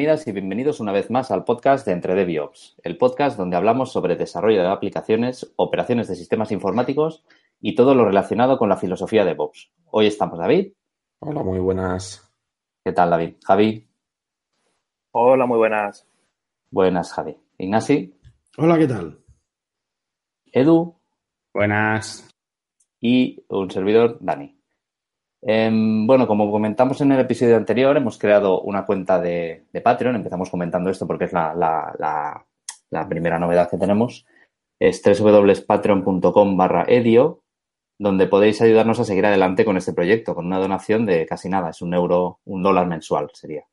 Bienvenidas 0.00 0.26
y 0.28 0.32
bienvenidos 0.32 0.80
una 0.80 0.92
vez 0.92 1.10
más 1.10 1.30
al 1.30 1.44
podcast 1.44 1.84
de 1.84 1.92
Entre 1.92 2.14
DevOps, 2.14 2.74
el 2.84 2.96
podcast 2.96 3.36
donde 3.36 3.58
hablamos 3.58 3.92
sobre 3.92 4.16
desarrollo 4.16 4.62
de 4.62 4.68
aplicaciones, 4.68 5.52
operaciones 5.56 6.08
de 6.08 6.16
sistemas 6.16 6.52
informáticos 6.52 7.22
y 7.60 7.74
todo 7.74 7.94
lo 7.94 8.06
relacionado 8.06 8.56
con 8.56 8.70
la 8.70 8.78
filosofía 8.78 9.24
de 9.24 9.32
DevOps. 9.32 9.70
Hoy 9.90 10.06
estamos 10.06 10.38
David. 10.38 10.72
Hola, 11.18 11.42
muy 11.42 11.58
buenas. 11.58 12.32
¿Qué 12.82 12.94
tal, 12.94 13.10
David? 13.10 13.34
Javi. 13.44 13.86
Hola, 15.12 15.44
muy 15.44 15.58
buenas. 15.58 16.08
Buenas, 16.70 17.12
Javi. 17.12 17.36
Ignasi. 17.58 18.18
Hola, 18.56 18.78
¿qué 18.78 18.86
tal? 18.86 19.22
Edu. 20.50 20.98
Buenas. 21.52 22.26
Y 23.02 23.44
un 23.50 23.70
servidor, 23.70 24.16
Dani. 24.22 24.59
Em, 25.42 26.06
bueno, 26.06 26.26
como 26.26 26.50
comentamos 26.50 27.00
en 27.00 27.12
el 27.12 27.20
episodio 27.20 27.56
anterior, 27.56 27.96
hemos 27.96 28.18
creado 28.18 28.60
una 28.60 28.84
cuenta 28.84 29.20
de, 29.20 29.64
Patreon. 29.82 30.16
Empezamos 30.16 30.50
comentando 30.50 30.90
esto 30.90 31.06
porque 31.06 31.24
es 31.24 31.32
la, 31.32 32.44
primera 33.08 33.38
novedad 33.38 33.70
que 33.70 33.78
tenemos. 33.78 34.26
Es 34.78 35.02
www.patreon.com 35.02 36.56
barra 36.56 36.84
edio, 36.88 37.42
donde 37.98 38.26
podéis 38.26 38.60
ayudarnos 38.62 39.00
a 39.00 39.04
seguir 39.04 39.26
adelante 39.26 39.64
con 39.64 39.76
este 39.76 39.92
proyecto, 39.92 40.34
con 40.34 40.46
una 40.46 40.58
donación 40.58 41.06
de 41.06 41.26
casi 41.26 41.48
nada, 41.48 41.70
es 41.70 41.82
un 41.82 41.94
euro, 41.94 42.40
un 42.44 42.62
dólar 42.62 42.86
mensual 42.86 43.30
sería. 43.34 43.64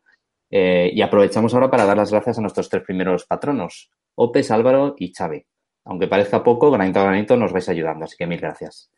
Eh, 0.49 0.91
y 0.93 1.01
aprovechamos 1.01 1.53
ahora 1.53 1.69
para 1.69 1.85
dar 1.85 1.97
las 1.97 2.11
gracias 2.11 2.37
a 2.37 2.41
nuestros 2.41 2.69
tres 2.69 2.83
primeros 2.83 3.25
patronos, 3.25 3.89
Opes, 4.15 4.51
Álvaro 4.51 4.95
y 4.97 5.13
Xavi. 5.13 5.45
Aunque 5.85 6.07
parezca 6.07 6.43
poco, 6.43 6.71
granito 6.71 6.99
a 6.99 7.03
granito 7.03 7.37
nos 7.37 7.53
vais 7.53 7.67
ayudando, 7.69 8.05
así 8.05 8.17
que 8.17 8.27
mil 8.27 8.39
gracias. 8.39 8.91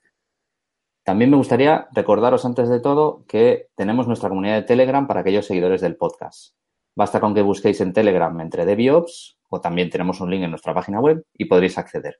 También 1.10 1.32
me 1.32 1.38
gustaría 1.38 1.88
recordaros 1.92 2.46
antes 2.46 2.70
de 2.70 2.80
todo 2.80 3.26
que 3.28 3.70
tenemos 3.74 4.06
nuestra 4.06 4.30
comunidad 4.30 4.58
de 4.58 4.62
Telegram 4.62 5.08
para 5.08 5.22
aquellos 5.22 5.48
seguidores 5.48 5.82
del 5.82 5.96
podcast. 5.96 6.54
Basta 6.96 7.20
con 7.20 7.34
que 7.34 7.42
busquéis 7.42 7.82
en 7.82 7.94
Telegram 7.94 8.40
entre 8.42 8.64
DevOps 8.64 9.40
o 9.50 9.60
también 9.60 9.90
tenemos 9.90 10.22
un 10.22 10.30
link 10.30 10.44
en 10.44 10.52
nuestra 10.52 10.72
página 10.72 11.00
web 11.00 11.26
y 11.34 11.46
podréis 11.46 11.80
acceder. 11.80 12.20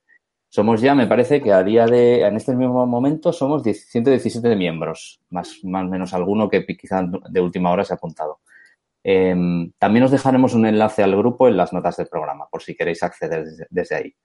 Somos 0.50 0.82
ya, 0.82 0.96
me 0.96 1.06
parece 1.06 1.40
que 1.40 1.54
a 1.54 1.62
día 1.62 1.86
de, 1.86 2.22
en 2.22 2.36
este 2.36 2.56
mismo 2.56 2.84
momento 2.88 3.32
somos 3.32 3.62
117 3.62 4.56
miembros, 4.56 5.22
más 5.30 5.64
o 5.64 5.68
menos 5.68 6.16
alguno 6.16 6.50
que 6.50 6.66
quizá 6.66 7.04
de 7.30 7.42
última 7.42 7.70
hora 7.70 7.86
se 7.86 7.94
ha 7.94 7.98
apuntado. 7.98 8.40
Em, 9.04 9.72
también 9.78 10.06
os 10.06 10.12
dejaremos 10.12 10.56
un 10.56 10.66
enlace 10.66 11.04
al 11.04 11.16
grupo 11.16 11.48
en 11.48 11.58
las 11.58 11.74
notas 11.74 11.96
del 11.98 12.08
programa, 12.08 12.48
por 12.50 12.64
si 12.64 12.76
queréis 12.76 13.04
acceder 13.04 13.46
desde 13.70 13.96
ahí. 13.96 14.16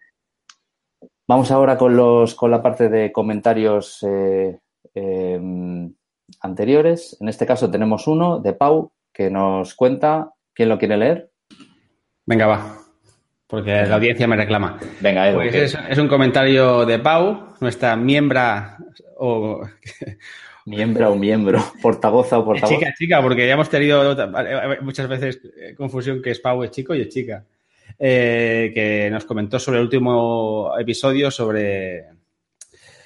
Vamos 1.26 1.50
ahora 1.50 1.78
con, 1.78 1.96
los, 1.96 2.34
con 2.34 2.50
la 2.50 2.62
parte 2.62 2.88
de 2.88 3.10
comentarios 3.10 3.98
eh, 4.02 4.58
em, 4.94 5.92
anteriores. 6.40 7.16
En 7.20 7.28
este 7.28 7.46
caso 7.46 7.70
tenemos 7.70 8.06
uno 8.06 8.40
de 8.40 8.52
Pau 8.52 8.92
que 9.12 9.30
nos 9.30 9.74
cuenta. 9.74 10.32
¿Quién 10.52 10.68
lo 10.68 10.78
quiere 10.78 10.98
leer? 10.98 11.30
Venga, 12.26 12.46
va. 12.46 12.78
Porque 13.46 13.86
la 13.86 13.94
audiencia 13.94 14.26
me 14.26 14.36
reclama. 14.36 14.78
Venga, 15.00 15.28
Edu. 15.28 15.36
Pues 15.36 15.74
es, 15.88 15.98
un 15.98 16.08
comentario 16.08 16.84
de 16.84 16.98
Pau, 16.98 17.54
nuestra 17.60 17.96
miembra 17.96 18.76
o. 19.16 19.62
Miembro 20.66 21.12
o 21.12 21.14
miembro, 21.14 21.62
portavoza 21.82 22.38
o 22.38 22.44
portavoz. 22.46 22.74
Chica, 22.74 22.94
chica, 22.96 23.20
porque 23.20 23.46
ya 23.46 23.52
hemos 23.52 23.68
tenido 23.68 24.16
muchas 24.80 25.06
veces 25.06 25.38
confusión 25.76 26.22
que 26.22 26.30
es 26.30 26.40
Pau 26.40 26.64
es 26.64 26.70
chico 26.70 26.94
y 26.94 27.02
es 27.02 27.10
chica. 27.10 27.44
Eh, 27.98 28.72
que 28.74 29.08
nos 29.10 29.24
comentó 29.24 29.58
sobre 29.58 29.78
el 29.78 29.84
último 29.84 30.72
episodio 30.78 31.30
sobre, 31.30 32.06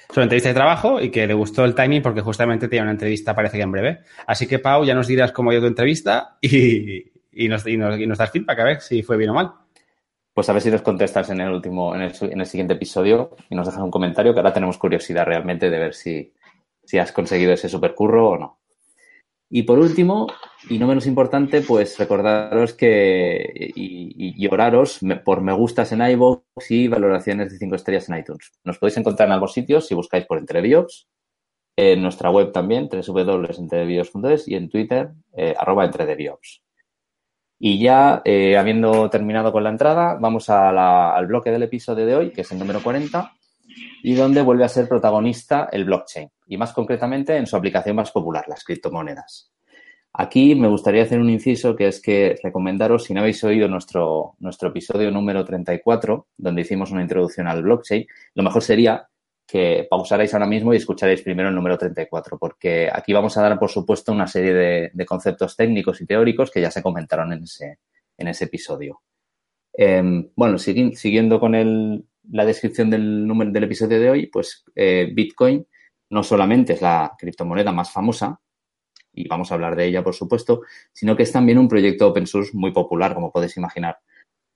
sobre 0.09 0.23
entrevista 0.23 0.49
de 0.49 0.55
trabajo 0.55 0.99
y 0.99 1.11
que 1.11 1.27
le 1.27 1.33
gustó 1.35 1.63
el 1.63 1.75
timing 1.75 2.01
porque 2.01 2.21
justamente 2.21 2.67
tenía 2.67 2.81
una 2.83 2.91
entrevista, 2.91 3.35
parece 3.35 3.57
que 3.57 3.63
en 3.63 3.71
breve. 3.71 3.99
Así 4.25 4.47
que, 4.47 4.59
Pau, 4.59 4.83
ya 4.83 4.95
nos 4.95 5.07
dirás 5.07 5.31
cómo 5.31 5.51
ha 5.51 5.53
ido 5.53 5.61
tu 5.61 5.67
entrevista 5.67 6.37
y, 6.41 7.11
nos, 7.47 7.67
y, 7.67 7.77
nos, 7.77 8.17
das 8.17 8.31
feedback 8.31 8.59
a 8.59 8.63
ver 8.63 8.81
si 8.81 9.03
fue 9.03 9.17
bien 9.17 9.29
o 9.29 9.33
mal. 9.35 9.51
Pues 10.33 10.49
a 10.49 10.53
ver 10.53 10.61
si 10.61 10.71
nos 10.71 10.81
contestas 10.81 11.29
en 11.29 11.41
el 11.41 11.51
último, 11.51 11.93
en 11.93 12.01
el, 12.01 12.13
en 12.21 12.39
el 12.39 12.45
siguiente 12.45 12.73
episodio 12.73 13.35
y 13.49 13.55
nos 13.55 13.67
dejas 13.67 13.81
un 13.81 13.91
comentario 13.91 14.33
que 14.33 14.39
ahora 14.39 14.53
tenemos 14.53 14.77
curiosidad 14.77 15.25
realmente 15.25 15.69
de 15.69 15.79
ver 15.79 15.93
si, 15.93 16.33
si 16.83 16.97
has 16.97 17.11
conseguido 17.11 17.53
ese 17.53 17.69
supercurro 17.69 18.29
o 18.29 18.37
no. 18.37 18.58
Y 19.49 19.63
por 19.63 19.79
último, 19.79 20.27
y 20.69 20.77
no 20.77 20.85
menos 20.85 21.07
importante, 21.07 21.61
pues 21.61 21.97
recordaros 21.97 22.73
que 22.73 23.71
y, 23.75 24.43
y, 24.43 24.47
oraros 24.47 24.99
por 25.25 25.41
me 25.41 25.53
gustas 25.53 25.91
en 25.91 26.01
iVoox 26.01 26.43
y 26.69 26.87
valoraciones 26.87 27.51
de 27.51 27.57
5 27.57 27.75
estrellas 27.75 28.09
en 28.09 28.19
iTunes. 28.19 28.51
Nos 28.63 28.77
podéis 28.77 28.97
encontrar 28.97 29.27
en 29.27 29.33
ambos 29.33 29.53
sitios 29.53 29.87
si 29.87 29.95
buscáis 29.95 30.25
por 30.25 30.37
Entrebiops, 30.37 31.07
en 31.79 32.01
nuestra 32.01 32.29
web 32.29 32.51
también, 32.51 32.89
www.entrebiops.es 32.89 34.47
y 34.49 34.55
en 34.55 34.69
Twitter, 34.69 35.11
eh, 35.31 35.55
arroba 35.57 35.89
Y 37.57 37.79
ya, 37.79 38.21
eh, 38.25 38.57
habiendo 38.57 39.09
terminado 39.09 39.53
con 39.53 39.63
la 39.63 39.69
entrada, 39.69 40.17
vamos 40.19 40.49
al 40.49 41.25
bloque 41.27 41.51
del 41.51 41.63
episodio 41.63 42.05
de 42.05 42.15
hoy, 42.15 42.31
que 42.31 42.41
es 42.41 42.51
el 42.51 42.59
número 42.59 42.83
40, 42.83 43.31
y 44.03 44.13
donde 44.15 44.41
vuelve 44.41 44.65
a 44.65 44.69
ser 44.69 44.87
protagonista 44.87 45.69
el 45.71 45.85
blockchain, 45.85 46.29
y 46.47 46.57
más 46.57 46.73
concretamente 46.73 47.35
en 47.37 47.47
su 47.47 47.55
aplicación 47.55 47.95
más 47.95 48.11
popular, 48.11 48.45
las 48.47 48.63
criptomonedas. 48.63 49.51
Aquí 50.13 50.55
me 50.55 50.67
gustaría 50.67 51.03
hacer 51.03 51.19
un 51.19 51.29
inciso 51.29 51.75
que 51.75 51.87
es 51.87 52.01
que 52.01 52.35
recomendaros, 52.41 53.03
si 53.03 53.13
no 53.13 53.21
habéis 53.21 53.43
oído 53.43 53.67
nuestro, 53.67 54.35
nuestro 54.39 54.69
episodio 54.69 55.11
número 55.11 55.45
34, 55.45 56.27
donde 56.35 56.61
hicimos 56.61 56.91
una 56.91 57.03
introducción 57.03 57.47
al 57.47 57.61
blockchain, 57.61 58.07
lo 58.33 58.43
mejor 58.43 58.63
sería 58.63 59.07
que 59.45 59.87
pausarais 59.89 60.31
ahora 60.33 60.45
mismo 60.45 60.73
y 60.73 60.77
escucharéis 60.77 61.21
primero 61.21 61.49
el 61.49 61.55
número 61.55 61.77
34, 61.77 62.37
porque 62.37 62.89
aquí 62.91 63.13
vamos 63.13 63.35
a 63.37 63.41
dar, 63.41 63.57
por 63.57 63.69
supuesto, 63.69 64.11
una 64.11 64.27
serie 64.27 64.91
de, 64.93 65.05
conceptos 65.05 65.55
técnicos 65.55 66.01
y 66.01 66.05
teóricos 66.05 66.51
que 66.51 66.61
ya 66.61 66.69
se 66.69 66.83
comentaron 66.83 67.33
en 67.33 67.43
ese, 67.43 67.79
en 68.17 68.27
ese 68.27 68.45
episodio. 68.45 69.01
Em, 69.73 70.29
bueno, 70.35 70.57
siguiendo 70.59 71.39
con 71.39 71.55
el, 71.55 72.05
la 72.31 72.45
descripción 72.45 72.89
del, 72.89 73.25
número, 73.25 73.51
del 73.51 73.63
episodio 73.63 73.99
de 73.99 74.09
hoy, 74.09 74.27
pues 74.27 74.63
eh, 74.75 75.09
Bitcoin 75.13 75.65
no 76.11 76.23
solamente 76.23 76.73
es 76.73 76.81
la 76.81 77.15
criptomoneda 77.17 77.71
más 77.71 77.91
famosa, 77.91 78.39
y 79.13 79.27
vamos 79.27 79.51
a 79.51 79.55
hablar 79.55 79.75
de 79.75 79.85
ella, 79.85 80.03
por 80.03 80.15
supuesto, 80.15 80.61
sino 80.93 81.15
que 81.15 81.23
es 81.23 81.31
también 81.31 81.57
un 81.57 81.67
proyecto 81.67 82.07
open 82.07 82.27
source 82.27 82.51
muy 82.53 82.71
popular, 82.71 83.13
como 83.13 83.31
podéis 83.31 83.57
imaginar. 83.57 83.97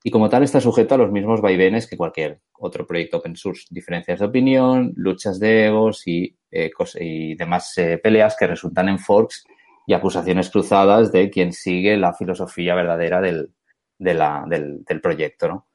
Y 0.02 0.10
como 0.10 0.28
tal 0.28 0.42
está 0.42 0.60
sujeto 0.60 0.94
a 0.94 0.98
los 0.98 1.10
mismos 1.10 1.40
vaivenes 1.40 1.86
que 1.86 1.96
cualquier 1.96 2.40
otro 2.58 2.86
proyecto 2.86 3.18
open 3.18 3.36
source. 3.36 3.66
Diferencias 3.70 4.20
de 4.20 4.26
opinión, 4.26 4.92
luchas 4.96 5.40
de 5.40 5.66
egos 5.66 6.06
y, 6.06 6.36
eh, 6.50 6.70
y 7.00 7.34
demás 7.36 7.76
eh, 7.78 7.98
peleas 7.98 8.36
que 8.38 8.46
resultan 8.46 8.88
en 8.88 8.98
forks 8.98 9.44
y 9.86 9.94
acusaciones 9.94 10.50
cruzadas 10.50 11.10
de 11.10 11.30
quien 11.30 11.52
sigue 11.52 11.96
la 11.96 12.12
filosofía 12.12 12.74
verdadera 12.74 13.20
del, 13.20 13.54
del, 13.98 14.84
del 14.84 15.00
proyecto, 15.00 15.48
¿no? 15.48 15.68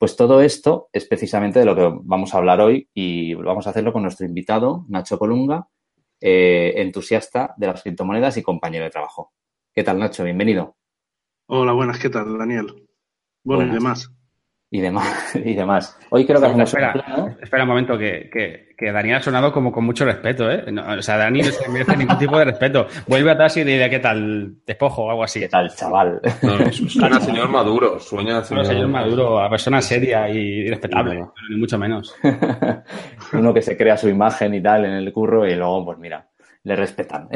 Pues 0.00 0.16
todo 0.16 0.40
esto 0.40 0.88
es 0.94 1.04
precisamente 1.04 1.58
de 1.58 1.66
lo 1.66 1.76
que 1.76 1.86
vamos 2.04 2.32
a 2.32 2.38
hablar 2.38 2.62
hoy 2.62 2.88
y 2.94 3.34
vamos 3.34 3.66
a 3.66 3.70
hacerlo 3.70 3.92
con 3.92 4.00
nuestro 4.00 4.24
invitado, 4.24 4.86
Nacho 4.88 5.18
Colunga, 5.18 5.68
eh, 6.18 6.72
entusiasta 6.76 7.52
de 7.58 7.66
las 7.66 7.82
criptomonedas 7.82 8.38
y 8.38 8.42
compañero 8.42 8.84
de 8.84 8.90
trabajo. 8.90 9.34
¿Qué 9.74 9.84
tal, 9.84 9.98
Nacho? 9.98 10.24
Bienvenido. 10.24 10.78
Hola, 11.48 11.72
buenas, 11.72 11.98
¿qué 11.98 12.08
tal, 12.08 12.38
Daniel? 12.38 12.88
Bueno, 13.44 13.70
y 13.70 13.74
demás 13.74 14.10
y 14.70 14.80
demás. 14.80 15.34
Y 15.44 15.54
demás. 15.54 15.98
Hoy 16.10 16.26
creo 16.26 16.40
que 16.40 16.46
hacemos 16.46 16.68
espera, 16.68 16.94
espera 17.40 17.62
un 17.62 17.68
momento, 17.68 17.96
que, 17.96 18.28
que, 18.32 18.74
que, 18.76 18.92
Daniel 18.92 19.16
ha 19.16 19.22
sonado 19.22 19.52
como 19.52 19.72
con 19.72 19.84
mucho 19.84 20.04
respeto, 20.04 20.50
¿eh? 20.50 20.64
o 20.98 21.02
sea, 21.02 21.16
Dani 21.16 21.40
no 21.42 21.50
se 21.50 21.68
merece 21.68 21.96
ningún 21.96 22.18
tipo 22.18 22.38
de 22.38 22.44
respeto. 22.44 22.86
Vuelve 23.06 23.30
atrás 23.30 23.56
y 23.56 23.64
dile, 23.64 23.88
¿qué 23.88 24.00
tal? 24.00 24.56
Despojo 24.66 25.04
o 25.04 25.10
algo 25.10 25.24
así. 25.24 25.40
¿Qué 25.40 25.48
tal, 25.48 25.74
chaval? 25.74 26.20
suena 26.88 27.20
señor 27.20 27.48
maduro, 27.48 27.98
sueña 27.98 28.42
señor, 28.42 28.66
señor 28.66 28.88
maduro, 28.88 29.40
a 29.40 29.48
persona 29.48 29.80
seria 29.80 30.28
y 30.28 30.68
respetable, 30.68 31.24
ni 31.48 31.56
mucho 31.56 31.78
menos. 31.78 32.14
Uno 33.32 33.54
que 33.54 33.62
se 33.62 33.76
crea 33.76 33.96
su 33.96 34.08
imagen 34.08 34.54
y 34.54 34.62
tal 34.62 34.84
en 34.84 34.92
el 34.92 35.12
curro 35.12 35.46
y 35.46 35.54
luego, 35.54 35.84
pues 35.84 35.98
mira, 35.98 36.28
le 36.64 36.76
respetan. 36.76 37.28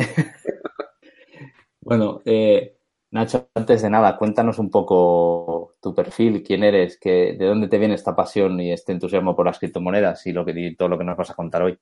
bueno, 1.80 2.20
eh, 2.24 2.76
Nacho, 3.14 3.48
antes 3.54 3.80
de 3.80 3.90
nada, 3.90 4.16
cuéntanos 4.16 4.58
un 4.58 4.72
poco 4.72 5.76
tu 5.80 5.94
perfil, 5.94 6.42
quién 6.42 6.64
eres, 6.64 6.98
que, 6.98 7.36
de 7.38 7.46
dónde 7.46 7.68
te 7.68 7.78
viene 7.78 7.94
esta 7.94 8.16
pasión 8.16 8.58
y 8.58 8.72
este 8.72 8.90
entusiasmo 8.90 9.36
por 9.36 9.46
las 9.46 9.60
criptomonedas 9.60 10.26
y, 10.26 10.32
lo 10.32 10.44
que, 10.44 10.74
todo 10.76 10.88
lo 10.88 10.98
que 10.98 11.04
nos 11.04 11.16
vas 11.16 11.30
a 11.30 11.36
contar 11.36 11.62
hoy. 11.62 11.78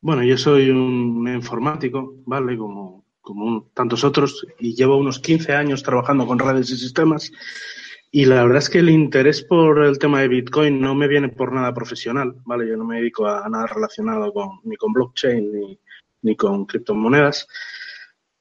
Bueno, 0.00 0.22
yo 0.22 0.38
soy 0.38 0.70
un 0.70 1.26
informático, 1.26 2.14
¿vale? 2.26 2.56
Como, 2.56 3.04
como 3.20 3.66
tantos 3.74 4.04
otros, 4.04 4.46
y 4.60 4.76
llevo 4.76 4.98
unos 4.98 5.18
15 5.18 5.52
años 5.52 5.82
trabajando 5.82 6.28
con 6.28 6.38
redes 6.38 6.70
y 6.70 6.76
sistemas. 6.76 7.32
Y 8.12 8.26
la 8.26 8.44
verdad 8.44 8.58
es 8.58 8.70
que 8.70 8.78
el 8.78 8.90
interés 8.90 9.42
por 9.42 9.84
el 9.84 9.98
tema 9.98 10.20
de 10.20 10.28
Bitcoin 10.28 10.80
no 10.80 10.94
me 10.94 11.08
viene 11.08 11.28
por 11.28 11.52
nada 11.52 11.74
profesional, 11.74 12.36
¿vale? 12.44 12.68
Yo 12.68 12.76
no 12.76 12.84
me 12.84 12.98
dedico 12.98 13.26
a, 13.26 13.48
nada 13.48 13.66
relacionado 13.66 14.32
con, 14.32 14.60
ni 14.62 14.76
con 14.76 14.92
blockchain 14.92 15.52
ni, 15.52 15.80
ni 16.22 16.36
con 16.36 16.66
criptomonedas 16.66 17.48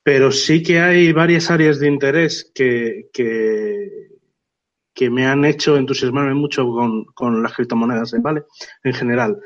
pero 0.06 0.32
sí 0.32 0.62
que 0.62 0.80
hay 0.80 1.12
varias 1.14 1.50
áreas 1.50 1.80
de 1.80 1.88
interés 1.88 2.52
que, 2.54 3.10
que, 3.12 5.10
me 5.10 5.26
han 5.26 5.44
hecho 5.46 5.78
entusiasmarme 5.78 6.36
mucho 6.36 6.64
con, 6.68 7.06
con 7.06 7.42
las 7.42 7.54
criptomonedas, 7.54 8.14
¿vale? 8.22 8.44
En 8.84 8.94
general. 8.94 9.40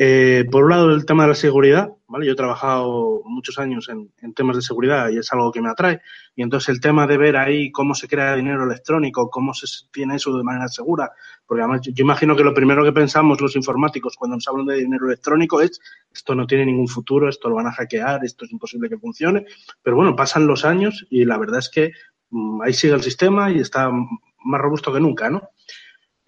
Eh, 0.00 0.44
por 0.48 0.62
un 0.62 0.70
lado, 0.70 0.94
el 0.94 1.04
tema 1.04 1.24
de 1.24 1.30
la 1.30 1.34
seguridad, 1.34 1.90
¿vale? 2.06 2.24
Yo 2.24 2.34
he 2.34 2.36
trabajado 2.36 3.20
muchos 3.24 3.58
años 3.58 3.88
en, 3.88 4.32
temas 4.32 4.54
de 4.54 4.62
seguridad 4.62 5.10
y 5.10 5.18
es 5.18 5.32
algo 5.32 5.50
que 5.50 5.60
me 5.60 5.70
atrae. 5.70 6.00
Y 6.36 6.42
entonces 6.42 6.68
el 6.68 6.80
tema 6.80 7.04
de 7.08 7.16
ver 7.16 7.36
ahí 7.36 7.72
cómo 7.72 7.96
se 7.96 8.06
crea 8.06 8.36
dinero 8.36 8.62
electrónico, 8.62 9.28
cómo 9.28 9.52
se 9.54 9.66
tiene 9.90 10.14
eso 10.14 10.36
de 10.36 10.44
manera 10.44 10.68
segura, 10.68 11.10
porque 11.44 11.62
además 11.62 11.80
yo, 11.82 11.90
imagino 11.96 12.36
que 12.36 12.44
lo 12.44 12.54
primero 12.54 12.84
que 12.84 12.92
pensamos 12.92 13.40
los 13.40 13.56
informáticos 13.56 14.14
cuando 14.16 14.36
nos 14.36 14.46
hablan 14.46 14.66
de 14.66 14.76
dinero 14.76 15.06
electrónico 15.06 15.60
es 15.60 15.80
esto 16.14 16.36
no 16.36 16.46
tiene 16.46 16.66
ningún 16.66 16.86
futuro, 16.86 17.28
esto 17.28 17.48
lo 17.48 17.56
van 17.56 17.66
a 17.66 17.72
hackear, 17.72 18.24
esto 18.24 18.44
es 18.44 18.52
imposible 18.52 18.88
que 18.88 18.98
funcione. 18.98 19.46
Pero 19.82 19.96
bueno, 19.96 20.14
pasan 20.14 20.46
los 20.46 20.64
años 20.64 21.08
y 21.10 21.24
la 21.24 21.38
verdad 21.38 21.58
es 21.58 21.70
que 21.70 21.90
mmm, 22.30 22.62
ahí 22.62 22.72
sigue 22.72 22.94
el 22.94 23.02
sistema 23.02 23.50
y 23.50 23.58
está 23.58 23.90
más 23.90 24.60
robusto 24.60 24.92
que 24.92 25.00
nunca, 25.00 25.28
¿no? 25.28 25.50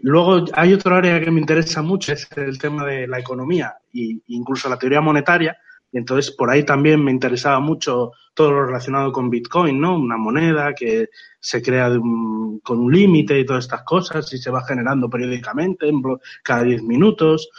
Luego 0.02 0.44
hay 0.54 0.72
otro 0.72 0.96
área 0.96 1.20
que 1.20 1.30
me 1.30 1.40
interesa 1.40 1.82
mucho, 1.82 2.12
es 2.12 2.28
el 2.36 2.58
tema 2.58 2.84
de 2.86 3.06
la 3.06 3.18
economía 3.18 3.76
e 3.92 4.20
incluso 4.28 4.68
la 4.68 4.78
teoría 4.78 5.00
monetaria. 5.00 5.56
Y 5.92 5.98
entonces 5.98 6.30
por 6.30 6.50
ahí 6.50 6.64
también 6.64 7.02
me 7.04 7.10
interesaba 7.10 7.58
mucho 7.60 8.12
todo 8.32 8.52
lo 8.52 8.66
relacionado 8.66 9.12
con 9.12 9.28
Bitcoin, 9.28 9.80
¿no? 9.80 9.96
Una 9.96 10.16
moneda 10.16 10.72
que 10.72 11.08
se 11.40 11.60
crea 11.60 11.88
un, 11.88 12.60
con 12.60 12.78
un 12.78 12.92
límite 12.92 13.38
y 13.38 13.44
todas 13.44 13.64
estas 13.64 13.82
cosas 13.82 14.32
y 14.32 14.38
se 14.38 14.50
va 14.50 14.64
generando 14.64 15.10
periódicamente, 15.10 15.90
cada 16.42 16.62
10 16.62 16.84
minutos. 16.84 17.50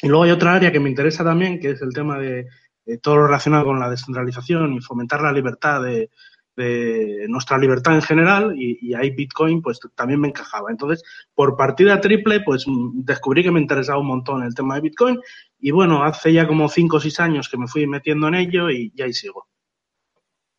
Y 0.00 0.08
luego 0.08 0.24
hay 0.24 0.30
otra 0.30 0.54
área 0.54 0.70
que 0.70 0.80
me 0.80 0.90
interesa 0.90 1.24
también, 1.24 1.58
que 1.58 1.70
es 1.70 1.82
el 1.82 1.94
tema 1.94 2.18
de, 2.18 2.46
de 2.84 2.98
todo 2.98 3.16
lo 3.16 3.26
relacionado 3.26 3.64
con 3.64 3.80
la 3.80 3.90
descentralización 3.90 4.74
y 4.74 4.80
fomentar 4.80 5.22
la 5.22 5.32
libertad 5.32 5.82
de, 5.82 6.10
de 6.56 7.26
nuestra 7.28 7.58
libertad 7.58 7.94
en 7.94 8.02
general 8.02 8.54
y, 8.56 8.78
y, 8.80 8.94
ahí 8.94 9.10
Bitcoin 9.10 9.60
pues 9.62 9.78
también 9.94 10.20
me 10.20 10.28
encajaba. 10.28 10.70
Entonces, 10.70 11.02
por 11.34 11.56
partida 11.56 12.00
triple, 12.00 12.40
pues 12.40 12.64
descubrí 12.94 13.42
que 13.42 13.50
me 13.50 13.60
interesaba 13.60 14.00
un 14.00 14.06
montón 14.06 14.42
el 14.42 14.54
tema 14.54 14.76
de 14.76 14.80
Bitcoin 14.80 15.20
y 15.58 15.70
bueno, 15.70 16.02
hace 16.02 16.32
ya 16.32 16.46
como 16.46 16.68
cinco 16.68 16.96
o 16.96 17.00
seis 17.00 17.20
años 17.20 17.48
que 17.48 17.58
me 17.58 17.68
fui 17.68 17.86
metiendo 17.86 18.28
en 18.28 18.34
ello 18.34 18.70
y, 18.70 18.92
y 18.94 19.02
ahí 19.02 19.12
sigo. 19.12 19.46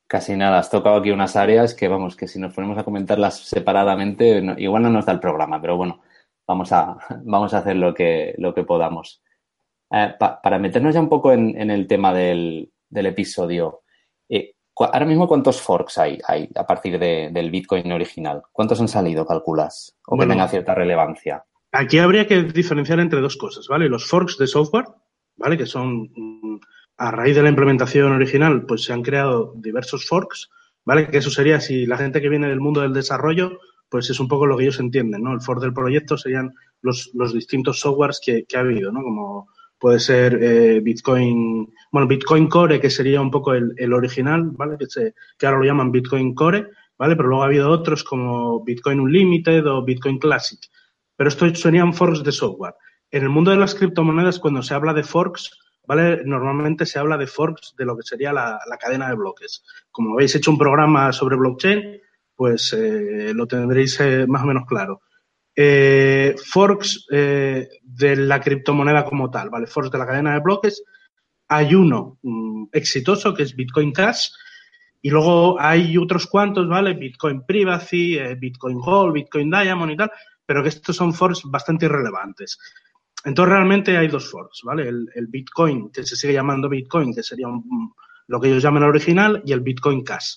Casi 0.07 0.37
nada, 0.37 0.59
has 0.59 0.69
tocado 0.69 0.95
aquí 0.95 1.11
unas 1.11 1.35
áreas 1.35 1.73
que 1.73 1.89
vamos, 1.89 2.15
que 2.15 2.29
si 2.29 2.39
nos 2.39 2.53
ponemos 2.53 2.77
a 2.77 2.85
comentarlas 2.85 3.39
separadamente, 3.39 4.41
igual 4.57 4.83
no 4.83 4.89
nos 4.89 5.05
da 5.05 5.11
el 5.11 5.19
programa, 5.19 5.59
pero 5.59 5.75
bueno, 5.75 6.01
vamos 6.47 6.71
a, 6.71 6.97
vamos 7.25 7.53
a 7.53 7.57
hacer 7.57 7.75
lo 7.75 7.93
que, 7.93 8.33
lo 8.37 8.53
que 8.53 8.63
podamos. 8.63 9.21
Eh, 9.91 10.13
pa, 10.17 10.41
para 10.41 10.59
meternos 10.59 10.93
ya 10.93 11.01
un 11.01 11.09
poco 11.09 11.33
en, 11.33 11.59
en 11.59 11.71
el 11.71 11.87
tema 11.87 12.13
del, 12.13 12.71
del 12.89 13.05
episodio, 13.07 13.81
Ahora 14.79 15.05
mismo, 15.05 15.27
¿cuántos 15.27 15.61
forks 15.61 15.97
hay, 15.97 16.19
hay 16.27 16.49
a 16.55 16.65
partir 16.65 16.99
de, 16.99 17.29
del 17.31 17.49
Bitcoin 17.49 17.91
original? 17.91 18.43
¿Cuántos 18.51 18.79
han 18.79 18.87
salido, 18.87 19.25
calculas? 19.25 19.97
O 20.05 20.15
bueno, 20.15 20.29
que 20.29 20.35
tenga 20.35 20.47
cierta 20.47 20.75
relevancia. 20.75 21.43
Aquí 21.71 21.99
habría 21.99 22.27
que 22.27 22.43
diferenciar 22.43 22.99
entre 22.99 23.21
dos 23.21 23.37
cosas, 23.37 23.67
¿vale? 23.67 23.89
Los 23.89 24.05
forks 24.07 24.37
de 24.37 24.47
software, 24.47 24.85
¿vale? 25.35 25.57
Que 25.57 25.65
son, 25.65 26.09
a 26.97 27.11
raíz 27.11 27.35
de 27.35 27.43
la 27.43 27.49
implementación 27.49 28.11
original, 28.11 28.65
pues 28.65 28.83
se 28.83 28.93
han 28.93 29.03
creado 29.03 29.53
diversos 29.55 30.05
forks, 30.07 30.49
¿vale? 30.85 31.07
Que 31.09 31.17
eso 31.17 31.29
sería, 31.29 31.59
si 31.59 31.85
la 31.85 31.97
gente 31.97 32.21
que 32.21 32.29
viene 32.29 32.47
del 32.47 32.61
mundo 32.61 32.81
del 32.81 32.93
desarrollo, 32.93 33.59
pues 33.89 34.09
es 34.09 34.19
un 34.19 34.27
poco 34.27 34.45
lo 34.45 34.57
que 34.57 34.63
ellos 34.63 34.79
entienden, 34.79 35.23
¿no? 35.23 35.33
El 35.33 35.41
fork 35.41 35.61
del 35.61 35.73
proyecto 35.73 36.17
serían 36.17 36.53
los, 36.81 37.11
los 37.13 37.33
distintos 37.33 37.79
softwares 37.79 38.19
que, 38.23 38.45
que 38.45 38.57
ha 38.57 38.61
habido, 38.61 38.91
¿no? 38.91 39.01
Como 39.01 39.49
puede 39.79 39.99
ser 39.99 40.41
eh, 40.41 40.79
Bitcoin, 40.81 41.73
bueno, 41.91 42.07
Bitcoin 42.07 42.47
Core, 42.47 42.79
que 42.79 42.89
sería 42.89 43.21
un 43.21 43.31
poco 43.31 43.53
el, 43.53 43.73
el 43.77 43.93
original, 43.93 44.51
¿vale? 44.51 44.77
Que, 44.77 44.87
se, 44.87 45.13
que, 45.37 45.45
ahora 45.45 45.59
lo 45.59 45.65
llaman 45.65 45.91
Bitcoin 45.91 46.33
Core, 46.33 46.67
¿vale? 46.97 47.15
Pero 47.15 47.29
luego 47.29 47.43
ha 47.43 47.47
habido 47.47 47.69
otros 47.69 48.03
como 48.03 48.63
Bitcoin 48.63 48.99
Unlimited 48.99 49.65
o 49.67 49.83
Bitcoin 49.83 50.19
Classic. 50.19 50.59
Pero 51.15 51.29
estos 51.29 51.59
serían 51.59 51.93
forks 51.93 52.23
de 52.23 52.31
software. 52.31 52.75
En 53.11 53.23
el 53.23 53.29
mundo 53.29 53.51
de 53.51 53.57
las 53.57 53.75
criptomonedas, 53.75 54.39
cuando 54.39 54.61
se 54.61 54.73
habla 54.73 54.93
de 54.93 55.03
forks, 55.03 55.51
¿vale? 55.85 56.21
Normalmente 56.25 56.85
se 56.85 56.99
habla 56.99 57.17
de 57.17 57.27
forks 57.27 57.75
de 57.77 57.85
lo 57.85 57.95
que 57.95 58.03
sería 58.03 58.33
la, 58.33 58.59
la 58.69 58.77
cadena 58.77 59.09
de 59.09 59.15
bloques. 59.15 59.63
Como 59.91 60.13
habéis 60.13 60.35
hecho 60.35 60.51
un 60.51 60.57
programa 60.57 61.13
sobre 61.13 61.37
blockchain, 61.37 62.01
pues 62.35 62.73
eh, 62.73 63.31
lo 63.33 63.47
tendréis 63.47 63.99
eh, 63.99 64.25
más 64.27 64.43
o 64.43 64.47
menos 64.47 64.65
claro 64.67 65.01
eh, 65.59 66.35
forks 66.37 67.07
eh, 67.11 67.67
de 67.81 68.15
la 68.15 68.39
criptomoneda 68.39 69.03
como 69.03 69.31
tal, 69.31 69.49
¿vale? 69.49 69.65
Forks 69.65 69.89
de 69.89 69.97
la 69.97 70.05
cadena 70.05 70.33
de 70.35 70.39
bloques. 70.39 70.83
Hay 71.47 71.73
uno 71.73 72.19
um, 72.21 72.69
exitoso 72.71 73.33
que 73.33 73.41
es 73.41 73.55
Bitcoin 73.55 73.91
Cash 73.91 74.29
y 75.01 75.09
luego 75.09 75.59
hay 75.59 75.97
otros 75.97 76.27
cuantos, 76.27 76.69
¿vale? 76.69 76.93
Bitcoin 76.93 77.43
Privacy, 77.43 78.19
eh, 78.19 78.35
Bitcoin 78.35 78.77
Gold, 78.77 79.13
Bitcoin 79.13 79.49
Diamond 79.49 79.93
y 79.93 79.97
tal, 79.97 80.11
pero 80.45 80.61
que 80.61 80.69
estos 80.69 80.95
son 80.95 81.11
forks 81.11 81.41
bastante 81.45 81.87
irrelevantes. 81.87 82.59
Entonces 83.25 83.51
realmente 83.51 83.97
hay 83.97 84.09
dos 84.09 84.29
forks, 84.29 84.61
¿vale? 84.63 84.87
El, 84.87 85.27
Bitcoin, 85.27 85.89
que 85.89 86.03
se 86.03 86.15
sigue 86.15 86.33
llamando 86.33 86.69
Bitcoin, 86.69 87.15
que 87.15 87.23
sería 87.23 87.47
lo 88.27 88.39
que 88.39 88.49
ellos 88.49 88.61
llaman 88.61 88.83
original, 88.83 89.41
y 89.43 89.53
el 89.53 89.61
Bitcoin 89.61 90.03
Cash. 90.03 90.35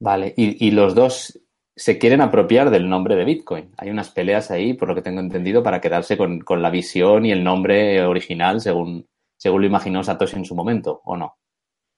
Vale, 0.00 0.34
y 0.36 0.70
los 0.70 0.94
dos 0.94 1.40
se 1.76 1.98
quieren 1.98 2.20
apropiar 2.20 2.70
del 2.70 2.88
nombre 2.88 3.16
de 3.16 3.24
Bitcoin. 3.24 3.70
Hay 3.78 3.90
unas 3.90 4.10
peleas 4.10 4.50
ahí, 4.50 4.74
por 4.74 4.88
lo 4.88 4.94
que 4.94 5.02
tengo 5.02 5.20
entendido, 5.20 5.62
para 5.62 5.80
quedarse 5.80 6.16
con, 6.16 6.40
con 6.40 6.62
la 6.62 6.70
visión 6.70 7.24
y 7.24 7.32
el 7.32 7.44
nombre 7.44 8.04
original 8.04 8.60
según, 8.60 9.06
según 9.36 9.62
lo 9.62 9.66
imaginó 9.66 10.02
Satoshi 10.02 10.36
en 10.36 10.44
su 10.44 10.54
momento, 10.54 11.00
¿o 11.04 11.16
no? 11.16 11.36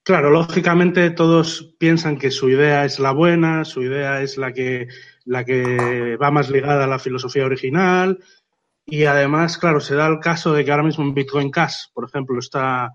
Claro, 0.03 0.31
lógicamente 0.31 1.11
todos 1.11 1.75
piensan 1.79 2.17
que 2.17 2.29
su 2.29 2.49
idea 2.49 2.83
es 2.83 2.99
la 2.99 3.13
buena, 3.13 3.63
su 3.63 3.81
idea 3.81 4.21
es 4.21 4.37
la 4.37 4.51
que, 4.51 4.89
la 5.23 5.45
que 5.45 6.17
va 6.17 6.29
más 6.29 6.49
ligada 6.49 6.83
a 6.83 6.87
la 6.87 6.99
filosofía 6.99 7.45
original. 7.45 8.19
Y 8.85 9.05
además, 9.05 9.57
claro, 9.57 9.79
se 9.79 9.95
da 9.95 10.07
el 10.07 10.19
caso 10.19 10.53
de 10.53 10.65
que 10.65 10.71
ahora 10.71 10.83
mismo 10.83 11.05
en 11.05 11.13
Bitcoin 11.13 11.49
Cash, 11.51 11.85
por 11.93 12.03
ejemplo, 12.03 12.37
está, 12.37 12.91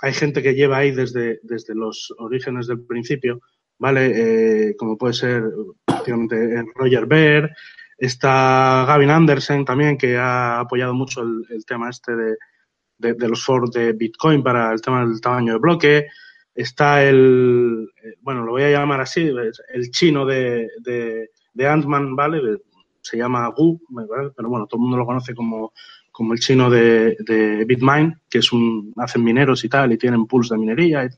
hay 0.00 0.14
gente 0.14 0.42
que 0.42 0.54
lleva 0.54 0.78
ahí 0.78 0.92
desde, 0.92 1.40
desde 1.42 1.74
los 1.74 2.14
orígenes 2.16 2.66
del 2.66 2.86
principio, 2.86 3.40
¿vale? 3.78 4.68
Eh, 4.68 4.76
como 4.76 4.96
puede 4.96 5.14
ser 5.14 5.44
prácticamente 5.84 6.64
Roger 6.74 7.06
Ver, 7.06 7.50
está 7.98 8.84
Gavin 8.86 9.10
Anderson 9.10 9.64
también, 9.64 9.96
que 9.96 10.16
ha 10.16 10.60
apoyado 10.60 10.94
mucho 10.94 11.22
el, 11.22 11.64
tema 11.66 11.90
este 11.90 12.12
de, 12.14 13.14
de, 13.14 13.28
los 13.28 13.44
forks 13.44 13.70
de 13.72 13.92
Bitcoin 13.92 14.42
para 14.42 14.72
el 14.72 14.80
tema 14.80 15.06
del 15.06 15.20
tamaño 15.20 15.54
de 15.54 15.58
bloque, 15.58 16.06
está 16.54 17.02
el, 17.04 17.88
bueno, 18.20 18.44
lo 18.44 18.52
voy 18.52 18.62
a 18.62 18.70
llamar 18.70 19.00
así, 19.00 19.30
el 19.72 19.90
chino 19.90 20.24
de, 20.24 20.68
de, 20.80 21.30
de 21.52 21.66
Ant-Man, 21.68 22.16
¿vale? 22.16 22.58
Se 23.00 23.16
llama 23.16 23.48
Gu, 23.48 23.80
¿vale? 23.90 24.30
pero 24.36 24.48
bueno, 24.48 24.66
todo 24.66 24.78
el 24.78 24.82
mundo 24.82 24.96
lo 24.96 25.06
conoce 25.06 25.34
como, 25.34 25.72
como 26.10 26.32
el 26.32 26.40
chino 26.40 26.70
de, 26.70 27.16
de 27.20 27.64
Bitmine, 27.64 28.16
que 28.28 28.38
es 28.38 28.52
un, 28.52 28.92
hacen 28.96 29.22
mineros 29.22 29.64
y 29.64 29.68
tal, 29.68 29.92
y 29.92 29.98
tienen 29.98 30.26
pools 30.26 30.48
de 30.48 30.58
minería. 30.58 31.08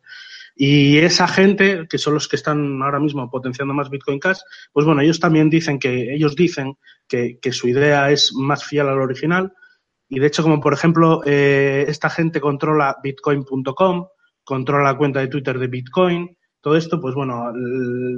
Y 0.60 0.98
esa 0.98 1.28
gente, 1.28 1.86
que 1.88 1.98
son 1.98 2.14
los 2.14 2.26
que 2.26 2.34
están 2.34 2.82
ahora 2.82 2.98
mismo 2.98 3.30
potenciando 3.30 3.74
más 3.74 3.90
Bitcoin 3.90 4.18
Cash, 4.18 4.40
pues 4.72 4.84
bueno, 4.84 5.00
ellos 5.00 5.20
también 5.20 5.48
dicen 5.48 5.78
que, 5.78 6.12
ellos 6.12 6.34
dicen 6.34 6.76
que, 7.06 7.38
que 7.40 7.52
su 7.52 7.68
idea 7.68 8.10
es 8.10 8.32
más 8.34 8.64
fiel 8.64 8.88
al 8.88 9.00
original. 9.00 9.52
Y 10.08 10.18
de 10.18 10.26
hecho, 10.26 10.42
como 10.42 10.60
por 10.60 10.72
ejemplo, 10.72 11.22
eh, 11.24 11.84
esta 11.86 12.10
gente 12.10 12.40
controla 12.40 12.96
bitcoin.com, 13.00 14.08
controla 14.42 14.90
la 14.90 14.98
cuenta 14.98 15.20
de 15.20 15.28
Twitter 15.28 15.60
de 15.60 15.68
Bitcoin, 15.68 16.36
todo 16.60 16.76
esto, 16.76 17.00
pues 17.00 17.14
bueno, 17.14 17.52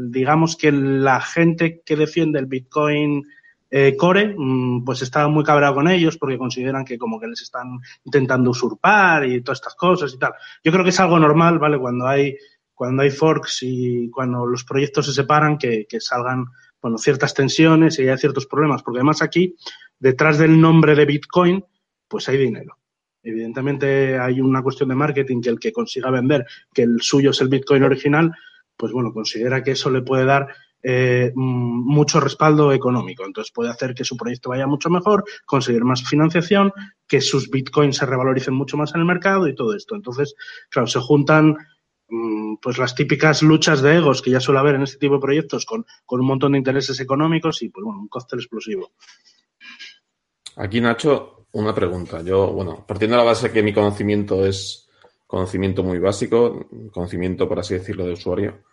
digamos 0.08 0.56
que 0.56 0.72
la 0.72 1.20
gente 1.20 1.82
que 1.84 1.94
defiende 1.94 2.38
el 2.38 2.46
Bitcoin 2.46 3.22
eh, 3.70 3.96
Core, 3.96 4.34
mmm, 4.36 4.84
pues 4.84 5.02
está 5.02 5.28
muy 5.28 5.44
cabreado 5.44 5.76
con 5.76 5.88
ellos 5.88 6.16
porque 6.18 6.36
consideran 6.36 6.84
que 6.84 6.98
como 6.98 7.20
que 7.20 7.28
les 7.28 7.42
están 7.42 7.78
intentando 8.04 8.50
usurpar 8.50 9.26
y 9.26 9.40
todas 9.42 9.58
estas 9.58 9.74
cosas 9.76 10.12
y 10.12 10.18
tal. 10.18 10.32
Yo 10.64 10.72
creo 10.72 10.84
que 10.84 10.90
es 10.90 11.00
algo 11.00 11.18
normal, 11.18 11.58
¿vale? 11.58 11.78
Cuando 11.78 12.06
hay, 12.06 12.36
cuando 12.74 13.02
hay 13.02 13.10
forks 13.10 13.62
y 13.62 14.10
cuando 14.10 14.46
los 14.46 14.64
proyectos 14.64 15.06
se 15.06 15.12
separan, 15.12 15.56
que, 15.56 15.86
que 15.88 16.00
salgan, 16.00 16.46
bueno, 16.82 16.98
ciertas 16.98 17.32
tensiones 17.32 17.98
y 17.98 18.08
hay 18.08 18.18
ciertos 18.18 18.46
problemas, 18.46 18.82
porque 18.82 18.98
además 18.98 19.22
aquí, 19.22 19.54
detrás 19.98 20.38
del 20.38 20.60
nombre 20.60 20.94
de 20.94 21.04
Bitcoin, 21.04 21.64
pues 22.08 22.28
hay 22.28 22.38
dinero. 22.38 22.76
Evidentemente 23.22 24.18
hay 24.18 24.40
una 24.40 24.62
cuestión 24.62 24.88
de 24.88 24.94
marketing 24.94 25.42
que 25.42 25.50
el 25.50 25.60
que 25.60 25.72
consiga 25.72 26.10
vender 26.10 26.46
que 26.72 26.82
el 26.82 27.00
suyo 27.02 27.30
es 27.30 27.40
el 27.40 27.48
Bitcoin 27.48 27.82
original, 27.82 28.32
pues 28.76 28.92
bueno, 28.92 29.12
considera 29.12 29.62
que 29.62 29.72
eso 29.72 29.90
le 29.90 30.00
puede 30.00 30.24
dar 30.24 30.48
eh, 30.82 31.32
mucho 31.34 32.20
respaldo 32.20 32.72
económico. 32.72 33.24
Entonces 33.24 33.52
puede 33.52 33.70
hacer 33.70 33.94
que 33.94 34.04
su 34.04 34.16
proyecto 34.16 34.50
vaya 34.50 34.66
mucho 34.66 34.90
mejor, 34.90 35.24
conseguir 35.44 35.84
más 35.84 36.02
financiación, 36.02 36.72
que 37.06 37.20
sus 37.20 37.50
bitcoins 37.50 37.96
se 37.96 38.06
revaloricen 38.06 38.54
mucho 38.54 38.76
más 38.76 38.94
en 38.94 39.00
el 39.00 39.06
mercado 39.06 39.48
y 39.48 39.54
todo 39.54 39.74
esto. 39.74 39.94
Entonces, 39.94 40.34
claro, 40.70 40.86
se 40.86 41.00
juntan 41.00 41.56
mmm, 42.08 42.56
pues 42.62 42.78
las 42.78 42.94
típicas 42.94 43.42
luchas 43.42 43.82
de 43.82 43.96
egos 43.96 44.22
que 44.22 44.30
ya 44.30 44.40
suele 44.40 44.60
haber 44.60 44.76
en 44.76 44.82
este 44.82 44.98
tipo 44.98 45.14
de 45.14 45.20
proyectos 45.20 45.64
con, 45.66 45.84
con 46.06 46.20
un 46.20 46.26
montón 46.26 46.52
de 46.52 46.58
intereses 46.58 46.98
económicos 47.00 47.62
y 47.62 47.68
pues 47.68 47.84
bueno, 47.84 48.00
un 48.00 48.08
cóctel 48.08 48.38
explosivo. 48.38 48.92
Aquí, 50.56 50.80
Nacho, 50.80 51.46
una 51.52 51.74
pregunta. 51.74 52.22
Yo, 52.22 52.52
bueno, 52.52 52.84
partiendo 52.86 53.16
de 53.16 53.22
la 53.22 53.30
base 53.30 53.50
que 53.50 53.62
mi 53.62 53.72
conocimiento 53.72 54.44
es 54.44 54.88
conocimiento 55.26 55.82
muy 55.84 55.98
básico, 55.98 56.66
conocimiento, 56.92 57.48
por 57.48 57.60
así 57.60 57.74
decirlo, 57.74 58.04
de 58.04 58.14
usuario. 58.14 58.64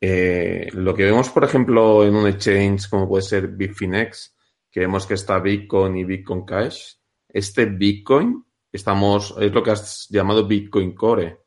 Eh, 0.00 0.68
lo 0.74 0.94
que 0.94 1.04
vemos, 1.04 1.28
por 1.30 1.44
ejemplo, 1.44 2.04
en 2.04 2.14
un 2.14 2.28
exchange 2.28 2.88
como 2.88 3.08
puede 3.08 3.22
ser 3.22 3.48
Bitfinex, 3.48 4.36
que 4.70 4.80
vemos 4.80 5.06
que 5.06 5.14
está 5.14 5.40
Bitcoin 5.40 5.96
y 5.96 6.04
Bitcoin 6.04 6.44
Cash, 6.44 6.94
este 7.28 7.66
Bitcoin 7.66 8.44
estamos, 8.72 9.34
es 9.40 9.52
lo 9.52 9.62
que 9.62 9.70
has 9.70 10.06
llamado 10.10 10.46
Bitcoin 10.46 10.94
Core. 10.94 11.38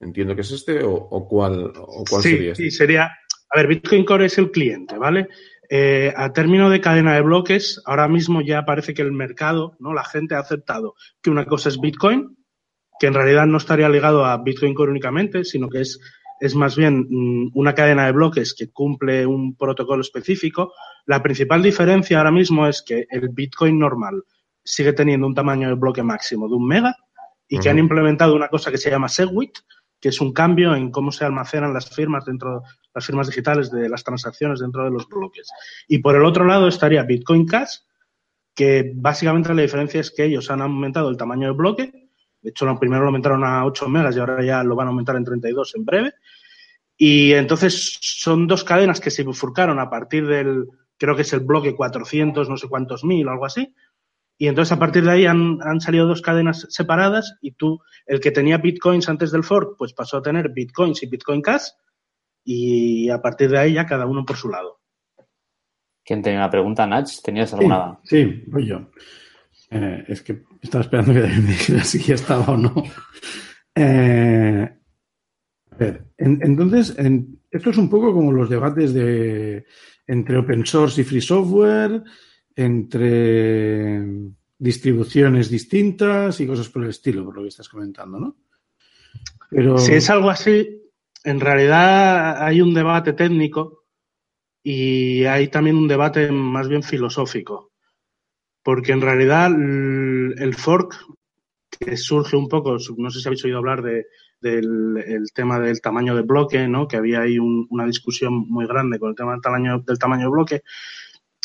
Entiendo 0.00 0.34
que 0.34 0.42
es 0.42 0.50
este 0.50 0.82
o, 0.82 0.92
o 0.92 1.28
cuál, 1.28 1.72
o 1.76 2.04
cuál 2.08 2.22
sí, 2.22 2.30
sería 2.30 2.52
este. 2.52 2.64
Sí, 2.64 2.70
sería. 2.70 3.04
A 3.04 3.58
ver, 3.58 3.68
Bitcoin 3.68 4.04
Core 4.04 4.26
es 4.26 4.38
el 4.38 4.50
cliente, 4.50 4.98
¿vale? 4.98 5.28
Eh, 5.68 6.12
a 6.16 6.32
término 6.32 6.70
de 6.70 6.80
cadena 6.80 7.14
de 7.14 7.22
bloques, 7.22 7.82
ahora 7.86 8.08
mismo 8.08 8.40
ya 8.40 8.64
parece 8.64 8.94
que 8.94 9.02
el 9.02 9.12
mercado, 9.12 9.76
¿no? 9.78 9.94
La 9.94 10.04
gente 10.04 10.34
ha 10.34 10.40
aceptado 10.40 10.94
que 11.22 11.30
una 11.30 11.46
cosa 11.46 11.68
es 11.68 11.80
Bitcoin, 11.80 12.36
que 13.00 13.06
en 13.06 13.14
realidad 13.14 13.46
no 13.46 13.58
estaría 13.58 13.88
ligado 13.88 14.24
a 14.24 14.42
Bitcoin 14.42 14.74
Core 14.74 14.90
únicamente, 14.90 15.44
sino 15.44 15.68
que 15.68 15.80
es, 15.80 15.98
es 16.40 16.54
más 16.54 16.76
bien 16.76 17.06
mm, 17.08 17.50
una 17.54 17.74
cadena 17.74 18.06
de 18.06 18.12
bloques 18.12 18.54
que 18.54 18.70
cumple 18.70 19.26
un 19.26 19.56
protocolo 19.56 20.00
específico. 20.00 20.72
La 21.06 21.22
principal 21.22 21.62
diferencia 21.62 22.18
ahora 22.18 22.30
mismo 22.30 22.66
es 22.66 22.82
que 22.82 23.06
el 23.10 23.28
Bitcoin 23.30 23.78
normal 23.78 24.22
sigue 24.64 24.92
teniendo 24.92 25.26
un 25.26 25.34
tamaño 25.34 25.68
de 25.68 25.74
bloque 25.74 26.02
máximo 26.02 26.48
de 26.48 26.54
un 26.54 26.66
mega 26.66 26.96
y 27.48 27.58
que 27.58 27.70
han 27.70 27.78
implementado 27.78 28.34
una 28.34 28.48
cosa 28.48 28.70
que 28.70 28.78
se 28.78 28.90
llama 28.90 29.08
Segwit, 29.08 29.58
que 30.00 30.08
es 30.08 30.20
un 30.20 30.32
cambio 30.32 30.74
en 30.74 30.90
cómo 30.90 31.12
se 31.12 31.24
almacenan 31.24 31.72
las 31.72 31.88
firmas 31.88 32.24
dentro, 32.24 32.62
las 32.92 33.06
firmas 33.06 33.28
digitales 33.28 33.70
de 33.70 33.88
las 33.88 34.04
transacciones 34.04 34.60
dentro 34.60 34.84
de 34.84 34.90
los 34.90 35.08
bloques. 35.08 35.48
Y 35.88 35.98
por 35.98 36.16
el 36.16 36.24
otro 36.24 36.44
lado 36.44 36.68
estaría 36.68 37.04
Bitcoin 37.04 37.46
Cash, 37.46 37.78
que 38.54 38.92
básicamente 38.94 39.54
la 39.54 39.62
diferencia 39.62 40.00
es 40.00 40.10
que 40.10 40.24
ellos 40.24 40.50
han 40.50 40.62
aumentado 40.62 41.08
el 41.08 41.16
tamaño 41.16 41.48
del 41.48 41.56
bloque. 41.56 42.05
De 42.46 42.50
hecho, 42.50 42.78
primero 42.78 43.02
lo 43.02 43.08
aumentaron 43.08 43.42
a 43.42 43.64
8 43.64 43.88
megas 43.88 44.14
y 44.14 44.20
ahora 44.20 44.40
ya 44.40 44.62
lo 44.62 44.76
van 44.76 44.86
a 44.86 44.90
aumentar 44.90 45.16
en 45.16 45.24
32 45.24 45.74
en 45.74 45.84
breve. 45.84 46.14
Y 46.96 47.32
entonces 47.32 47.98
son 48.00 48.46
dos 48.46 48.62
cadenas 48.62 49.00
que 49.00 49.10
se 49.10 49.24
bifurcaron 49.24 49.80
a 49.80 49.90
partir 49.90 50.28
del, 50.28 50.68
creo 50.96 51.16
que 51.16 51.22
es 51.22 51.32
el 51.32 51.40
bloque 51.40 51.74
400, 51.74 52.48
no 52.48 52.56
sé 52.56 52.68
cuántos 52.68 53.02
mil 53.02 53.26
o 53.26 53.32
algo 53.32 53.46
así. 53.46 53.74
Y 54.38 54.46
entonces 54.46 54.70
a 54.70 54.78
partir 54.78 55.02
de 55.02 55.10
ahí 55.10 55.26
han, 55.26 55.58
han 55.60 55.80
salido 55.80 56.06
dos 56.06 56.22
cadenas 56.22 56.68
separadas 56.70 57.36
y 57.40 57.50
tú, 57.50 57.80
el 58.06 58.20
que 58.20 58.30
tenía 58.30 58.58
bitcoins 58.58 59.08
antes 59.08 59.32
del 59.32 59.42
fork, 59.42 59.74
pues 59.76 59.92
pasó 59.92 60.18
a 60.18 60.22
tener 60.22 60.50
bitcoins 60.50 61.02
y 61.02 61.08
bitcoin 61.08 61.42
cash 61.42 61.70
y 62.44 63.10
a 63.10 63.20
partir 63.20 63.50
de 63.50 63.58
ahí 63.58 63.72
ya 63.72 63.86
cada 63.86 64.06
uno 64.06 64.24
por 64.24 64.36
su 64.36 64.50
lado. 64.50 64.78
¿Quién 66.04 66.22
tenía 66.22 66.38
una 66.38 66.50
pregunta, 66.50 66.86
Nach? 66.86 67.08
¿Tenías 67.24 67.52
alguna? 67.54 67.98
Sí, 68.04 68.22
sí, 68.22 68.44
voy 68.46 68.68
yo. 68.68 68.82
Eh, 69.70 70.04
es 70.08 70.22
que 70.22 70.44
estaba 70.62 70.84
esperando 70.84 71.12
que 71.12 71.20
me 71.20 71.48
dijera 71.52 71.82
si 71.84 71.98
ya 72.00 72.14
estaba 72.14 72.46
o 72.54 72.56
no. 72.56 72.84
Eh, 73.74 74.68
a 75.70 75.76
ver, 75.76 76.04
en- 76.18 76.38
entonces, 76.42 76.94
en- 76.98 77.40
esto 77.50 77.70
es 77.70 77.76
un 77.76 77.90
poco 77.90 78.12
como 78.12 78.32
los 78.32 78.48
debates 78.48 78.94
de 78.94 79.66
entre 80.06 80.38
open 80.38 80.64
source 80.64 81.00
y 81.00 81.04
free 81.04 81.20
software, 81.20 82.02
entre 82.54 84.02
distribuciones 84.58 85.50
distintas 85.50 86.40
y 86.40 86.46
cosas 86.46 86.68
por 86.68 86.84
el 86.84 86.90
estilo, 86.90 87.24
por 87.24 87.36
lo 87.36 87.42
que 87.42 87.48
estás 87.48 87.68
comentando, 87.68 88.18
¿no? 88.18 88.36
Pero 89.50 89.76
Si 89.78 89.92
es 89.94 90.08
algo 90.10 90.30
así, 90.30 90.82
en 91.24 91.40
realidad 91.40 92.42
hay 92.42 92.60
un 92.60 92.72
debate 92.72 93.12
técnico 93.12 93.84
y 94.62 95.24
hay 95.24 95.48
también 95.48 95.76
un 95.76 95.86
debate 95.88 96.30
más 96.32 96.68
bien 96.68 96.82
filosófico. 96.82 97.72
Porque 98.66 98.90
en 98.90 99.00
realidad 99.00 99.46
el 99.54 100.54
fork, 100.56 100.96
que 101.70 101.96
surge 101.96 102.34
un 102.36 102.48
poco, 102.48 102.78
no 102.96 103.10
sé 103.10 103.20
si 103.20 103.28
habéis 103.28 103.44
oído 103.44 103.58
hablar 103.58 103.80
de, 103.80 104.06
del 104.40 104.96
el 105.06 105.32
tema 105.32 105.60
del 105.60 105.80
tamaño 105.80 106.16
de 106.16 106.22
bloque, 106.22 106.66
¿no? 106.66 106.88
que 106.88 106.96
había 106.96 107.20
ahí 107.20 107.38
un- 107.38 107.68
una 107.70 107.86
discusión 107.86 108.34
muy 108.48 108.66
grande 108.66 108.98
con 108.98 109.10
el 109.10 109.14
tema 109.14 109.32
del 109.34 109.40
tamaño, 109.40 109.78
del 109.86 109.98
tamaño 110.00 110.24
de 110.24 110.30
bloque. 110.30 110.62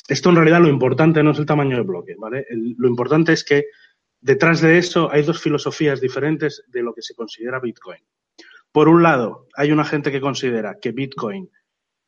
Esto 0.08 0.30
en 0.32 0.36
realidad 0.38 0.62
lo 0.62 0.68
importante 0.68 1.22
no 1.22 1.30
es 1.30 1.38
el 1.38 1.46
tamaño 1.46 1.78
de 1.78 1.84
bloque, 1.84 2.16
¿vale? 2.18 2.48
Lo 2.50 2.88
importante 2.88 3.34
es 3.34 3.44
que 3.44 3.66
detrás 4.20 4.60
de 4.60 4.80
eso 4.80 5.12
hay 5.12 5.22
dos 5.22 5.40
filosofías 5.40 6.02
diferentes 6.02 6.64
de 6.70 6.82
lo 6.82 6.92
que 6.96 7.04
se 7.04 7.14
considera 7.14 7.60
Bitcoin. 7.60 8.02
Por 8.72 8.90
un 8.90 9.04
lado, 9.04 9.48
hay 9.56 9.72
una 9.72 9.86
gente 9.86 10.12
que 10.12 10.22
considera 10.22 10.80
que 10.82 10.92
Bitcoin 10.92 11.52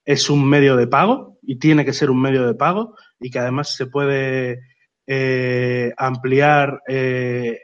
es 0.05 0.27
un 0.31 0.49
medio 0.49 0.75
de 0.75 0.87
pago 0.87 1.37
y 1.43 1.57
tiene 1.59 1.85
que 1.85 1.93
ser 1.93 2.09
un 2.09 2.19
medio 2.19 2.47
de 2.47 2.55
pago 2.55 2.95
y 3.19 3.29
que 3.29 3.37
además 3.37 3.75
se 3.75 3.85
puede 3.85 4.72
eh, 5.07 5.91
ampliar, 5.97 6.81
eh, 6.87 7.59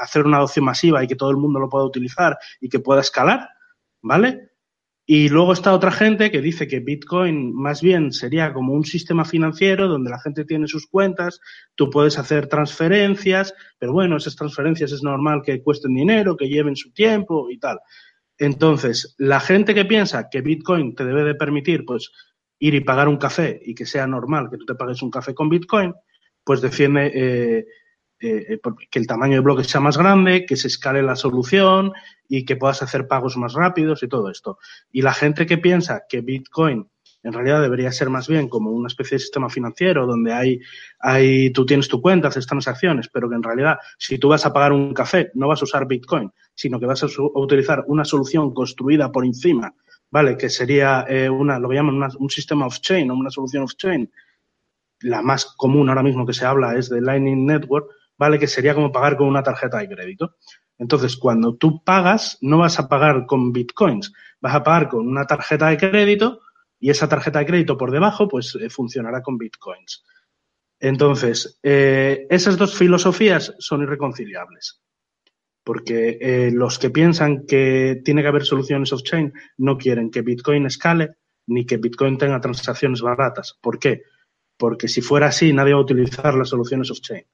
hacer 0.00 0.24
una 0.26 0.38
adopción 0.38 0.64
masiva 0.64 1.02
y 1.02 1.06
que 1.06 1.16
todo 1.16 1.30
el 1.30 1.36
mundo 1.36 1.60
lo 1.60 1.68
pueda 1.68 1.84
utilizar 1.84 2.38
y 2.60 2.68
que 2.68 2.80
pueda 2.80 3.00
escalar, 3.00 3.48
¿vale? 4.02 4.54
Y 5.06 5.28
luego 5.28 5.52
está 5.52 5.74
otra 5.74 5.90
gente 5.90 6.30
que 6.30 6.40
dice 6.40 6.66
que 6.66 6.80
Bitcoin 6.80 7.54
más 7.54 7.82
bien 7.82 8.10
sería 8.10 8.54
como 8.54 8.72
un 8.72 8.84
sistema 8.84 9.26
financiero 9.26 9.86
donde 9.86 10.10
la 10.10 10.18
gente 10.18 10.46
tiene 10.46 10.66
sus 10.66 10.86
cuentas, 10.86 11.40
tú 11.74 11.90
puedes 11.90 12.18
hacer 12.18 12.46
transferencias, 12.46 13.54
pero 13.78 13.92
bueno, 13.92 14.16
esas 14.16 14.34
transferencias 14.34 14.92
es 14.92 15.02
normal 15.02 15.42
que 15.44 15.62
cuesten 15.62 15.94
dinero, 15.94 16.38
que 16.38 16.48
lleven 16.48 16.74
su 16.74 16.90
tiempo 16.92 17.50
y 17.50 17.58
tal. 17.58 17.80
Entonces, 18.38 19.14
la 19.18 19.40
gente 19.40 19.74
que 19.74 19.84
piensa 19.84 20.30
que 20.30 20.40
Bitcoin 20.40 20.94
te 20.94 21.04
debe 21.04 21.22
de 21.22 21.34
permitir, 21.34 21.84
pues, 21.84 22.10
ir 22.58 22.74
y 22.74 22.80
pagar 22.80 23.08
un 23.08 23.18
café 23.18 23.60
y 23.62 23.74
que 23.74 23.84
sea 23.84 24.06
normal 24.06 24.48
que 24.50 24.56
tú 24.56 24.64
te 24.64 24.74
pagues 24.74 25.02
un 25.02 25.10
café 25.10 25.34
con 25.34 25.50
Bitcoin, 25.50 25.92
pues 26.44 26.60
defiende 26.60 27.10
eh, 27.14 27.66
eh, 28.20 28.60
que 28.90 28.98
el 28.98 29.06
tamaño 29.06 29.34
de 29.34 29.40
bloque 29.40 29.64
sea 29.64 29.80
más 29.80 29.98
grande, 29.98 30.46
que 30.46 30.56
se 30.56 30.68
escale 30.68 31.02
la 31.02 31.16
solución 31.16 31.92
y 32.28 32.44
que 32.44 32.56
puedas 32.56 32.82
hacer 32.82 33.06
pagos 33.08 33.36
más 33.36 33.54
rápidos 33.54 34.02
y 34.02 34.08
todo 34.08 34.30
esto. 34.30 34.58
Y 34.92 35.02
la 35.02 35.12
gente 35.12 35.46
que 35.46 35.58
piensa 35.58 36.04
que 36.08 36.20
Bitcoin 36.20 36.88
en 37.24 37.32
realidad 37.32 37.62
debería 37.62 37.90
ser 37.90 38.10
más 38.10 38.28
bien 38.28 38.48
como 38.48 38.70
una 38.70 38.86
especie 38.86 39.16
de 39.16 39.20
sistema 39.20 39.48
financiero 39.48 40.06
donde 40.06 40.32
hay, 40.32 40.60
hay, 41.00 41.50
tú 41.50 41.64
tienes 41.64 41.88
tu 41.88 42.00
cuenta, 42.00 42.28
haces 42.28 42.46
transacciones, 42.46 43.08
pero 43.08 43.28
que 43.28 43.34
en 43.34 43.42
realidad 43.42 43.78
si 43.98 44.18
tú 44.18 44.28
vas 44.28 44.44
a 44.46 44.52
pagar 44.52 44.72
un 44.72 44.92
café 44.92 45.30
no 45.34 45.48
vas 45.48 45.62
a 45.62 45.64
usar 45.64 45.88
Bitcoin, 45.88 46.30
sino 46.54 46.78
que 46.78 46.86
vas 46.86 47.02
a, 47.02 47.06
utilizar 47.34 47.84
una 47.88 48.04
solución 48.04 48.52
construida 48.52 49.10
por 49.10 49.24
encima, 49.24 49.74
¿vale? 50.10 50.36
Que 50.36 50.50
sería 50.50 51.06
eh, 51.08 51.28
una, 51.28 51.58
lo 51.58 51.70
que 51.70 51.76
llaman 51.76 52.10
un 52.18 52.30
sistema 52.30 52.66
off-chain 52.66 53.10
o 53.10 53.14
una 53.14 53.30
solución 53.30 53.64
off-chain. 53.64 54.10
La 55.04 55.22
más 55.22 55.44
común 55.56 55.88
ahora 55.88 56.02
mismo 56.02 56.26
que 56.26 56.32
se 56.32 56.46
habla 56.46 56.76
es 56.76 56.88
de 56.88 57.00
Lightning 57.00 57.46
Network, 57.46 57.88
¿vale? 58.16 58.38
Que 58.38 58.46
sería 58.46 58.74
como 58.74 58.90
pagar 58.90 59.16
con 59.16 59.28
una 59.28 59.42
tarjeta 59.42 59.78
de 59.78 59.88
crédito. 59.88 60.36
Entonces, 60.78 61.16
cuando 61.16 61.56
tú 61.56 61.84
pagas, 61.84 62.38
no 62.40 62.58
vas 62.58 62.78
a 62.78 62.88
pagar 62.88 63.26
con 63.26 63.52
bitcoins, 63.52 64.12
vas 64.40 64.54
a 64.54 64.62
pagar 64.62 64.88
con 64.88 65.06
una 65.06 65.26
tarjeta 65.26 65.68
de 65.68 65.76
crédito 65.76 66.40
y 66.80 66.90
esa 66.90 67.08
tarjeta 67.08 67.38
de 67.38 67.46
crédito 67.46 67.76
por 67.76 67.90
debajo, 67.90 68.28
pues 68.28 68.56
eh, 68.60 68.70
funcionará 68.70 69.22
con 69.22 69.38
bitcoins. 69.38 70.04
Entonces, 70.80 71.58
eh, 71.62 72.26
esas 72.30 72.56
dos 72.56 72.76
filosofías 72.76 73.54
son 73.58 73.82
irreconciliables. 73.82 74.80
Porque 75.62 76.18
eh, 76.20 76.50
los 76.52 76.78
que 76.78 76.90
piensan 76.90 77.46
que 77.46 78.02
tiene 78.04 78.22
que 78.22 78.28
haber 78.28 78.44
soluciones 78.44 78.92
off-chain 78.92 79.32
no 79.58 79.78
quieren 79.78 80.10
que 80.10 80.20
Bitcoin 80.20 80.66
escale 80.66 81.16
ni 81.46 81.64
que 81.64 81.78
Bitcoin 81.78 82.18
tenga 82.18 82.40
transacciones 82.40 83.00
baratas. 83.00 83.58
¿Por 83.62 83.78
qué? 83.78 84.02
Porque 84.56 84.88
si 84.88 85.00
fuera 85.00 85.28
así, 85.28 85.52
nadie 85.52 85.74
va 85.74 85.80
a 85.80 85.82
utilizar 85.82 86.34
las 86.34 86.48
soluciones 86.48 86.90
off-chain. 86.90 87.24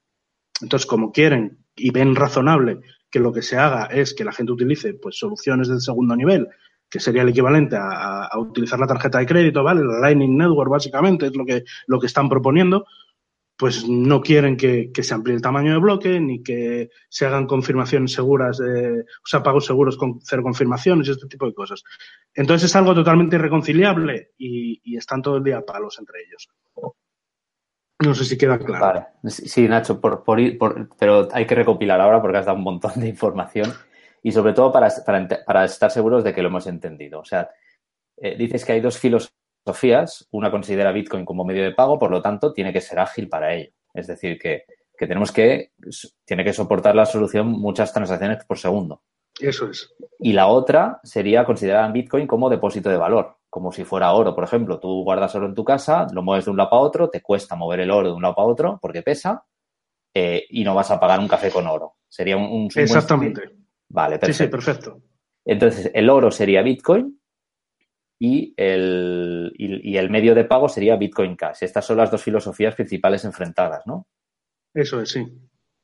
Entonces, 0.61 0.85
como 0.85 1.11
quieren 1.11 1.65
y 1.75 1.91
ven 1.91 2.15
razonable 2.15 2.81
que 3.09 3.19
lo 3.19 3.33
que 3.33 3.41
se 3.41 3.57
haga 3.57 3.85
es 3.85 4.13
que 4.13 4.23
la 4.23 4.31
gente 4.31 4.53
utilice 4.53 4.93
pues, 4.93 5.17
soluciones 5.17 5.67
del 5.67 5.81
segundo 5.81 6.15
nivel, 6.15 6.47
que 6.89 6.99
sería 6.99 7.21
el 7.21 7.29
equivalente 7.29 7.77
a, 7.79 8.29
utilizar 8.37 8.79
la 8.79 8.87
tarjeta 8.87 9.19
de 9.19 9.25
crédito, 9.25 9.63
¿vale? 9.63 9.83
La 9.83 9.99
Lightning 9.99 10.37
Network, 10.37 10.69
básicamente, 10.69 11.27
es 11.27 11.35
lo 11.35 11.45
que, 11.45 11.63
lo 11.87 11.99
que 11.99 12.07
están 12.07 12.29
proponiendo, 12.29 12.85
pues 13.57 13.87
no 13.87 14.21
quieren 14.21 14.57
que, 14.57 14.91
se 15.01 15.13
amplíe 15.13 15.35
el 15.35 15.41
tamaño 15.41 15.73
de 15.73 15.79
bloque, 15.79 16.19
ni 16.19 16.41
que 16.41 16.89
se 17.09 17.25
hagan 17.25 17.45
confirmaciones 17.45 18.11
seguras, 18.11 18.57
de, 18.57 19.01
o 19.01 19.25
sea, 19.25 19.43
pagos 19.43 19.65
seguros 19.65 19.97
con 19.97 20.19
cero 20.21 20.41
confirmaciones 20.41 21.07
y 21.07 21.11
este 21.11 21.27
tipo 21.27 21.45
de 21.45 21.53
cosas. 21.53 21.83
Entonces 22.33 22.69
es 22.69 22.75
algo 22.75 22.95
totalmente 22.95 23.35
irreconciliable 23.35 24.31
y, 24.37 24.81
y 24.83 24.97
están 24.97 25.21
todo 25.21 25.37
el 25.37 25.43
día 25.43 25.65
palos 25.65 25.99
entre 25.99 26.21
ellos. 26.23 26.49
No 28.03 28.13
sé 28.13 28.25
si 28.25 28.37
queda 28.37 28.57
claro. 28.57 29.07
Vale. 29.21 29.31
Sí, 29.31 29.67
Nacho, 29.67 29.99
por, 29.99 30.23
por, 30.23 30.39
ir, 30.39 30.57
por, 30.57 30.89
pero 30.97 31.27
hay 31.31 31.45
que 31.45 31.55
recopilar 31.55 32.01
ahora 32.01 32.21
porque 32.21 32.37
has 32.37 32.45
dado 32.45 32.57
un 32.57 32.63
montón 32.63 32.93
de 32.95 33.07
información 33.07 33.73
y 34.23 34.31
sobre 34.31 34.53
todo 34.53 34.71
para, 34.71 34.89
para, 35.05 35.27
para 35.45 35.65
estar 35.65 35.91
seguros 35.91 36.23
de 36.23 36.33
que 36.33 36.41
lo 36.41 36.49
hemos 36.49 36.67
entendido. 36.67 37.19
O 37.19 37.25
sea, 37.25 37.49
eh, 38.17 38.35
dices 38.37 38.65
que 38.65 38.73
hay 38.73 38.81
dos 38.81 38.97
filosofías. 38.97 40.27
Una 40.31 40.51
considera 40.51 40.91
Bitcoin 40.91 41.25
como 41.25 41.43
medio 41.43 41.63
de 41.63 41.71
pago, 41.73 41.99
por 41.99 42.11
lo 42.11 42.21
tanto, 42.21 42.53
tiene 42.53 42.73
que 42.73 42.81
ser 42.81 42.99
ágil 42.99 43.29
para 43.29 43.53
ello. 43.53 43.71
Es 43.93 44.07
decir, 44.07 44.39
que, 44.39 44.65
que 44.97 45.07
tenemos 45.07 45.31
que, 45.31 45.71
tiene 46.25 46.43
que 46.43 46.53
soportar 46.53 46.95
la 46.95 47.05
solución 47.05 47.47
muchas 47.47 47.93
transacciones 47.93 48.43
por 48.45 48.57
segundo. 48.57 49.01
Eso 49.39 49.69
es. 49.69 49.93
Y 50.19 50.33
la 50.33 50.47
otra 50.47 50.99
sería 51.03 51.45
considerar 51.45 51.91
Bitcoin 51.91 52.27
como 52.27 52.49
depósito 52.49 52.89
de 52.89 52.97
valor, 52.97 53.37
como 53.51 53.71
si 53.71 53.83
fuera 53.83 54.13
oro, 54.13 54.33
por 54.33 54.45
ejemplo. 54.45 54.79
Tú 54.79 55.03
guardas 55.03 55.35
oro 55.35 55.45
en 55.45 55.53
tu 55.53 55.63
casa, 55.63 56.07
lo 56.11 56.23
mueves 56.23 56.45
de 56.45 56.51
un 56.51 56.57
lado 56.57 56.71
para 56.71 56.81
otro, 56.81 57.09
te 57.09 57.21
cuesta 57.21 57.55
mover 57.55 57.81
el 57.81 57.91
oro 57.91 58.07
de 58.07 58.15
un 58.15 58.21
lado 58.23 58.33
para 58.33 58.47
otro 58.47 58.79
porque 58.81 59.03
pesa 59.03 59.45
eh, 60.15 60.45
y 60.49 60.63
no 60.63 60.73
vas 60.73 60.89
a 60.89 60.99
pagar 60.99 61.19
un 61.19 61.27
café 61.27 61.51
con 61.51 61.67
oro. 61.67 61.97
Sería 62.07 62.37
un... 62.37 62.45
un 62.45 62.69
Exactamente. 62.73 63.45
Buen... 63.45 63.67
Vale, 63.89 64.17
perfecto. 64.17 64.37
Sí, 64.37 64.43
sí, 64.45 64.49
perfecto. 64.49 65.01
Entonces, 65.43 65.91
el 65.93 66.09
oro 66.09 66.31
sería 66.31 66.61
Bitcoin 66.61 67.19
y 68.19 68.53
el, 68.55 69.51
y, 69.57 69.91
y 69.91 69.97
el 69.97 70.09
medio 70.09 70.33
de 70.33 70.45
pago 70.45 70.69
sería 70.69 70.95
Bitcoin 70.95 71.35
Cash. 71.35 71.63
Estas 71.63 71.85
son 71.85 71.97
las 71.97 72.09
dos 72.09 72.23
filosofías 72.23 72.73
principales 72.73 73.25
enfrentadas, 73.25 73.85
¿no? 73.85 74.07
Eso 74.73 75.01
es, 75.01 75.11
sí. 75.11 75.27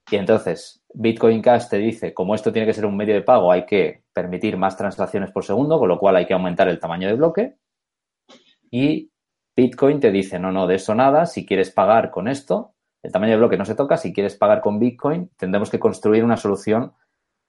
Y 0.09 0.15
entonces, 0.15 0.81
Bitcoin 0.99 1.43
Cash 1.43 1.67
te 1.69 1.77
dice, 1.77 2.11
como 2.11 2.33
esto 2.33 2.51
tiene 2.51 2.65
que 2.65 2.73
ser 2.73 2.85
un 2.85 2.97
medio 2.97 3.13
de 3.13 3.21
pago, 3.21 3.51
hay 3.51 3.67
que 3.67 4.01
permitir 4.11 4.57
más 4.57 4.75
transacciones 4.75 5.31
por 5.31 5.45
segundo, 5.45 5.77
con 5.77 5.87
lo 5.87 5.99
cual 5.99 6.15
hay 6.15 6.25
que 6.25 6.33
aumentar 6.33 6.67
el 6.69 6.79
tamaño 6.79 7.07
de 7.07 7.13
bloque. 7.13 7.55
Y 8.71 9.11
Bitcoin 9.55 9.99
te 9.99 10.11
dice, 10.11 10.39
no, 10.39 10.51
no, 10.51 10.65
de 10.65 10.75
eso 10.75 10.95
nada, 10.95 11.27
si 11.27 11.45
quieres 11.45 11.69
pagar 11.69 12.09
con 12.09 12.27
esto, 12.27 12.73
el 13.03 13.11
tamaño 13.11 13.33
de 13.33 13.37
bloque 13.37 13.57
no 13.57 13.65
se 13.65 13.75
toca, 13.75 13.95
si 13.95 14.11
quieres 14.11 14.35
pagar 14.35 14.59
con 14.59 14.79
Bitcoin, 14.79 15.29
tendremos 15.37 15.69
que 15.69 15.77
construir 15.77 16.23
una 16.23 16.35
solución, 16.35 16.93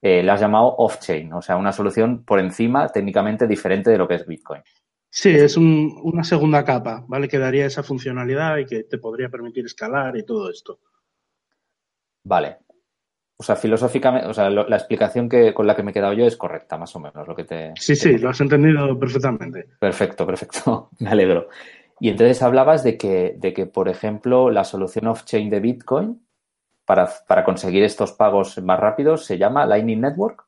eh, 0.02 0.22
la 0.22 0.34
has 0.34 0.40
llamado 0.40 0.74
off-chain, 0.76 1.32
o 1.32 1.40
sea, 1.40 1.56
una 1.56 1.72
solución 1.72 2.24
por 2.24 2.40
encima, 2.40 2.88
técnicamente 2.88 3.46
diferente 3.46 3.90
de 3.90 3.96
lo 3.96 4.06
que 4.06 4.16
es 4.16 4.26
Bitcoin. 4.26 4.62
Sí, 5.08 5.30
es 5.30 5.56
un- 5.56 5.98
una 6.04 6.22
segunda 6.22 6.62
capa, 6.66 7.02
¿vale? 7.08 7.28
Que 7.28 7.38
daría 7.38 7.64
esa 7.64 7.82
funcionalidad 7.82 8.58
y 8.58 8.66
que 8.66 8.84
te 8.84 8.98
podría 8.98 9.30
permitir 9.30 9.64
escalar 9.64 10.18
y 10.18 10.24
todo 10.26 10.50
esto. 10.50 10.80
Vale. 12.24 12.58
O 13.40 13.44
sea, 13.44 13.54
filosóficamente, 13.54 14.26
o 14.26 14.34
sea, 14.34 14.50
lo- 14.50 14.68
la 14.68 14.76
explicación 14.76 15.28
que, 15.28 15.54
con 15.54 15.66
la 15.66 15.76
que 15.76 15.82
me 15.84 15.92
he 15.92 15.94
quedado 15.94 16.12
yo 16.12 16.26
es 16.26 16.36
correcta, 16.36 16.76
más 16.76 16.94
o 16.96 17.00
menos, 17.00 17.26
lo 17.28 17.36
que 17.36 17.44
te... 17.44 17.72
Sí, 17.76 17.94
sí, 17.94 18.18
lo 18.18 18.30
has 18.30 18.40
entendido 18.40 18.98
perfectamente. 18.98 19.68
Perfecto, 19.78 20.26
perfecto. 20.26 20.90
Me 20.98 21.10
alegro. 21.10 21.48
Y 22.00 22.08
entonces 22.10 22.42
hablabas 22.42 22.82
de 22.82 22.96
que, 22.98 23.36
de 23.38 23.52
que, 23.52 23.66
por 23.66 23.88
ejemplo, 23.88 24.50
la 24.50 24.64
solución 24.64 25.06
off-chain 25.06 25.50
de 25.50 25.60
Bitcoin 25.60 26.26
para, 26.84 27.08
para 27.28 27.44
conseguir 27.44 27.84
estos 27.84 28.12
pagos 28.12 28.58
más 28.62 28.80
rápidos 28.80 29.24
se 29.24 29.38
llama 29.38 29.66
Lightning 29.66 30.00
Network. 30.00 30.44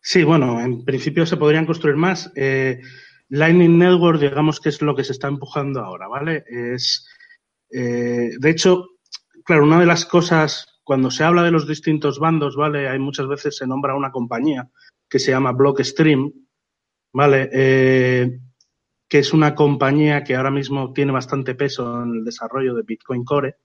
Sí, 0.00 0.24
bueno, 0.24 0.60
en 0.60 0.84
principio 0.84 1.26
se 1.26 1.36
podrían 1.36 1.66
construir 1.66 1.96
más. 1.96 2.30
Eh, 2.34 2.80
Lightning 3.28 3.78
Network, 3.78 4.20
digamos 4.20 4.60
que 4.60 4.68
es 4.68 4.82
lo 4.82 4.94
que 4.94 5.04
se 5.04 5.12
está 5.12 5.28
empujando 5.28 5.80
ahora, 5.80 6.08
¿vale? 6.08 6.44
Es, 6.48 7.08
eh, 7.70 8.30
de 8.38 8.50
hecho, 8.50 8.88
claro, 9.44 9.64
una 9.64 9.78
de 9.80 9.86
las 9.86 10.04
cosas, 10.04 10.66
cuando 10.84 11.10
se 11.10 11.24
habla 11.24 11.42
de 11.42 11.50
los 11.50 11.66
distintos 11.66 12.18
bandos, 12.18 12.56
¿vale? 12.56 12.88
Hay 12.88 12.98
muchas 12.98 13.28
veces 13.28 13.56
se 13.56 13.66
nombra 13.66 13.94
una 13.94 14.10
compañía 14.10 14.70
que 15.08 15.18
se 15.18 15.30
llama 15.30 15.52
Blockstream, 15.52 16.32
¿vale? 17.12 17.50
Eh, 17.52 18.40
que 19.08 19.18
es 19.18 19.32
una 19.32 19.54
compañía 19.54 20.24
que 20.24 20.34
ahora 20.34 20.50
mismo 20.50 20.92
tiene 20.92 21.12
bastante 21.12 21.54
peso 21.54 22.02
en 22.02 22.14
el 22.16 22.24
desarrollo 22.24 22.74
de 22.74 22.82
Bitcoin 22.82 23.24
Core 23.24 23.56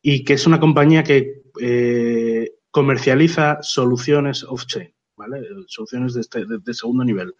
y 0.00 0.24
que 0.24 0.34
es 0.34 0.46
una 0.46 0.60
compañía 0.60 1.02
que 1.02 1.42
eh, 1.60 2.52
comercializa 2.70 3.58
soluciones 3.62 4.44
off-chain, 4.44 4.94
¿vale? 5.16 5.42
Soluciones 5.66 6.14
de, 6.14 6.20
este, 6.20 6.74
segundo 6.74 7.04
nivel. 7.04 7.34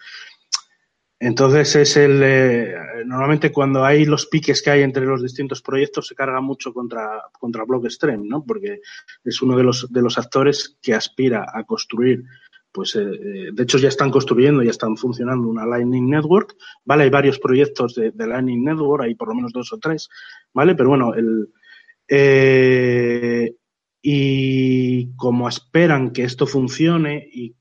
Entonces 1.26 1.75
es 1.75 1.97
el 1.97 2.21
eh, 2.23 2.75
normalmente 3.07 3.50
cuando 3.50 3.83
hay 3.83 4.04
los 4.04 4.26
piques 4.26 4.61
que 4.61 4.69
hay 4.69 4.83
entre 4.83 5.07
los 5.07 5.23
distintos 5.23 5.62
proyectos 5.62 6.07
se 6.07 6.14
carga 6.14 6.43
mucho 6.43 6.75
contra 6.75 7.23
contra 7.33 7.64
Blockstream, 7.64 8.28
¿no? 8.28 8.45
Porque 8.45 8.83
es 9.25 9.40
uno 9.40 9.57
de 9.57 9.62
los 9.62 9.90
de 9.90 10.02
los 10.02 10.19
actores 10.19 10.76
que 10.83 10.93
aspira 10.93 11.47
a 11.50 11.64
construir 11.64 12.25
pues 12.71 12.95
eh, 12.97 13.09
de 13.54 13.62
hecho 13.62 13.78
ya 13.78 13.88
están 13.88 14.11
construyendo, 14.11 14.62
ya 14.62 14.71
están 14.71 14.99
funcionando 14.99 15.49
una 15.49 15.64
Lightning 15.64 16.11
Network, 16.11 16.57
¿vale? 16.85 17.04
Hay 17.04 17.11
varios 17.11 17.38
proyectos 17.38 17.95
de, 17.95 18.11
de 18.11 18.26
Lightning 18.26 18.62
Network, 18.62 19.04
hay 19.04 19.14
por 19.14 19.28
lo 19.28 19.35
menos 19.35 19.52
dos 19.52 19.73
o 19.73 19.78
tres, 19.78 20.11
¿vale? 20.52 20.75
Pero 20.75 20.90
bueno, 20.90 21.14
el 21.14 21.49
eh, 22.07 23.54
y 24.02 25.16
como 25.16 25.49
esperan 25.49 26.12
que 26.12 26.25
esto 26.25 26.47
funcione 26.47 27.26
y 27.33 27.57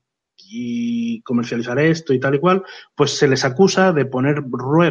y 0.48 1.20
comercializar 1.22 1.78
esto 1.78 2.12
y 2.12 2.20
tal 2.20 2.36
y 2.36 2.38
cual, 2.38 2.62
pues 2.94 3.16
se 3.16 3.28
les 3.28 3.44
acusa 3.44 3.92
de 3.92 4.06
poner 4.06 4.44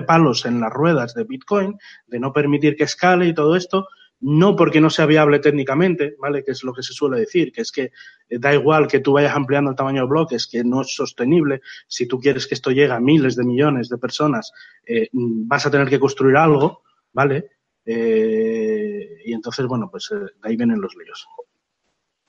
palos 0.05 0.45
en 0.45 0.59
las 0.59 0.71
ruedas 0.71 1.13
de 1.13 1.23
Bitcoin, 1.23 1.77
de 2.07 2.19
no 2.19 2.33
permitir 2.33 2.75
que 2.75 2.83
escale 2.83 3.27
y 3.27 3.33
todo 3.33 3.55
esto, 3.55 3.87
no 4.23 4.55
porque 4.55 4.79
no 4.79 4.89
sea 4.89 5.05
viable 5.05 5.39
técnicamente, 5.39 6.15
¿vale? 6.17 6.43
Que 6.43 6.51
es 6.51 6.63
lo 6.63 6.73
que 6.73 6.81
se 6.81 6.93
suele 6.93 7.19
decir, 7.19 7.51
que 7.51 7.61
es 7.61 7.71
que 7.71 7.91
eh, 8.29 8.39
da 8.39 8.53
igual 8.53 8.87
que 8.87 8.99
tú 8.99 9.11
vayas 9.11 9.35
ampliando 9.35 9.69
el 9.69 9.75
tamaño 9.75 10.03
de 10.03 10.07
bloques, 10.07 10.47
que 10.47 10.63
no 10.63 10.81
es 10.81 10.95
sostenible. 10.95 11.61
Si 11.87 12.07
tú 12.07 12.19
quieres 12.19 12.47
que 12.47 12.55
esto 12.55 12.71
llegue 12.71 12.93
a 12.93 13.01
miles 13.01 13.35
de 13.35 13.43
millones 13.43 13.89
de 13.89 13.97
personas, 13.97 14.53
eh, 14.85 15.09
vas 15.11 15.65
a 15.65 15.71
tener 15.71 15.89
que 15.89 15.99
construir 15.99 16.37
algo, 16.37 16.83
¿vale? 17.11 17.49
Eh, 17.85 19.23
y 19.25 19.33
entonces, 19.33 19.65
bueno, 19.65 19.89
pues 19.91 20.09
de 20.09 20.29
ahí 20.41 20.55
vienen 20.55 20.79
los 20.79 20.95
líos. 20.95 21.27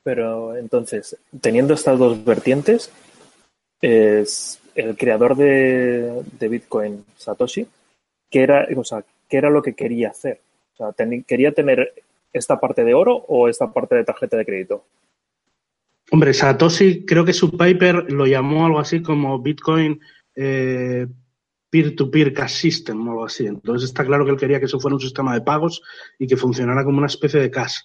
Pero 0.02 0.56
entonces, 0.56 1.16
teniendo 1.40 1.74
estas 1.74 1.96
dos 1.96 2.24
vertientes, 2.24 2.90
es 3.84 4.60
el 4.74 4.96
creador 4.96 5.36
de, 5.36 6.22
de 6.38 6.48
Bitcoin, 6.48 7.04
Satoshi, 7.16 7.66
¿qué 8.30 8.42
era, 8.42 8.66
o 8.74 8.82
sea, 8.84 9.04
¿qué 9.28 9.36
era 9.36 9.50
lo 9.50 9.62
que 9.62 9.74
quería 9.74 10.08
hacer? 10.08 10.40
¿quería 11.26 11.52
tener 11.52 11.92
esta 12.32 12.58
parte 12.58 12.82
de 12.82 12.94
oro 12.94 13.14
o 13.14 13.48
esta 13.48 13.72
parte 13.72 13.94
de 13.94 14.04
tarjeta 14.04 14.36
de 14.36 14.46
crédito? 14.46 14.84
Hombre, 16.10 16.32
Satoshi, 16.32 17.04
creo 17.04 17.24
que 17.24 17.32
su 17.32 17.56
paper 17.56 18.10
lo 18.10 18.26
llamó 18.26 18.66
algo 18.66 18.80
así 18.80 19.02
como 19.02 19.38
Bitcoin 19.38 20.00
eh, 20.34 21.06
peer-to-peer 21.70 22.32
cash 22.32 22.52
system 22.52 23.06
o 23.06 23.10
algo 23.10 23.24
así. 23.26 23.46
Entonces 23.46 23.90
está 23.90 24.04
claro 24.04 24.24
que 24.24 24.30
él 24.30 24.38
quería 24.38 24.58
que 24.58 24.66
eso 24.66 24.80
fuera 24.80 24.94
un 24.94 25.00
sistema 25.00 25.34
de 25.34 25.42
pagos 25.42 25.82
y 26.18 26.26
que 26.26 26.36
funcionara 26.36 26.84
como 26.84 26.98
una 26.98 27.06
especie 27.06 27.38
de 27.38 27.50
cash. 27.50 27.80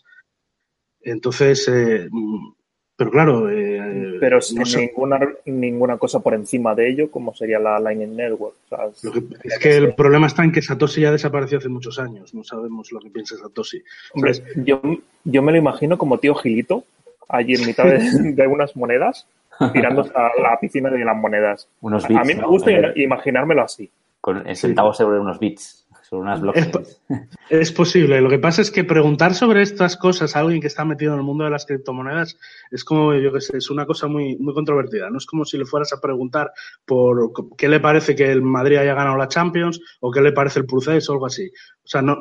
Entonces, 1.01 1.67
eh, 1.67 2.07
mm, 2.09 2.53
pero 2.95 3.11
claro, 3.11 3.49
eh, 3.49 4.08
Pero 4.19 4.37
no 4.37 4.41
sin 4.41 4.65
sé. 4.65 4.79
ninguna, 4.79 5.19
ninguna 5.45 5.97
cosa 5.97 6.19
por 6.19 6.33
encima 6.33 6.75
de 6.75 6.89
ello, 6.89 7.11
como 7.11 7.33
sería 7.33 7.59
la 7.59 7.79
Lightning 7.79 8.15
Network. 8.15 8.55
O 8.69 8.69
sea, 8.69 8.85
Lo 9.03 9.11
que- 9.13 9.23
es 9.43 9.59
que 9.59 9.77
el 9.77 9.93
problema 9.95 10.27
está 10.27 10.43
en 10.43 10.51
que 10.51 10.61
Satoshi 10.61 11.01
ya 11.01 11.11
desapareció 11.11 11.57
hace 11.57 11.69
muchos 11.69 11.99
años. 11.99 12.33
No 12.33 12.43
sabemos 12.43 12.91
lo 12.91 12.99
que 12.99 13.09
piensa 13.09 13.37
Satoshi. 13.37 13.81
Hombre, 14.13 14.33
yo, 14.57 14.81
yo 15.23 15.41
me 15.41 15.51
lo 15.51 15.57
imagino 15.57 15.97
como 15.97 16.17
tío 16.19 16.35
Gilito, 16.35 16.83
allí 17.27 17.55
en 17.55 17.65
mitad 17.65 17.85
de, 17.85 17.99
de 18.33 18.47
unas 18.47 18.75
monedas, 18.75 19.27
tirándose 19.73 20.11
a 20.15 20.31
la 20.41 20.59
piscina 20.59 20.89
de 20.89 21.03
las 21.03 21.17
monedas. 21.17 21.67
Unos 21.81 22.05
A 22.05 22.23
mí 22.23 22.33
me 22.33 22.45
gusta 22.45 22.71
imaginármelo 22.95 23.61
así. 23.63 23.89
Con 24.21 24.47
en 24.47 24.55
centavos 24.55 24.97
sobre 24.97 25.19
unos 25.19 25.39
bits, 25.39 25.85
sobre 26.09 26.23
unas 26.23 26.41
blockchains. 26.41 27.01
Es 27.49 27.71
posible. 27.71 28.19
Lo 28.21 28.29
que 28.29 28.39
pasa 28.39 28.61
es 28.61 28.71
que 28.71 28.83
preguntar 28.83 29.33
sobre 29.35 29.61
estas 29.61 29.95
cosas 29.95 30.35
a 30.35 30.39
alguien 30.39 30.61
que 30.61 30.67
está 30.67 30.85
metido 30.85 31.13
en 31.13 31.19
el 31.19 31.25
mundo 31.25 31.43
de 31.43 31.51
las 31.51 31.65
criptomonedas 31.65 32.37
es 32.71 32.83
como, 32.83 33.13
yo 33.13 33.31
qué 33.31 33.41
sé, 33.41 33.57
es 33.57 33.69
una 33.69 33.85
cosa 33.85 34.07
muy, 34.07 34.35
muy 34.37 34.53
controvertida. 34.53 35.09
No 35.09 35.17
es 35.17 35.25
como 35.25 35.45
si 35.45 35.57
le 35.57 35.65
fueras 35.65 35.93
a 35.93 36.01
preguntar 36.01 36.51
por 36.85 37.31
qué 37.57 37.69
le 37.69 37.79
parece 37.79 38.15
que 38.15 38.31
el 38.31 38.41
Madrid 38.41 38.77
haya 38.77 38.93
ganado 38.93 39.17
la 39.17 39.27
Champions 39.27 39.79
o 39.99 40.11
qué 40.11 40.21
le 40.21 40.31
parece 40.31 40.59
el 40.59 40.65
Procés 40.65 41.09
o 41.09 41.13
algo 41.13 41.27
así. 41.27 41.47
O 41.83 41.87
sea, 41.87 42.01
no, 42.01 42.17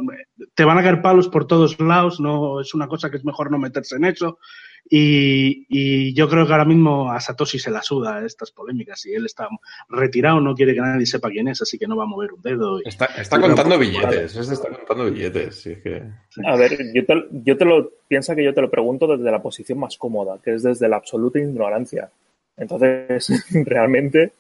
te 0.55 0.65
van 0.65 0.79
a 0.79 0.83
caer 0.83 1.03
palos 1.03 1.29
por 1.29 1.47
todos 1.47 1.79
lados, 1.81 2.21
no 2.21 2.61
es 2.61 2.75
una 2.75 2.89
cosa 2.89 3.11
que 3.11 3.17
es 3.17 3.25
mejor 3.25 3.51
no 3.51 3.59
meterse 3.59 3.97
en 3.97 4.05
eso. 4.05 4.39
Y, 4.91 5.67
y 5.69 6.15
yo 6.15 6.29
creo 6.29 6.47
que 6.47 6.53
ahora 6.53 6.65
mismo 6.65 7.11
a 7.13 7.21
Satoshi 7.21 7.59
se 7.59 7.71
la 7.71 7.83
suda 7.83 8.25
estas 8.25 8.51
polémicas 8.51 9.05
y 9.07 9.13
él 9.13 9.27
está 9.27 9.49
retirado, 9.89 10.41
no 10.41 10.55
quiere 10.55 10.75
que 10.75 10.81
nadie 10.81 11.05
sepa 11.07 11.29
quién 11.31 11.49
es, 11.49 11.61
así 11.63 11.79
que 11.79 11.87
no 11.87 11.97
va 11.97 12.05
a 12.05 12.07
mover 12.07 12.33
un 12.33 12.43
dedo. 12.43 12.81
y- 12.81 12.89
Está, 12.89 13.07
está 13.07 13.41
contando 13.41 13.79
billetes, 13.79 14.35
este 14.37 14.55
está 14.55 14.69
contando 14.71 15.11
billetes. 15.11 15.57
sí, 15.57 15.73
es 15.73 15.83
que... 15.83 16.03
A 16.47 16.57
ver, 16.57 16.79
yo 16.95 17.05
te, 17.05 17.15
yo 17.45 17.57
te 17.57 17.65
lo 17.65 17.91
piensa 18.09 18.35
que 18.35 18.45
yo 18.45 18.55
te 18.55 18.61
lo 18.63 18.71
pregunto 18.71 19.07
desde 19.17 19.31
la 19.31 19.43
posición 19.43 19.79
más 19.79 19.97
cómoda, 19.99 20.39
que 20.43 20.55
es 20.55 20.63
desde 20.63 20.89
la 20.89 20.97
absoluta 20.97 21.39
ignorancia. 21.39 22.11
Entonces, 22.57 23.29
realmente, 23.67 24.33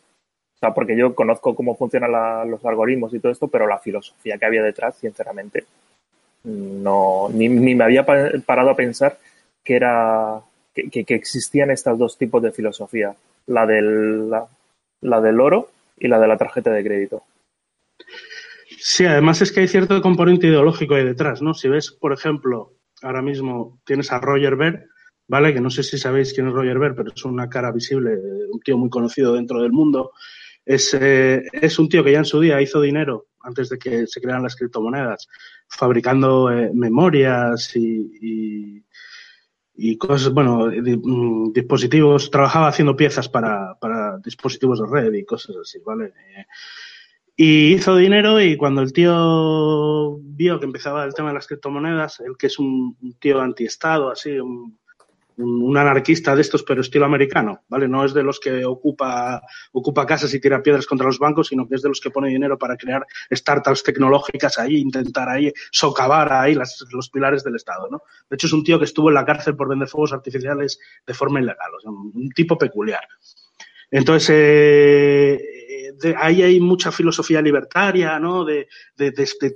o 0.55 0.59
sea, 0.59 0.72
porque 0.72 0.96
yo 0.96 1.14
conozco 1.14 1.55
cómo 1.55 1.77
funcionan 1.77 2.12
la- 2.12 2.44
los 2.46 2.64
algoritmos 2.64 3.12
y 3.12 3.20
todo 3.20 3.33
esto, 3.33 3.48
pero 3.48 3.66
la 3.66 3.79
filosofía 3.79 4.38
que 4.38 4.46
había 4.46 4.62
detrás, 4.62 4.96
sinceramente, 4.96 5.64
no, 6.44 7.29
ni, 7.33 7.48
ni 7.48 7.74
me 7.74 7.85
había 7.85 8.07
pa- 8.07 8.31
parado 8.46 8.70
a 8.70 8.77
pensar 8.77 9.18
que 9.69 9.77
era 9.77 10.41
que, 10.75 11.05
existían 11.09 11.71
estos 11.71 11.99
dos 11.99 12.17
tipos 12.17 12.43
de 12.43 12.53
filosofía, 12.53 13.15
la 13.49 13.67
del, 13.67 14.31
la, 14.31 15.21
del 15.21 15.41
oro 15.43 15.69
y 15.99 16.09
la 16.09 16.19
de 16.19 16.27
la 16.27 16.39
tarjeta 16.39 16.73
de 16.73 16.83
crédito. 16.83 17.25
Sí, 18.79 19.05
además 19.05 19.43
es 19.43 19.53
que 19.53 19.61
hay 19.61 19.69
cierto 19.69 20.01
componente 20.01 20.47
ideológico 20.47 20.95
ahí 20.95 21.05
detrás, 21.05 21.43
¿no? 21.43 21.53
Si 21.53 21.69
ves, 21.69 21.91
por 21.91 22.15
ejemplo, 22.15 22.73
ahora 23.03 23.21
mismo 23.21 23.79
tienes 23.85 24.11
a 24.11 24.21
Roger 24.21 24.57
Ver, 24.57 24.87
¿vale? 25.27 25.53
Que 25.53 25.61
no 25.61 25.69
sé 25.69 25.83
si 25.83 25.99
sabéis 25.99 26.33
quién 26.33 26.49
es 26.49 26.55
Roger 26.55 26.79
Ver, 26.79 26.95
pero 26.95 27.13
es 27.15 27.23
una 27.27 27.51
cara 27.51 27.71
visible, 27.71 28.17
un 28.51 28.61
tío 28.61 28.79
muy 28.79 28.89
conocido 28.89 29.35
dentro 29.35 29.61
del 29.61 29.73
mundo. 29.73 30.13
Es, 30.65 30.97
eh, 30.99 31.43
es 31.53 31.79
un 31.79 31.91
tío 31.91 32.03
que 32.03 32.13
ya 32.13 32.21
en 32.21 32.25
su 32.25 32.41
día 32.41 32.63
hizo 32.63 32.81
dinero 32.81 33.27
antes 33.43 33.69
de 33.69 33.79
que 33.79 34.07
se 34.07 34.21
crearan 34.21 34.43
las 34.43 34.57
criptomonedas, 34.57 35.29
fabricando 35.69 36.51
eh, 36.51 36.71
memorias 36.73 37.75
y, 37.77 38.83
y 39.81 39.97
cosas, 39.97 40.33
bueno, 40.35 40.69
di- 40.69 40.97
mm, 41.01 41.53
dispositivos, 41.53 42.31
trabajaba 42.33 42.67
haciendo 42.67 42.97
piezas 42.97 43.29
para, 43.29 43.77
para 43.81 44.19
dispositivos 44.19 44.81
de 44.81 44.87
red 44.91 45.12
y 45.14 45.25
cosas 45.25 45.55
así, 45.62 45.79
¿vale? 45.87 46.07
Eh, 46.37 46.47
y 47.37 47.75
hizo 47.75 47.95
dinero 47.95 48.41
y 48.41 48.57
cuando 48.57 48.83
el 48.83 48.93
tío 48.93 50.19
vio 50.21 50.59
que 50.59 50.67
empezaba 50.67 51.05
el 51.05 51.14
tema 51.14 51.29
de 51.29 51.35
las 51.35 51.47
criptomonedas, 51.47 52.19
él 52.19 52.33
que 52.37 52.49
es 52.49 52.59
un, 52.59 52.97
un 53.01 53.12
tío 53.21 53.41
antiestado, 53.41 54.11
así, 54.11 54.31
un, 54.41 54.77
un, 55.38 55.77
anarquista 55.77 56.35
de 56.35 56.42
estos, 56.42 56.62
pero 56.62 56.81
estilo 56.81 57.07
americano, 57.07 57.62
¿vale? 57.68 57.88
No 57.88 58.05
es 58.05 58.12
de 58.12 58.22
los 58.22 58.40
que 58.40 58.64
ocupa, 58.64 59.40
ocupa 59.72 60.07
casas 60.07 60.33
y 60.35 60.40
tira 60.40 60.62
piedras 60.62 60.87
contra 60.87 61.07
los 61.07 61.18
bancos, 61.18 61.48
sino 61.48 61.68
que 61.68 61.77
es 61.77 61.83
de 61.83 61.88
los 61.88 62.01
que 62.01 62.11
pone 62.11 62.29
dinero 62.29 62.59
para 62.59 62.77
crear 62.77 63.07
startups 63.31 63.83
tecnológicas 63.83 64.59
ahí, 64.59 64.77
intentar 64.77 65.29
ahí 65.29 65.53
socavar 65.70 66.33
ahí 66.33 66.55
los 66.55 67.11
pilares 67.11 67.44
del 67.44 67.57
Estado, 67.57 67.88
¿no? 67.90 68.03
De 68.29 68.35
hecho, 68.35 68.46
es 68.46 68.53
un 68.53 68.64
tío 68.64 68.79
que 68.79 68.85
estuvo 68.85 69.09
en 69.09 69.14
la 69.14 69.24
cárcel 69.24 69.57
por 69.57 69.68
vender 69.68 69.88
fuegos 69.88 70.12
artificiales 70.12 70.79
de 71.07 71.14
forma 71.14 71.40
ilegal, 71.40 71.74
o 71.77 71.81
sea, 71.81 71.90
un, 71.90 72.31
tipo 72.35 72.59
peculiar. 72.59 73.07
Entonces, 73.90 74.31
eh, 74.31 75.59
ahí 76.18 76.42
hay 76.42 76.61
mucha 76.61 76.92
filosofía 76.92 77.40
libertaria, 77.40 78.18
¿no? 78.18 78.44
De, 78.44 78.68
de, 78.96 79.12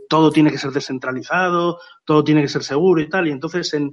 todo 0.08 0.30
tiene 0.30 0.50
que 0.50 0.58
ser 0.58 0.70
descentralizado, 0.70 1.78
todo 2.04 2.24
tiene 2.24 2.42
que 2.42 2.48
ser 2.48 2.62
seguro 2.62 3.00
y 3.00 3.08
tal. 3.08 3.28
Y 3.28 3.30
entonces, 3.30 3.74
en, 3.74 3.92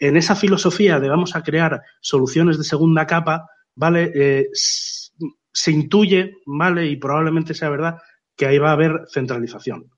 en 0.00 0.16
esa 0.16 0.34
filosofía 0.34 0.98
de 0.98 1.08
vamos 1.08 1.36
a 1.36 1.42
crear 1.42 1.82
soluciones 2.00 2.58
de 2.58 2.64
segunda 2.64 3.06
capa, 3.06 3.46
¿vale? 3.76 4.10
Eh, 4.14 4.48
se 4.52 5.70
intuye, 5.70 6.34
¿vale? 6.46 6.86
Y 6.86 6.96
probablemente 6.96 7.54
sea 7.54 7.68
verdad 7.68 7.98
que 8.34 8.46
ahí 8.46 8.58
va 8.58 8.70
a 8.70 8.72
haber 8.72 9.02
centralización 9.12 9.90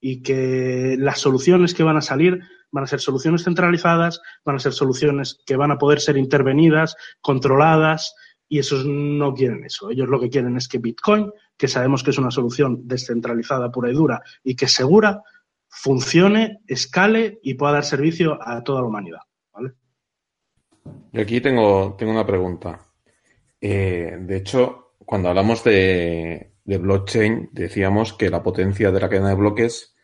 y 0.00 0.22
que 0.22 0.96
las 0.98 1.18
soluciones 1.18 1.74
que 1.74 1.82
van 1.82 1.96
a 1.96 2.02
salir 2.02 2.40
van 2.70 2.84
a 2.84 2.86
ser 2.86 3.00
soluciones 3.00 3.44
centralizadas, 3.44 4.22
van 4.44 4.56
a 4.56 4.60
ser 4.60 4.72
soluciones 4.72 5.42
que 5.44 5.56
van 5.56 5.70
a 5.70 5.78
poder 5.78 6.00
ser 6.00 6.16
intervenidas, 6.16 6.96
controladas, 7.20 8.14
y 8.48 8.58
esos 8.58 8.84
no 8.84 9.32
quieren 9.32 9.64
eso. 9.64 9.90
Ellos 9.90 10.08
lo 10.08 10.20
que 10.20 10.28
quieren 10.28 10.56
es 10.56 10.68
que 10.68 10.78
Bitcoin, 10.78 11.30
que 11.56 11.68
sabemos 11.68 12.02
que 12.02 12.10
es 12.10 12.18
una 12.18 12.30
solución 12.30 12.86
descentralizada 12.86 13.70
pura 13.70 13.90
y 13.90 13.94
dura 13.94 14.20
y 14.44 14.56
que 14.56 14.66
es 14.66 14.72
segura, 14.72 15.22
funcione, 15.68 16.60
escale 16.66 17.40
y 17.42 17.54
pueda 17.54 17.72
dar 17.72 17.84
servicio 17.84 18.38
a 18.46 18.62
toda 18.62 18.82
la 18.82 18.88
humanidad. 18.88 19.20
Yo 21.12 21.22
aquí 21.22 21.40
tengo, 21.40 21.94
tengo 21.98 22.12
una 22.12 22.26
pregunta. 22.26 22.86
Eh, 23.60 24.16
de 24.20 24.36
hecho, 24.36 24.94
cuando 25.04 25.28
hablamos 25.28 25.62
de, 25.62 26.52
blockchain, 26.64 27.50
decíamos 27.52 28.12
que 28.14 28.30
la 28.30 28.42
potencia 28.42 28.90
de 28.90 29.00
la 29.00 29.08
cadena 29.08 29.28
de 29.30 29.34
bloques 29.34 29.94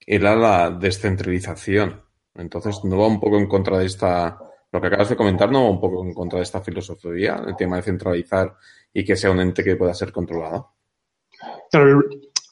era 0.00 0.34
la 0.36 0.70
descentralización. 0.70 2.02
Entonces, 2.34 2.80
¿no 2.84 2.98
va 2.98 3.06
un 3.06 3.20
poco 3.20 3.38
en 3.38 3.46
contra 3.46 3.78
de 3.78 3.86
esta, 3.86 4.38
lo 4.72 4.80
que 4.80 4.86
acabas 4.88 5.08
de 5.08 5.16
comentar, 5.16 5.50
no 5.50 5.64
va 5.64 5.70
un 5.70 5.80
poco 5.80 6.04
en 6.04 6.12
contra 6.12 6.38
de 6.38 6.44
esta 6.44 6.60
filosofía, 6.60 7.42
el 7.46 7.56
tema 7.56 7.76
de 7.76 7.82
centralizar 7.82 8.54
y 8.92 9.04
que 9.04 9.16
sea 9.16 9.30
un 9.30 9.40
ente 9.40 9.64
que 9.64 9.76
pueda 9.76 9.94
ser 9.94 10.12
controlado? 10.12 10.72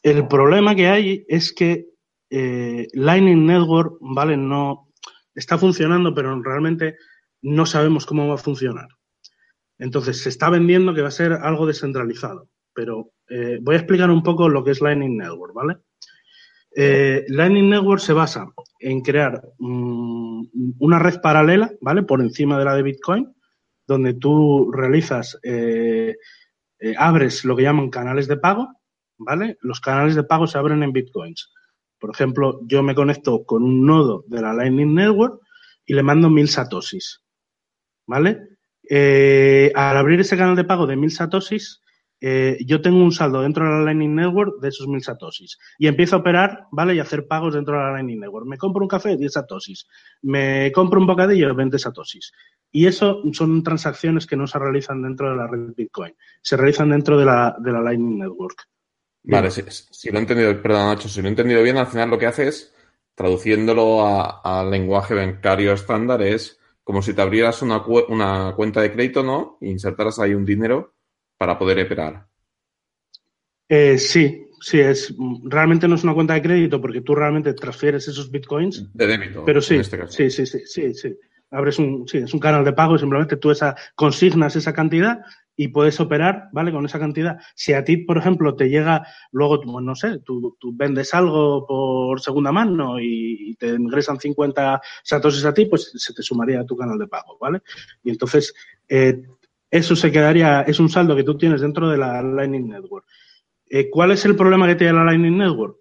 El, 0.02 0.28
problema 0.28 0.74
que 0.74 0.86
hay 0.86 1.24
es 1.28 1.52
que 1.52 1.88
eh, 2.30 2.86
Lightning 2.92 3.46
Network, 3.46 3.98
¿vale? 4.00 4.36
No 4.36 4.88
está 5.34 5.58
funcionando, 5.58 6.14
pero 6.14 6.40
realmente 6.42 6.96
no 7.44 7.66
sabemos 7.66 8.06
cómo 8.06 8.26
va 8.26 8.34
a 8.34 8.38
funcionar. 8.38 8.88
Entonces, 9.78 10.22
se 10.22 10.30
está 10.30 10.48
vendiendo 10.48 10.94
que 10.94 11.02
va 11.02 11.08
a 11.08 11.12
ser 11.12 11.32
algo 11.32 11.66
descentralizado, 11.66 12.48
pero 12.72 13.12
eh, 13.28 13.58
voy 13.60 13.74
a 13.74 13.78
explicar 13.78 14.10
un 14.10 14.22
poco 14.22 14.48
lo 14.48 14.64
que 14.64 14.70
es 14.70 14.80
Lightning 14.80 15.18
Network, 15.18 15.54
¿vale? 15.54 15.76
Eh, 16.74 17.24
Lightning 17.28 17.68
Network 17.68 18.00
se 18.00 18.14
basa 18.14 18.46
en 18.80 19.02
crear 19.02 19.42
mm, 19.58 20.44
una 20.78 20.98
red 20.98 21.20
paralela, 21.20 21.70
¿vale? 21.80 22.02
Por 22.02 22.22
encima 22.22 22.58
de 22.58 22.64
la 22.64 22.74
de 22.74 22.82
Bitcoin, 22.82 23.34
donde 23.86 24.14
tú 24.14 24.72
realizas, 24.72 25.38
eh, 25.42 26.16
abres 26.96 27.44
lo 27.44 27.54
que 27.54 27.62
llaman 27.62 27.90
canales 27.90 28.26
de 28.26 28.38
pago, 28.38 28.68
¿vale? 29.18 29.58
Los 29.60 29.80
canales 29.80 30.14
de 30.14 30.24
pago 30.24 30.46
se 30.46 30.56
abren 30.56 30.82
en 30.82 30.92
Bitcoins. 30.92 31.52
Por 31.98 32.10
ejemplo, 32.10 32.60
yo 32.64 32.82
me 32.82 32.94
conecto 32.94 33.44
con 33.44 33.62
un 33.62 33.84
nodo 33.84 34.24
de 34.28 34.40
la 34.40 34.54
Lightning 34.54 34.94
Network 34.94 35.40
y 35.84 35.92
le 35.92 36.02
mando 36.02 36.30
mil 36.30 36.48
satoshis. 36.48 37.23
¿Vale? 38.06 38.48
Eh, 38.88 39.72
al 39.74 39.96
abrir 39.96 40.20
ese 40.20 40.36
canal 40.36 40.56
de 40.56 40.64
pago 40.64 40.86
de 40.86 40.96
mil 40.96 41.10
satoshis, 41.10 41.82
eh, 42.20 42.58
yo 42.64 42.80
tengo 42.80 43.02
un 43.02 43.12
saldo 43.12 43.42
dentro 43.42 43.64
de 43.64 43.70
la 43.70 43.82
Lightning 43.82 44.14
Network 44.14 44.60
de 44.60 44.68
esos 44.68 44.88
mil 44.88 45.02
satoshis 45.02 45.58
y 45.78 45.88
empiezo 45.88 46.16
a 46.16 46.18
operar, 46.20 46.66
¿vale? 46.70 46.94
Y 46.94 47.00
hacer 47.00 47.26
pagos 47.26 47.54
dentro 47.54 47.74
de 47.76 47.82
la 47.82 47.92
Lightning 47.92 48.20
Network. 48.20 48.46
Me 48.46 48.56
compro 48.56 48.82
un 48.82 48.88
café, 48.88 49.16
10 49.16 49.32
satoshis. 49.32 49.86
Me 50.22 50.72
compro 50.72 51.00
un 51.00 51.06
bocadillo, 51.06 51.54
20 51.54 51.78
satoshis. 51.78 52.32
Y 52.70 52.86
eso 52.86 53.22
son 53.32 53.62
transacciones 53.62 54.26
que 54.26 54.36
no 54.36 54.46
se 54.46 54.58
realizan 54.58 55.02
dentro 55.02 55.30
de 55.30 55.36
la 55.36 55.46
red 55.46 55.74
Bitcoin, 55.76 56.14
se 56.40 56.56
realizan 56.56 56.90
dentro 56.90 57.18
de 57.18 57.24
la, 57.24 57.54
de 57.58 57.72
la 57.72 57.80
Lightning 57.80 58.18
Network. 58.18 58.68
Vale, 59.24 59.50
si, 59.50 60.10
lo 60.10 60.18
he 60.18 60.20
entendido, 60.20 60.60
perdón 60.60 60.88
Nacho, 60.88 61.08
si 61.08 61.22
lo 61.22 61.28
he 61.28 61.30
entendido 61.30 61.62
bien, 61.62 61.78
al 61.78 61.86
final 61.86 62.10
lo 62.10 62.18
que 62.18 62.26
hace 62.26 62.48
es, 62.48 62.74
traduciéndolo 63.14 64.04
al 64.44 64.70
lenguaje 64.70 65.14
bancario 65.14 65.72
estándar, 65.72 66.20
es 66.22 66.58
como 66.84 67.00
si 67.00 67.14
te 67.14 67.22
abrieras 67.22 67.62
una, 67.62 67.82
una 68.08 68.52
cuenta 68.54 68.82
de 68.82 68.92
crédito, 68.92 69.22
¿no? 69.22 69.58
E 69.60 69.70
insertaras 69.70 70.18
ahí 70.18 70.34
un 70.34 70.44
dinero 70.44 70.94
para 71.36 71.58
poder 71.58 71.84
operar. 71.84 72.26
Eh, 73.68 73.98
sí, 73.98 74.46
sí, 74.60 74.78
es 74.78 75.14
realmente 75.44 75.88
no 75.88 75.94
es 75.94 76.04
una 76.04 76.14
cuenta 76.14 76.34
de 76.34 76.42
crédito 76.42 76.80
porque 76.80 77.00
tú 77.00 77.14
realmente 77.14 77.54
transfieres 77.54 78.06
esos 78.06 78.30
bitcoins. 78.30 78.92
De 78.92 79.06
débito. 79.06 79.44
Pero 79.44 79.62
sí, 79.62 79.76
este 79.76 80.06
sí, 80.08 80.30
sí, 80.30 80.46
sí, 80.46 80.60
sí, 80.66 80.94
sí. 80.94 81.18
Abres 81.50 81.78
un, 81.78 82.06
sí, 82.06 82.18
es 82.18 82.34
un 82.34 82.40
canal 82.40 82.64
de 82.64 82.72
pago 82.72 82.96
y 82.96 82.98
simplemente 82.98 83.36
tú 83.36 83.50
esa, 83.50 83.74
consignas 83.94 84.56
esa 84.56 84.72
cantidad 84.72 85.20
y 85.56 85.68
puedes 85.68 86.00
operar, 86.00 86.48
¿vale? 86.52 86.72
Con 86.72 86.84
esa 86.84 86.98
cantidad. 86.98 87.38
Si 87.54 87.72
a 87.72 87.84
ti, 87.84 87.98
por 87.98 88.18
ejemplo, 88.18 88.56
te 88.56 88.68
llega, 88.68 89.06
luego, 89.30 89.80
no 89.80 89.94
sé, 89.94 90.18
tú, 90.18 90.56
vendes 90.74 91.14
algo 91.14 91.66
por 91.66 92.20
segunda 92.20 92.52
mano 92.52 93.00
y, 93.00 93.56
te 93.58 93.68
ingresan 93.68 94.18
50 94.18 94.80
satoshis 95.04 95.44
a 95.44 95.54
ti, 95.54 95.66
pues 95.66 95.92
se 95.94 96.12
te 96.12 96.22
sumaría 96.22 96.60
a 96.60 96.66
tu 96.66 96.76
canal 96.76 96.98
de 96.98 97.06
pago, 97.06 97.38
¿vale? 97.40 97.62
Y 98.02 98.10
entonces, 98.10 98.52
eh, 98.88 99.22
eso 99.70 99.94
se 99.94 100.10
quedaría, 100.10 100.62
es 100.62 100.80
un 100.80 100.88
saldo 100.88 101.14
que 101.14 101.24
tú 101.24 101.36
tienes 101.36 101.60
dentro 101.60 101.88
de 101.88 101.98
la 101.98 102.22
Lightning 102.22 102.68
Network. 102.68 103.06
Eh, 103.68 103.90
¿Cuál 103.90 104.10
es 104.10 104.24
el 104.24 104.36
problema 104.36 104.66
que 104.66 104.74
tiene 104.74 104.92
la 104.92 105.04
Lightning 105.04 105.38
Network? 105.38 105.78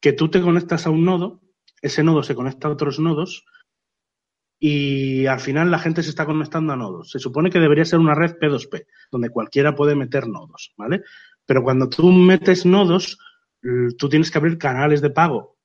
Que 0.00 0.12
tú 0.12 0.28
te 0.28 0.40
conectas 0.40 0.86
a 0.86 0.90
un 0.90 1.04
nodo, 1.04 1.40
ese 1.82 2.02
nodo 2.02 2.22
se 2.22 2.34
conecta 2.34 2.68
a 2.68 2.72
otros 2.72 2.98
nodos, 2.98 3.44
y 4.62 5.24
al 5.24 5.40
final 5.40 5.70
la 5.70 5.78
gente 5.78 6.02
se 6.02 6.10
está 6.10 6.26
conectando 6.26 6.74
a 6.74 6.76
nodos. 6.76 7.10
Se 7.10 7.18
supone 7.18 7.50
que 7.50 7.58
debería 7.58 7.86
ser 7.86 7.98
una 7.98 8.14
red 8.14 8.36
P2P, 8.38 8.86
donde 9.10 9.30
cualquiera 9.30 9.74
puede 9.74 9.94
meter 9.94 10.28
nodos, 10.28 10.74
¿vale? 10.76 11.02
Pero 11.46 11.62
cuando 11.62 11.88
tú 11.88 12.12
metes 12.12 12.66
nodos, 12.66 13.18
tú 13.96 14.08
tienes 14.10 14.30
que 14.30 14.36
abrir 14.36 14.58
canales 14.58 15.00
de 15.00 15.08
pago 15.08 15.56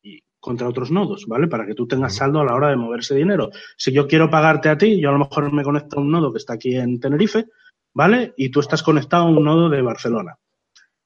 y 0.00 0.22
contra 0.38 0.68
otros 0.68 0.92
nodos, 0.92 1.26
¿vale? 1.26 1.48
Para 1.48 1.66
que 1.66 1.74
tú 1.74 1.88
tengas 1.88 2.14
saldo 2.14 2.40
a 2.40 2.44
la 2.44 2.54
hora 2.54 2.68
de 2.68 2.76
moverse 2.76 3.16
dinero. 3.16 3.50
Si 3.76 3.92
yo 3.92 4.06
quiero 4.06 4.30
pagarte 4.30 4.68
a 4.68 4.78
ti, 4.78 5.00
yo 5.00 5.08
a 5.08 5.12
lo 5.12 5.18
mejor 5.18 5.52
me 5.52 5.64
conecto 5.64 5.98
a 5.98 6.02
un 6.02 6.12
nodo 6.12 6.32
que 6.32 6.38
está 6.38 6.54
aquí 6.54 6.76
en 6.76 7.00
Tenerife, 7.00 7.46
¿vale? 7.92 8.32
Y 8.36 8.50
tú 8.50 8.60
estás 8.60 8.84
conectado 8.84 9.24
a 9.24 9.28
un 9.28 9.42
nodo 9.42 9.68
de 9.68 9.82
Barcelona. 9.82 10.38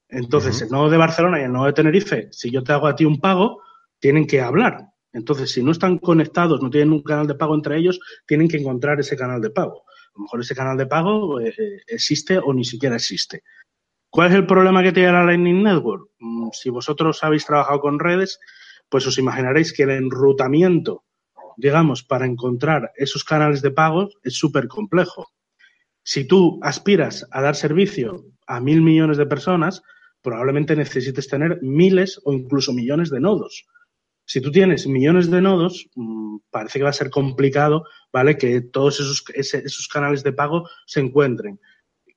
Entonces, 0.07 0.61
el 0.61 0.69
nodo 0.69 0.91
de 0.91 0.97
Barcelona 0.97 1.39
y 1.39 1.45
el 1.45 1.51
nodo 1.51 1.65
de 1.65 1.73
Tenerife, 1.73 2.27
si 2.31 2.51
yo 2.51 2.63
te 2.63 2.73
hago 2.73 2.85
a 2.85 2.95
ti 2.95 3.03
un 3.03 3.19
pago, 3.19 3.63
tienen 3.97 4.27
que 4.27 4.41
hablar, 4.41 4.90
entonces, 5.13 5.51
si 5.51 5.61
no 5.61 5.71
están 5.71 5.97
conectados, 5.97 6.61
no 6.61 6.69
tienen 6.69 6.93
un 6.93 7.03
canal 7.03 7.27
de 7.27 7.35
pago 7.35 7.55
entre 7.55 7.77
ellos, 7.77 7.99
tienen 8.25 8.47
que 8.47 8.57
encontrar 8.57 8.99
ese 8.99 9.17
canal 9.17 9.41
de 9.41 9.49
pago. 9.49 9.83
A 9.87 10.17
lo 10.17 10.23
mejor 10.23 10.41
ese 10.41 10.55
canal 10.55 10.77
de 10.77 10.85
pago 10.85 11.39
eh, 11.39 11.53
eh, 11.57 11.81
existe 11.87 12.37
o 12.37 12.53
ni 12.53 12.63
siquiera 12.63 12.95
existe. 12.95 13.43
¿Cuál 14.09 14.29
es 14.29 14.35
el 14.35 14.45
problema 14.45 14.83
que 14.83 14.91
tiene 14.91 15.11
la 15.11 15.23
Lightning 15.23 15.63
Network? 15.63 16.09
Mm, 16.19 16.49
si 16.53 16.69
vosotros 16.69 17.23
habéis 17.23 17.45
trabajado 17.45 17.79
con 17.79 17.99
redes, 17.99 18.39
pues 18.89 19.05
os 19.07 19.17
imaginaréis 19.17 19.73
que 19.73 19.83
el 19.83 19.91
enrutamiento, 19.91 21.03
digamos, 21.57 22.03
para 22.03 22.25
encontrar 22.25 22.91
esos 22.95 23.23
canales 23.23 23.61
de 23.61 23.71
pago 23.71 24.09
es 24.23 24.35
súper 24.35 24.67
complejo. 24.67 25.27
Si 26.03 26.25
tú 26.25 26.59
aspiras 26.61 27.27
a 27.31 27.41
dar 27.41 27.55
servicio 27.55 28.25
a 28.47 28.59
mil 28.59 28.81
millones 28.81 29.17
de 29.17 29.25
personas, 29.25 29.81
probablemente 30.21 30.75
necesites 30.75 31.27
tener 31.27 31.59
miles 31.61 32.19
o 32.23 32.33
incluso 32.33 32.73
millones 32.73 33.09
de 33.09 33.19
nodos. 33.19 33.65
Si 34.31 34.39
tú 34.39 34.49
tienes 34.49 34.87
millones 34.87 35.29
de 35.29 35.41
nodos, 35.41 35.89
mm, 35.93 36.37
parece 36.49 36.79
que 36.79 36.83
va 36.83 36.91
a 36.91 36.93
ser 36.93 37.09
complicado, 37.09 37.83
¿vale? 38.13 38.37
Que 38.37 38.61
todos 38.61 39.01
esos, 39.01 39.25
esos 39.35 39.89
canales 39.89 40.23
de 40.23 40.31
pago 40.31 40.69
se 40.85 41.01
encuentren. 41.01 41.59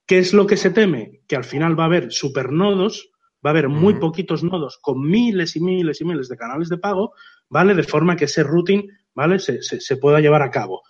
¿Qué 0.06 0.18
es 0.18 0.32
lo 0.32 0.46
que 0.46 0.56
se 0.56 0.70
teme? 0.70 1.22
Que 1.26 1.34
al 1.34 1.42
final 1.42 1.76
va 1.76 1.82
a 1.82 1.86
haber 1.86 2.12
supernodos, 2.12 3.10
va 3.44 3.50
a 3.50 3.54
haber 3.54 3.68
muy 3.68 3.94
poquitos 3.94 4.44
nodos 4.44 4.78
con 4.80 5.00
miles 5.00 5.56
y 5.56 5.60
miles 5.60 6.00
y 6.02 6.04
miles 6.04 6.28
de 6.28 6.36
canales 6.36 6.68
de 6.68 6.78
pago, 6.78 7.14
¿vale? 7.48 7.74
De 7.74 7.82
forma 7.82 8.14
que 8.14 8.26
ese 8.26 8.44
routing, 8.44 8.88
¿vale? 9.12 9.40
Se, 9.40 9.96
pueda 9.96 10.20
llevar 10.20 10.42
a 10.42 10.52
cabo. 10.52 10.82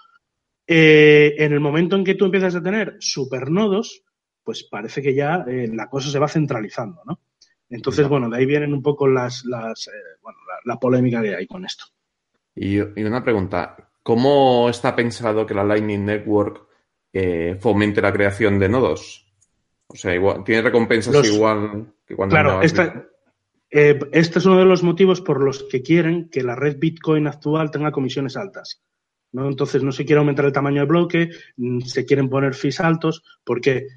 Eh, 0.66 1.37
en 1.38 1.54
el 1.54 1.60
momento 1.60 1.96
en 1.96 2.04
que 2.04 2.16
tú 2.16 2.26
empiezas 2.26 2.54
a 2.54 2.62
tener 2.62 2.98
supernodos, 3.00 4.02
pues 4.42 4.64
parece 4.64 5.00
que 5.00 5.14
ya 5.14 5.42
eh, 5.48 5.70
la 5.72 5.88
cosa 5.88 6.10
se 6.10 6.18
va 6.18 6.28
centralizando, 6.28 7.00
¿no? 7.06 7.22
Entonces, 7.68 8.09
bueno, 8.09 8.29
de 8.29 8.37
ahí 8.37 8.46
vienen 8.46 8.72
un 8.72 8.83
poco 8.83 9.09
las, 9.09 9.44
las 9.44 9.88
eh, 9.88 10.18
bueno, 10.22 10.38
la, 10.64 10.77
polémica 10.77 11.22
que 11.22 11.35
hay 11.35 11.46
con 11.46 11.64
esto. 11.64 11.87
Y, 12.55 12.79
una 12.79 13.24
pregunta, 13.24 13.77
¿cómo 14.03 14.68
está 14.68 14.94
pensado 14.94 15.46
que 15.46 15.55
la 15.55 15.64
Lightning 15.64 16.05
Network 16.05 16.66
eh, 17.12 17.57
fomente 17.61 18.03
la 18.03 18.12
creación 18.12 18.59
de 18.59 18.68
nodos? 18.68 19.27
O 19.87 19.96
sea, 19.96 20.14
igual, 20.14 20.44
¿tiene 20.44 20.62
recompensas 20.62 21.27
igual 21.27 21.94
que 22.07 22.14
cuando... 22.14 22.35
Claro, 22.35 22.62
esta, 22.62 23.07
eh, 23.70 23.98
este 24.12 24.38
es 24.38 24.46
uno 24.46 24.59
de 24.59 24.64
los 24.66 24.85
motivos 24.85 25.20
por 25.20 25.42
los 25.42 25.64
que 25.64 25.83
quieren 25.83 26.29
que 26.29 26.44
la 26.44 26.55
red 26.55 26.79
Bitcoin 26.79 27.27
actual 27.27 27.72
tenga 27.72 27.90
comisiones 27.90 28.37
altas. 28.37 28.81
¿no? 29.33 29.48
Entonces 29.48 29.83
no 29.83 29.90
se 29.90 30.05
quiere 30.05 30.20
aumentar 30.20 30.44
el 30.44 30.53
tamaño 30.53 30.79
del 30.79 30.88
bloque, 30.88 31.31
mm, 31.57 31.81
se 31.81 32.05
quieren 32.07 32.31
poner 32.31 32.55
fees 32.55 32.79
altos, 32.79 33.24
¿por 33.42 33.61
qué? 33.61 33.88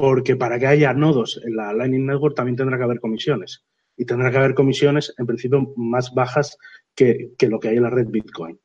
Porque 0.00 0.36
para 0.36 0.58
que 0.58 0.66
haya 0.66 0.92
nodos 0.92 1.40
en 1.44 1.56
la 1.56 1.72
Lightning 1.72 2.06
Network 2.06 2.34
también 2.34 2.56
tendrá 2.56 2.78
que 2.78 2.84
haber 2.84 3.00
comisiones. 3.00 3.64
Y 3.96 4.04
tendrá 4.04 4.30
que 4.30 4.36
haber 4.36 4.54
comisiones, 4.54 5.12
en 5.18 5.26
principio, 5.26 5.72
más 5.76 6.14
bajas 6.14 6.56
que, 6.94 7.30
que 7.36 7.48
lo 7.48 7.58
que 7.58 7.68
hay 7.68 7.76
en 7.76 7.82
la 7.82 7.90
red 7.90 8.06
Bitcoin. 8.08 8.58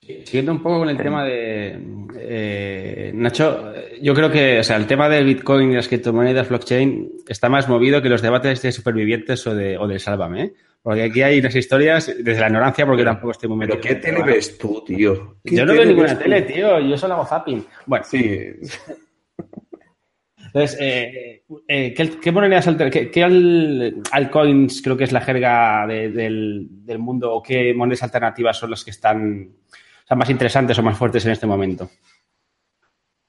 Siguiendo 0.00 0.52
un 0.52 0.62
poco 0.62 0.78
con 0.78 0.88
el 0.88 0.96
tema 0.96 1.24
de 1.24 1.78
eh, 2.18 3.12
Nacho, 3.14 3.72
yo 4.00 4.14
creo 4.14 4.30
que 4.30 4.58
o 4.60 4.64
sea, 4.64 4.76
el 4.76 4.86
tema 4.86 5.10
del 5.10 5.26
Bitcoin 5.26 5.70
y 5.70 5.74
las 5.74 5.88
criptomonedas 5.88 6.48
blockchain 6.48 7.12
está 7.28 7.50
más 7.50 7.68
movido 7.68 8.00
que 8.00 8.08
los 8.08 8.22
debates 8.22 8.62
de 8.62 8.72
supervivientes 8.72 9.46
o, 9.46 9.54
de, 9.54 9.76
o 9.76 9.86
del 9.86 10.00
Sálvame. 10.00 10.42
¿eh? 10.42 10.52
Porque 10.82 11.02
aquí 11.02 11.20
hay 11.20 11.38
unas 11.38 11.54
historias 11.54 12.06
desde 12.18 12.40
la 12.40 12.46
ignorancia, 12.46 12.86
porque 12.86 13.04
tampoco 13.04 13.32
estoy 13.32 13.50
muy 13.50 13.58
metido. 13.58 13.78
¿Pero 13.82 13.94
qué 13.94 14.00
tele 14.00 14.22
ves 14.22 14.56
tú, 14.56 14.82
tío? 14.86 15.36
Yo 15.44 15.66
no 15.66 15.74
veo 15.74 15.84
ninguna 15.84 16.18
tele, 16.18 16.42
tío. 16.42 16.80
Yo 16.80 16.96
solo 16.96 17.14
hago 17.14 17.26
zapping. 17.26 17.64
Bueno. 17.86 18.04
Sí. 18.08 18.52
Entonces, 20.52 20.78
eh, 20.80 21.44
eh, 21.68 21.94
¿qué, 21.94 22.18
¿qué, 22.20 22.32
monedas 22.32 22.68
qué, 22.90 23.10
qué 23.10 23.22
al, 23.22 24.02
altcoins 24.10 24.82
creo 24.82 24.96
que 24.96 25.04
es 25.04 25.12
la 25.12 25.20
jerga 25.20 25.86
de, 25.86 26.10
del, 26.10 26.66
del, 26.70 26.98
mundo 26.98 27.32
o 27.32 27.40
qué 27.40 27.72
monedas 27.72 28.02
alternativas 28.02 28.56
son 28.56 28.70
las 28.70 28.82
que 28.82 28.90
están 28.90 29.52
o 30.10 30.16
más 30.16 30.28
interesantes 30.28 30.76
o 30.78 30.82
más 30.82 30.98
fuertes 30.98 31.24
en 31.24 31.32
este 31.32 31.46
momento? 31.46 31.88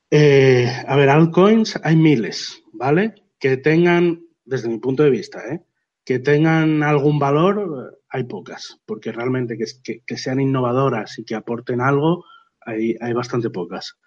Eh, 0.09 0.67
a 0.87 0.95
ver, 0.95 1.09
altcoins 1.09 1.79
hay 1.83 1.95
miles, 1.95 2.63
¿vale? 2.73 3.13
Que 3.39 3.57
tengan, 3.57 4.25
desde 4.43 4.67
mi 4.67 4.79
punto 4.79 5.03
de 5.03 5.11
vista, 5.11 5.41
¿eh? 5.47 5.61
que 6.03 6.17
tengan 6.17 6.81
algún 6.81 7.19
valor, 7.19 8.01
hay 8.09 8.23
pocas, 8.23 8.79
porque 8.85 9.11
realmente 9.11 9.57
que, 9.57 9.65
que, 9.83 10.01
que 10.03 10.17
sean 10.17 10.39
innovadoras 10.39 11.19
y 11.19 11.23
que 11.23 11.35
aporten 11.35 11.81
algo, 11.81 12.25
hay, 12.59 12.95
hay 12.99 13.13
bastante 13.13 13.51
pocas. 13.51 13.99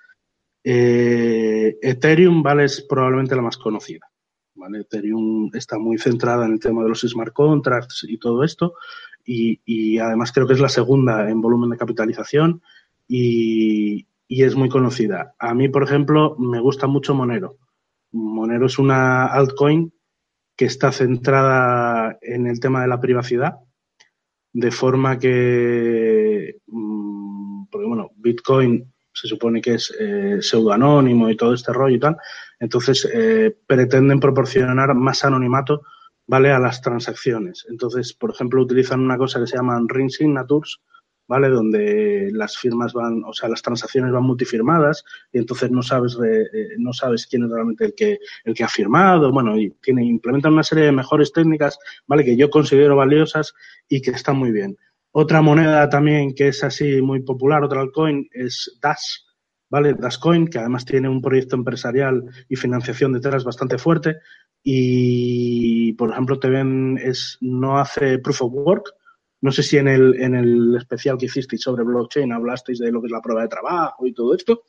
Eh, 0.64 1.76
Ethereum, 1.82 2.42
¿vale? 2.42 2.64
Es 2.64 2.80
probablemente 2.82 3.36
la 3.36 3.42
más 3.42 3.58
conocida. 3.58 4.10
¿vale? 4.54 4.80
Ethereum 4.80 5.50
está 5.52 5.78
muy 5.78 5.98
centrada 5.98 6.46
en 6.46 6.52
el 6.52 6.60
tema 6.60 6.82
de 6.82 6.88
los 6.88 7.02
smart 7.02 7.34
contracts 7.34 8.06
y 8.08 8.18
todo 8.18 8.42
esto. 8.42 8.74
Y, 9.24 9.60
y 9.64 9.98
además 9.98 10.32
creo 10.32 10.46
que 10.46 10.54
es 10.54 10.60
la 10.60 10.68
segunda 10.68 11.30
en 11.30 11.40
volumen 11.40 11.70
de 11.70 11.76
capitalización 11.76 12.62
y, 13.06 14.06
y, 14.28 14.42
es 14.42 14.54
muy 14.54 14.68
conocida. 14.68 15.34
A 15.38 15.54
mí, 15.54 15.68
por 15.68 15.82
ejemplo, 15.82 16.36
me 16.38 16.60
gusta 16.60 16.86
mucho 16.86 17.14
Monero. 17.14 17.58
Monero 18.12 18.66
es 18.66 18.78
una 18.78 19.26
altcoin 19.26 19.92
que 20.56 20.66
está 20.66 20.92
centrada 20.92 22.18
en 22.20 22.46
el 22.46 22.60
tema 22.60 22.82
de 22.82 22.88
la 22.88 23.00
privacidad, 23.00 23.56
de 24.52 24.70
forma 24.70 25.18
que, 25.18 26.58
mm, 26.66 27.66
porque 27.70 27.86
bueno, 27.86 28.10
Bitcoin 28.16 28.93
se 29.14 29.28
supone 29.28 29.60
que 29.60 29.74
es 29.74 29.94
eh, 29.98 30.38
pseudoanónimo 30.40 31.30
y 31.30 31.36
todo 31.36 31.54
este 31.54 31.72
rollo 31.72 31.96
y 31.96 32.00
tal. 32.00 32.16
Entonces, 32.58 33.08
eh, 33.12 33.56
pretenden 33.66 34.20
proporcionar 34.20 34.94
más 34.94 35.24
anonimato, 35.24 35.82
¿vale? 36.26 36.50
A 36.50 36.58
las 36.58 36.82
transacciones. 36.82 37.64
Entonces, 37.70 38.12
por 38.12 38.32
ejemplo, 38.32 38.62
utilizan 38.62 39.00
una 39.00 39.16
cosa 39.16 39.40
que 39.40 39.46
se 39.46 39.56
llaman 39.56 39.88
ring 39.88 40.10
signatures, 40.10 40.80
¿vale? 41.28 41.48
Donde 41.48 42.30
las 42.32 42.58
firmas 42.58 42.92
van, 42.92 43.22
o 43.24 43.32
sea, 43.32 43.48
las 43.48 43.62
transacciones 43.62 44.12
van 44.12 44.24
multifirmadas 44.24 45.04
y 45.32 45.38
entonces 45.38 45.70
no 45.70 45.82
sabes, 45.82 46.18
eh, 46.24 46.74
no 46.78 46.92
sabes 46.92 47.26
quién 47.26 47.44
es 47.44 47.50
realmente 47.50 47.86
el 47.86 47.94
que, 47.94 48.18
el 48.44 48.54
que 48.54 48.64
ha 48.64 48.68
firmado. 48.68 49.30
Bueno, 49.32 49.56
y 49.56 49.70
tiene, 49.80 50.04
implementan 50.04 50.52
una 50.54 50.64
serie 50.64 50.84
de 50.84 50.92
mejores 50.92 51.32
técnicas, 51.32 51.78
¿vale? 52.06 52.24
Que 52.24 52.36
yo 52.36 52.50
considero 52.50 52.96
valiosas 52.96 53.54
y 53.88 54.02
que 54.02 54.10
están 54.10 54.36
muy 54.36 54.50
bien. 54.50 54.76
Otra 55.16 55.42
moneda 55.42 55.88
también 55.88 56.34
que 56.34 56.48
es 56.48 56.64
así 56.64 57.00
muy 57.00 57.22
popular, 57.22 57.62
otra 57.62 57.80
altcoin, 57.80 58.28
es 58.32 58.76
Dash, 58.82 59.20
¿vale? 59.70 59.94
Dashcoin, 59.94 60.48
que 60.48 60.58
además 60.58 60.84
tiene 60.84 61.08
un 61.08 61.22
proyecto 61.22 61.54
empresarial 61.54 62.24
y 62.48 62.56
financiación 62.56 63.12
detrás 63.12 63.44
bastante 63.44 63.78
fuerte. 63.78 64.16
Y, 64.60 65.92
por 65.92 66.10
ejemplo, 66.10 66.40
te 66.40 66.48
ven, 66.48 66.98
es, 67.00 67.38
no 67.40 67.78
hace 67.78 68.18
proof 68.18 68.42
of 68.42 68.52
work. 68.54 68.90
No 69.40 69.52
sé 69.52 69.62
si 69.62 69.78
en 69.78 69.86
el, 69.86 70.20
en 70.20 70.34
el 70.34 70.74
especial 70.76 71.16
que 71.16 71.26
hicisteis 71.26 71.62
sobre 71.62 71.84
blockchain 71.84 72.32
hablasteis 72.32 72.80
de 72.80 72.90
lo 72.90 73.00
que 73.00 73.06
es 73.06 73.12
la 73.12 73.22
prueba 73.22 73.42
de 73.42 73.48
trabajo 73.48 74.08
y 74.08 74.12
todo 74.12 74.34
esto. 74.34 74.64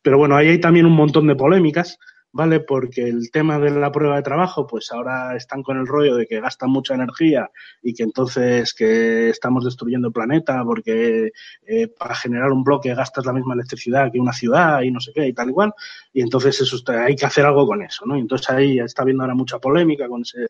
Pero 0.00 0.18
bueno, 0.18 0.36
ahí 0.36 0.50
hay 0.50 0.60
también 0.60 0.86
un 0.86 0.94
montón 0.94 1.26
de 1.26 1.34
polémicas 1.34 1.98
¿vale? 2.32 2.60
Porque 2.60 3.08
el 3.08 3.30
tema 3.30 3.58
de 3.58 3.70
la 3.70 3.90
prueba 3.90 4.16
de 4.16 4.22
trabajo, 4.22 4.66
pues 4.66 4.90
ahora 4.92 5.36
están 5.36 5.62
con 5.62 5.78
el 5.78 5.86
rollo 5.86 6.16
de 6.16 6.26
que 6.26 6.40
gastan 6.40 6.70
mucha 6.70 6.94
energía 6.94 7.50
y 7.82 7.94
que 7.94 8.04
entonces 8.04 8.72
que 8.74 9.30
estamos 9.30 9.64
destruyendo 9.64 10.08
el 10.08 10.12
planeta 10.12 10.62
porque 10.64 11.32
eh, 11.66 11.88
para 11.88 12.14
generar 12.14 12.52
un 12.52 12.64
bloque 12.64 12.94
gastas 12.94 13.26
la 13.26 13.32
misma 13.32 13.54
electricidad 13.54 14.10
que 14.12 14.20
una 14.20 14.32
ciudad 14.32 14.82
y 14.82 14.90
no 14.90 15.00
sé 15.00 15.12
qué 15.12 15.26
y 15.26 15.32
tal 15.32 15.48
igual. 15.48 15.72
Y 16.12 16.22
entonces 16.22 16.60
eso 16.60 16.76
hay 16.92 17.16
que 17.16 17.26
hacer 17.26 17.44
algo 17.44 17.66
con 17.66 17.82
eso, 17.82 18.04
¿no? 18.06 18.16
Y 18.16 18.20
entonces 18.20 18.48
ahí 18.50 18.78
está 18.78 19.02
habiendo 19.02 19.24
ahora 19.24 19.34
mucha 19.34 19.58
polémica 19.58 20.08
con 20.08 20.22
ese, 20.22 20.46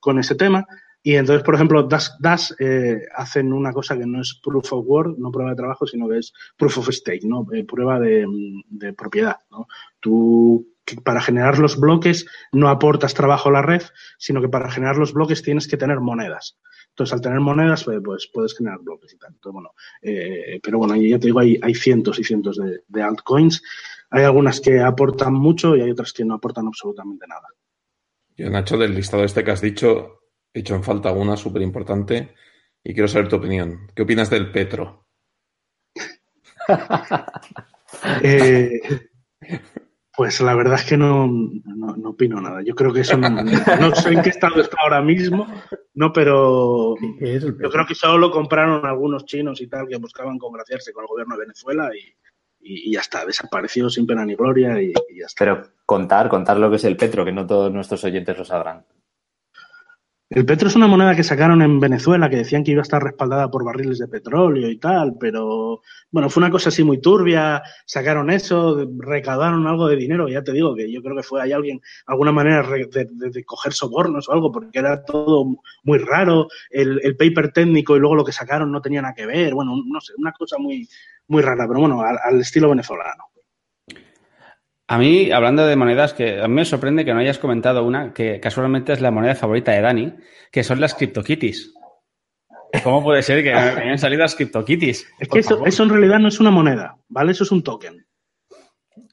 con 0.00 0.18
ese 0.18 0.34
tema. 0.34 0.66
Y 1.02 1.14
entonces, 1.14 1.44
por 1.44 1.54
ejemplo, 1.54 1.84
Dash, 1.84 2.08
Dash 2.18 2.50
eh, 2.58 3.00
hacen 3.14 3.52
una 3.52 3.72
cosa 3.72 3.96
que 3.96 4.04
no 4.04 4.20
es 4.20 4.40
proof 4.42 4.72
of 4.72 4.84
work, 4.86 5.16
no 5.16 5.30
prueba 5.30 5.50
de 5.50 5.56
trabajo, 5.56 5.86
sino 5.86 6.08
que 6.08 6.18
es 6.18 6.32
proof 6.56 6.78
of 6.78 6.90
stake, 6.90 7.24
¿no? 7.24 7.46
Eh, 7.52 7.64
prueba 7.64 8.00
de, 8.00 8.26
de 8.68 8.92
propiedad, 8.92 9.36
¿no? 9.50 9.68
Tú 10.00 10.66
que 10.88 11.00
para 11.02 11.20
generar 11.20 11.58
los 11.58 11.78
bloques 11.78 12.24
no 12.50 12.68
aportas 12.70 13.12
trabajo 13.12 13.50
a 13.50 13.52
la 13.52 13.62
red, 13.62 13.82
sino 14.16 14.40
que 14.40 14.48
para 14.48 14.70
generar 14.70 14.96
los 14.96 15.12
bloques 15.12 15.42
tienes 15.42 15.68
que 15.68 15.76
tener 15.76 16.00
monedas. 16.00 16.58
Entonces, 16.88 17.12
al 17.12 17.20
tener 17.20 17.40
monedas, 17.40 17.84
pues, 17.84 18.00
pues 18.02 18.30
puedes 18.32 18.56
generar 18.56 18.78
bloques 18.80 19.12
y 19.12 19.18
tal. 19.18 19.32
Entonces, 19.34 19.52
bueno, 19.52 19.74
eh, 20.00 20.58
pero 20.62 20.78
bueno, 20.78 20.96
ya 20.96 21.18
te 21.18 21.26
digo, 21.26 21.40
hay, 21.40 21.60
hay 21.62 21.74
cientos 21.74 22.18
y 22.18 22.24
cientos 22.24 22.56
de, 22.56 22.80
de, 22.88 23.02
altcoins. 23.02 23.62
Hay 24.10 24.24
algunas 24.24 24.60
que 24.60 24.80
aportan 24.80 25.34
mucho 25.34 25.76
y 25.76 25.82
hay 25.82 25.90
otras 25.90 26.14
que 26.14 26.24
no 26.24 26.34
aportan 26.34 26.66
absolutamente 26.66 27.26
nada. 27.28 27.48
Yo, 28.34 28.48
Nacho, 28.48 28.78
del 28.78 28.94
listado 28.94 29.24
este 29.24 29.44
que 29.44 29.50
has 29.50 29.60
dicho, 29.60 30.22
he 30.54 30.60
hecho 30.60 30.74
en 30.74 30.82
falta 30.82 31.12
una 31.12 31.36
súper 31.36 31.60
importante 31.60 32.34
y 32.82 32.94
quiero 32.94 33.08
saber 33.08 33.28
tu 33.28 33.36
opinión. 33.36 33.88
¿Qué 33.94 34.02
opinas 34.02 34.30
del 34.30 34.50
Petro? 34.50 35.06
eh, 38.22 38.80
pues 40.18 40.40
la 40.40 40.52
verdad 40.56 40.74
es 40.74 40.84
que 40.84 40.96
no, 40.96 41.28
no, 41.28 41.96
no, 41.96 42.10
opino 42.10 42.40
nada. 42.40 42.60
Yo 42.64 42.74
creo 42.74 42.92
que 42.92 43.02
eso 43.02 43.16
no, 43.16 43.30
no 43.30 43.94
sé 43.94 44.08
en 44.08 44.20
qué 44.20 44.30
estado 44.30 44.60
está 44.60 44.76
ahora 44.82 45.00
mismo, 45.00 45.46
no, 45.94 46.12
pero 46.12 46.96
yo 46.98 47.70
creo 47.70 47.86
que 47.86 47.94
solo 47.94 48.18
lo 48.18 48.32
compraron 48.32 48.84
algunos 48.84 49.24
chinos 49.26 49.60
y 49.60 49.68
tal 49.68 49.86
que 49.86 49.96
buscaban 49.96 50.36
congraciarse 50.36 50.92
con 50.92 51.04
el 51.04 51.06
gobierno 51.06 51.36
de 51.36 51.42
Venezuela 51.42 51.90
y, 51.94 52.00
y, 52.60 52.90
y 52.90 52.94
ya 52.94 52.98
está, 52.98 53.24
desapareció 53.24 53.88
sin 53.88 54.08
pena 54.08 54.24
ni 54.24 54.34
gloria 54.34 54.82
y, 54.82 54.88
y, 54.88 55.20
ya 55.20 55.26
está. 55.26 55.44
Pero 55.44 55.62
contar, 55.86 56.28
contar 56.28 56.56
lo 56.56 56.68
que 56.68 56.76
es 56.78 56.84
el 56.84 56.96
petro, 56.96 57.24
que 57.24 57.30
no 57.30 57.46
todos 57.46 57.72
nuestros 57.72 58.02
oyentes 58.02 58.36
lo 58.36 58.44
sabrán. 58.44 58.84
El 60.30 60.44
petro 60.44 60.68
es 60.68 60.76
una 60.76 60.86
moneda 60.86 61.16
que 61.16 61.24
sacaron 61.24 61.62
en 61.62 61.80
Venezuela 61.80 62.28
que 62.28 62.36
decían 62.36 62.62
que 62.62 62.72
iba 62.72 62.82
a 62.82 62.82
estar 62.82 63.02
respaldada 63.02 63.50
por 63.50 63.64
barriles 63.64 63.98
de 63.98 64.08
petróleo 64.08 64.68
y 64.68 64.76
tal, 64.76 65.16
pero 65.18 65.80
bueno, 66.10 66.28
fue 66.28 66.42
una 66.42 66.50
cosa 66.50 66.68
así 66.68 66.84
muy 66.84 67.00
turbia, 67.00 67.62
sacaron 67.86 68.28
eso, 68.28 68.86
recaudaron 68.98 69.66
algo 69.66 69.88
de 69.88 69.96
dinero, 69.96 70.28
ya 70.28 70.42
te 70.44 70.52
digo 70.52 70.74
que 70.74 70.92
yo 70.92 71.00
creo 71.00 71.16
que 71.16 71.22
fue 71.22 71.40
ahí 71.40 71.52
alguien, 71.52 71.80
alguna 72.06 72.30
manera 72.30 72.62
de, 72.62 73.44
coger 73.46 73.72
sobornos 73.72 74.28
o 74.28 74.32
algo, 74.32 74.52
porque 74.52 74.78
era 74.78 75.02
todo 75.02 75.46
muy 75.84 75.96
raro, 75.96 76.48
el, 76.68 77.00
el, 77.02 77.16
paper 77.16 77.50
técnico 77.50 77.96
y 77.96 78.00
luego 78.00 78.14
lo 78.14 78.24
que 78.24 78.32
sacaron 78.32 78.70
no 78.70 78.82
tenía 78.82 79.00
nada 79.00 79.14
que 79.14 79.24
ver, 79.24 79.54
bueno, 79.54 79.76
no 79.82 80.00
sé, 80.02 80.12
una 80.18 80.32
cosa 80.32 80.58
muy, 80.58 80.86
muy 81.28 81.40
rara, 81.40 81.66
pero 81.66 81.80
bueno, 81.80 82.02
al 82.02 82.40
estilo 82.40 82.68
venezolano. 82.68 83.24
A 84.90 84.96
mí, 84.96 85.30
hablando 85.30 85.66
de 85.66 85.76
monedas, 85.76 86.14
que 86.14 86.40
a 86.40 86.48
mí 86.48 86.54
me 86.54 86.64
sorprende 86.64 87.04
que 87.04 87.12
no 87.12 87.20
hayas 87.20 87.38
comentado 87.38 87.84
una 87.84 88.14
que 88.14 88.40
casualmente 88.40 88.94
es 88.94 89.02
la 89.02 89.10
moneda 89.10 89.34
favorita 89.34 89.72
de 89.72 89.82
Dani, 89.82 90.14
que 90.50 90.64
son 90.64 90.80
las 90.80 90.94
CryptoKitties. 90.94 91.74
¿Cómo 92.82 93.04
puede 93.04 93.22
ser 93.22 93.42
que 93.42 93.52
hayan 93.52 93.98
salido 93.98 94.22
las 94.22 94.34
CryptoKitties? 94.34 95.06
Es 95.18 95.28
que 95.28 95.40
eso, 95.40 95.64
eso, 95.66 95.82
en 95.82 95.90
realidad 95.90 96.18
no 96.18 96.28
es 96.28 96.40
una 96.40 96.50
moneda, 96.50 96.96
¿vale? 97.08 97.32
Eso 97.32 97.44
es 97.44 97.52
un 97.52 97.62
token. 97.62 98.06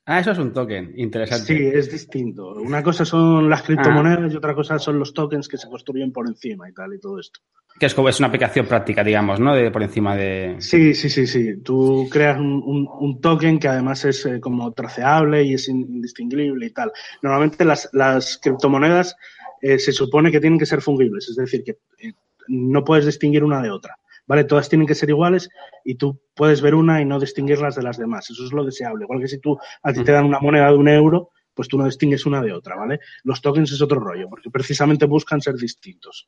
Ah, 0.07 0.19
eso 0.19 0.31
es 0.31 0.37
un 0.37 0.53
token, 0.53 0.93
interesante. 0.97 1.45
Sí, 1.45 1.65
es 1.65 1.91
distinto. 1.91 2.53
Una 2.53 2.83
cosa 2.83 3.05
son 3.05 3.49
las 3.49 3.63
criptomonedas 3.63 4.29
ah. 4.29 4.33
y 4.33 4.35
otra 4.35 4.53
cosa 4.53 4.77
son 4.77 4.99
los 4.99 5.13
tokens 5.13 5.47
que 5.47 5.57
se 5.57 5.67
construyen 5.67 6.11
por 6.11 6.27
encima 6.27 6.69
y 6.69 6.73
tal 6.73 6.93
y 6.93 6.99
todo 6.99 7.19
esto. 7.19 7.39
Que 7.79 7.87
es 7.87 7.93
como 7.95 8.07
es 8.07 8.19
una 8.19 8.27
aplicación 8.27 8.67
práctica, 8.67 9.03
digamos, 9.03 9.39
¿no? 9.39 9.55
De 9.55 9.71
por 9.71 9.81
encima 9.81 10.15
de. 10.15 10.57
Sí, 10.59 10.93
sí, 10.93 11.09
sí, 11.09 11.25
sí. 11.25 11.57
Tú 11.63 12.07
creas 12.09 12.37
un, 12.37 12.61
un, 12.63 12.87
un 12.99 13.19
token 13.19 13.57
que 13.57 13.67
además 13.67 14.05
es 14.05 14.25
eh, 14.27 14.39
como 14.39 14.71
traceable 14.73 15.43
y 15.43 15.55
es 15.55 15.67
indistinguible 15.67 16.67
y 16.67 16.69
tal. 16.69 16.91
Normalmente 17.23 17.65
las, 17.65 17.89
las 17.91 18.37
criptomonedas 18.37 19.17
eh, 19.59 19.79
se 19.79 19.91
supone 19.91 20.31
que 20.31 20.39
tienen 20.39 20.59
que 20.59 20.67
ser 20.67 20.81
fungibles, 20.81 21.29
es 21.29 21.35
decir, 21.35 21.63
que 21.63 21.79
eh, 21.97 22.13
no 22.47 22.83
puedes 22.83 23.07
distinguir 23.07 23.43
una 23.43 23.61
de 23.61 23.71
otra. 23.71 23.97
¿Vale? 24.27 24.43
Todas 24.43 24.69
tienen 24.69 24.87
que 24.87 24.95
ser 24.95 25.09
iguales 25.09 25.49
y 25.83 25.95
tú 25.95 26.21
puedes 26.33 26.61
ver 26.61 26.75
una 26.75 27.01
y 27.01 27.05
no 27.05 27.19
distinguirlas 27.19 27.75
de 27.75 27.83
las 27.83 27.97
demás. 27.97 28.29
Eso 28.29 28.45
es 28.45 28.51
lo 28.51 28.63
deseable. 28.63 29.03
Igual 29.03 29.21
que 29.21 29.27
si 29.27 29.39
tú 29.39 29.57
a 29.83 29.93
ti 29.93 30.03
te 30.03 30.11
dan 30.11 30.25
una 30.25 30.39
moneda 30.39 30.69
de 30.69 30.77
un 30.77 30.87
euro, 30.87 31.31
pues 31.53 31.67
tú 31.67 31.77
no 31.77 31.85
distingues 31.85 32.25
una 32.25 32.41
de 32.41 32.51
otra, 32.51 32.75
¿vale? 32.75 32.99
Los 33.23 33.41
tokens 33.41 33.71
es 33.71 33.81
otro 33.81 33.99
rollo, 33.99 34.27
porque 34.29 34.49
precisamente 34.49 35.05
buscan 35.05 35.41
ser 35.41 35.55
distintos. 35.55 36.27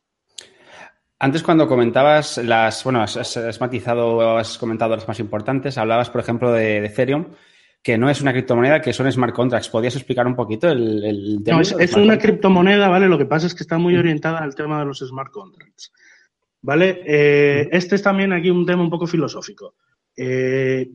Antes 1.19 1.43
cuando 1.43 1.67
comentabas 1.67 2.37
las, 2.37 2.83
bueno, 2.83 3.01
has, 3.01 3.17
has 3.17 3.59
matizado, 3.59 4.37
has 4.37 4.57
comentado 4.57 4.95
las 4.95 5.07
más 5.07 5.19
importantes, 5.19 5.77
hablabas, 5.77 6.09
por 6.09 6.21
ejemplo, 6.21 6.51
de, 6.51 6.79
de, 6.79 6.87
Ethereum, 6.87 7.25
que 7.81 7.97
no 7.97 8.09
es 8.09 8.21
una 8.21 8.31
criptomoneda, 8.33 8.81
que 8.81 8.93
son 8.93 9.11
smart 9.11 9.33
contracts. 9.33 9.69
¿Podrías 9.69 9.95
explicar 9.95 10.27
un 10.27 10.35
poquito 10.35 10.69
el, 10.69 11.03
el 11.03 11.41
tema? 11.43 11.57
No, 11.57 11.61
es, 11.61 11.71
es 11.71 11.93
una 11.95 12.19
criptomoneda, 12.19 12.87
¿vale? 12.87 13.07
Lo 13.07 13.17
que 13.17 13.25
pasa 13.25 13.47
es 13.47 13.55
que 13.55 13.63
está 13.63 13.77
muy 13.79 13.97
orientada 13.97 14.39
al 14.39 14.55
tema 14.55 14.79
de 14.79 14.85
los 14.85 14.99
smart 14.99 15.31
contracts. 15.31 15.91
¿Vale? 16.61 17.01
Eh, 17.05 17.69
este 17.71 17.95
es 17.95 18.01
también 18.01 18.33
aquí 18.33 18.49
un 18.49 18.65
tema 18.65 18.81
un 18.81 18.89
poco 18.89 19.07
filosófico. 19.07 19.75
Eh, 20.15 20.91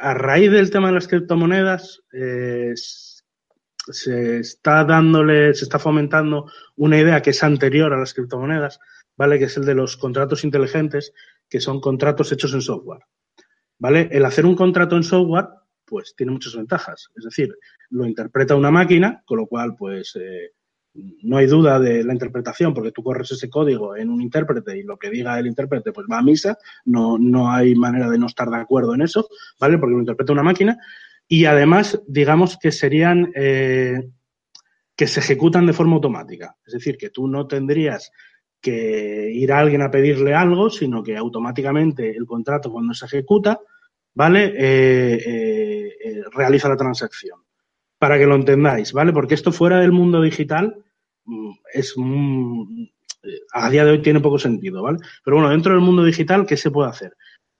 a 0.00 0.14
raíz 0.14 0.50
del 0.50 0.70
tema 0.70 0.88
de 0.88 0.94
las 0.94 1.08
criptomonedas, 1.08 2.02
eh, 2.12 2.72
se 2.74 4.38
está 4.38 4.84
dándole, 4.84 5.54
se 5.54 5.64
está 5.64 5.78
fomentando 5.78 6.50
una 6.76 6.98
idea 6.98 7.22
que 7.22 7.30
es 7.30 7.42
anterior 7.42 7.92
a 7.92 7.98
las 7.98 8.14
criptomonedas, 8.14 8.80
¿vale? 9.16 9.38
Que 9.38 9.44
es 9.44 9.56
el 9.56 9.64
de 9.64 9.74
los 9.74 9.96
contratos 9.96 10.44
inteligentes, 10.44 11.12
que 11.48 11.60
son 11.60 11.80
contratos 11.80 12.32
hechos 12.32 12.54
en 12.54 12.62
software. 12.62 13.00
¿Vale? 13.78 14.08
El 14.12 14.24
hacer 14.26 14.44
un 14.44 14.54
contrato 14.54 14.96
en 14.96 15.02
software, 15.02 15.46
pues 15.86 16.14
tiene 16.14 16.32
muchas 16.32 16.54
ventajas. 16.54 17.08
Es 17.16 17.24
decir, 17.24 17.56
lo 17.90 18.06
interpreta 18.06 18.54
una 18.54 18.70
máquina, 18.70 19.22
con 19.24 19.38
lo 19.38 19.46
cual, 19.46 19.74
pues, 19.76 20.16
eh, 20.16 20.52
no 20.94 21.36
hay 21.36 21.46
duda 21.46 21.78
de 21.78 22.02
la 22.04 22.12
interpretación, 22.12 22.74
porque 22.74 22.92
tú 22.92 23.02
corres 23.02 23.30
ese 23.30 23.48
código 23.48 23.96
en 23.96 24.10
un 24.10 24.20
intérprete 24.20 24.78
y 24.78 24.82
lo 24.82 24.98
que 24.98 25.10
diga 25.10 25.38
el 25.38 25.46
intérprete, 25.46 25.92
pues 25.92 26.06
va 26.10 26.18
a 26.18 26.22
misa. 26.22 26.58
No, 26.84 27.18
no 27.18 27.50
hay 27.50 27.74
manera 27.74 28.08
de 28.08 28.18
no 28.18 28.26
estar 28.26 28.50
de 28.50 28.56
acuerdo 28.56 28.94
en 28.94 29.02
eso, 29.02 29.28
¿vale? 29.60 29.78
Porque 29.78 29.94
lo 29.94 30.00
interpreta 30.00 30.32
una 30.32 30.42
máquina. 30.42 30.78
Y 31.28 31.44
además, 31.44 32.02
digamos 32.08 32.58
que 32.58 32.72
serían 32.72 33.30
eh, 33.34 34.10
que 34.96 35.06
se 35.06 35.20
ejecutan 35.20 35.64
de 35.64 35.72
forma 35.72 35.94
automática. 35.94 36.56
Es 36.66 36.74
decir, 36.74 36.98
que 36.98 37.10
tú 37.10 37.26
no 37.26 37.46
tendrías 37.46 38.10
que 38.60 39.30
ir 39.32 39.52
a 39.52 39.58
alguien 39.58 39.82
a 39.82 39.90
pedirle 39.90 40.34
algo, 40.34 40.68
sino 40.68 41.02
que 41.02 41.16
automáticamente 41.16 42.14
el 42.14 42.26
contrato 42.26 42.70
cuando 42.70 42.92
se 42.92 43.06
ejecuta, 43.06 43.58
¿vale? 44.14 44.52
Eh, 44.56 45.22
eh, 45.24 45.96
eh, 46.04 46.22
realiza 46.32 46.68
la 46.68 46.76
transacción. 46.76 47.40
Para 48.00 48.18
que 48.18 48.26
lo 48.26 48.34
entendáis, 48.34 48.92
¿vale? 48.92 49.12
Porque 49.12 49.34
esto 49.34 49.52
fuera 49.52 49.78
del 49.78 49.92
mundo 49.92 50.20
digital 50.20 50.82
mm, 51.26 51.52
es 51.72 51.94
mm, 51.96 52.84
a 53.52 53.70
día 53.70 53.84
de 53.84 53.92
hoy 53.92 54.02
tiene 54.02 54.20
poco 54.20 54.38
sentido, 54.38 54.82
¿vale? 54.82 54.98
Pero 55.24 55.36
bueno, 55.36 55.50
dentro 55.50 55.72
del 55.72 55.82
mundo 55.82 56.02
digital, 56.02 56.46
¿qué 56.46 56.56
se 56.56 56.72
puede 56.72 56.90
hacer? 56.90 57.16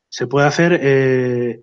Se 0.09 0.27
puede 0.27 0.49
hacer 0.49 0.81
eh, 0.83 1.63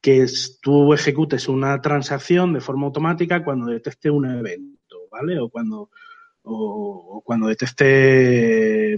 que 0.00 0.26
tú 0.62 0.94
ejecutes 0.94 1.48
una 1.48 1.80
transacción 1.82 2.54
de 2.54 2.60
forma 2.60 2.86
automática 2.86 3.44
cuando 3.44 3.66
detecte 3.66 4.10
un 4.10 4.24
evento, 4.26 5.08
¿vale? 5.10 5.38
O 5.38 5.50
cuando 5.50 5.90
o, 6.44 7.22
cuando 7.24 7.48
detecte 7.48 8.94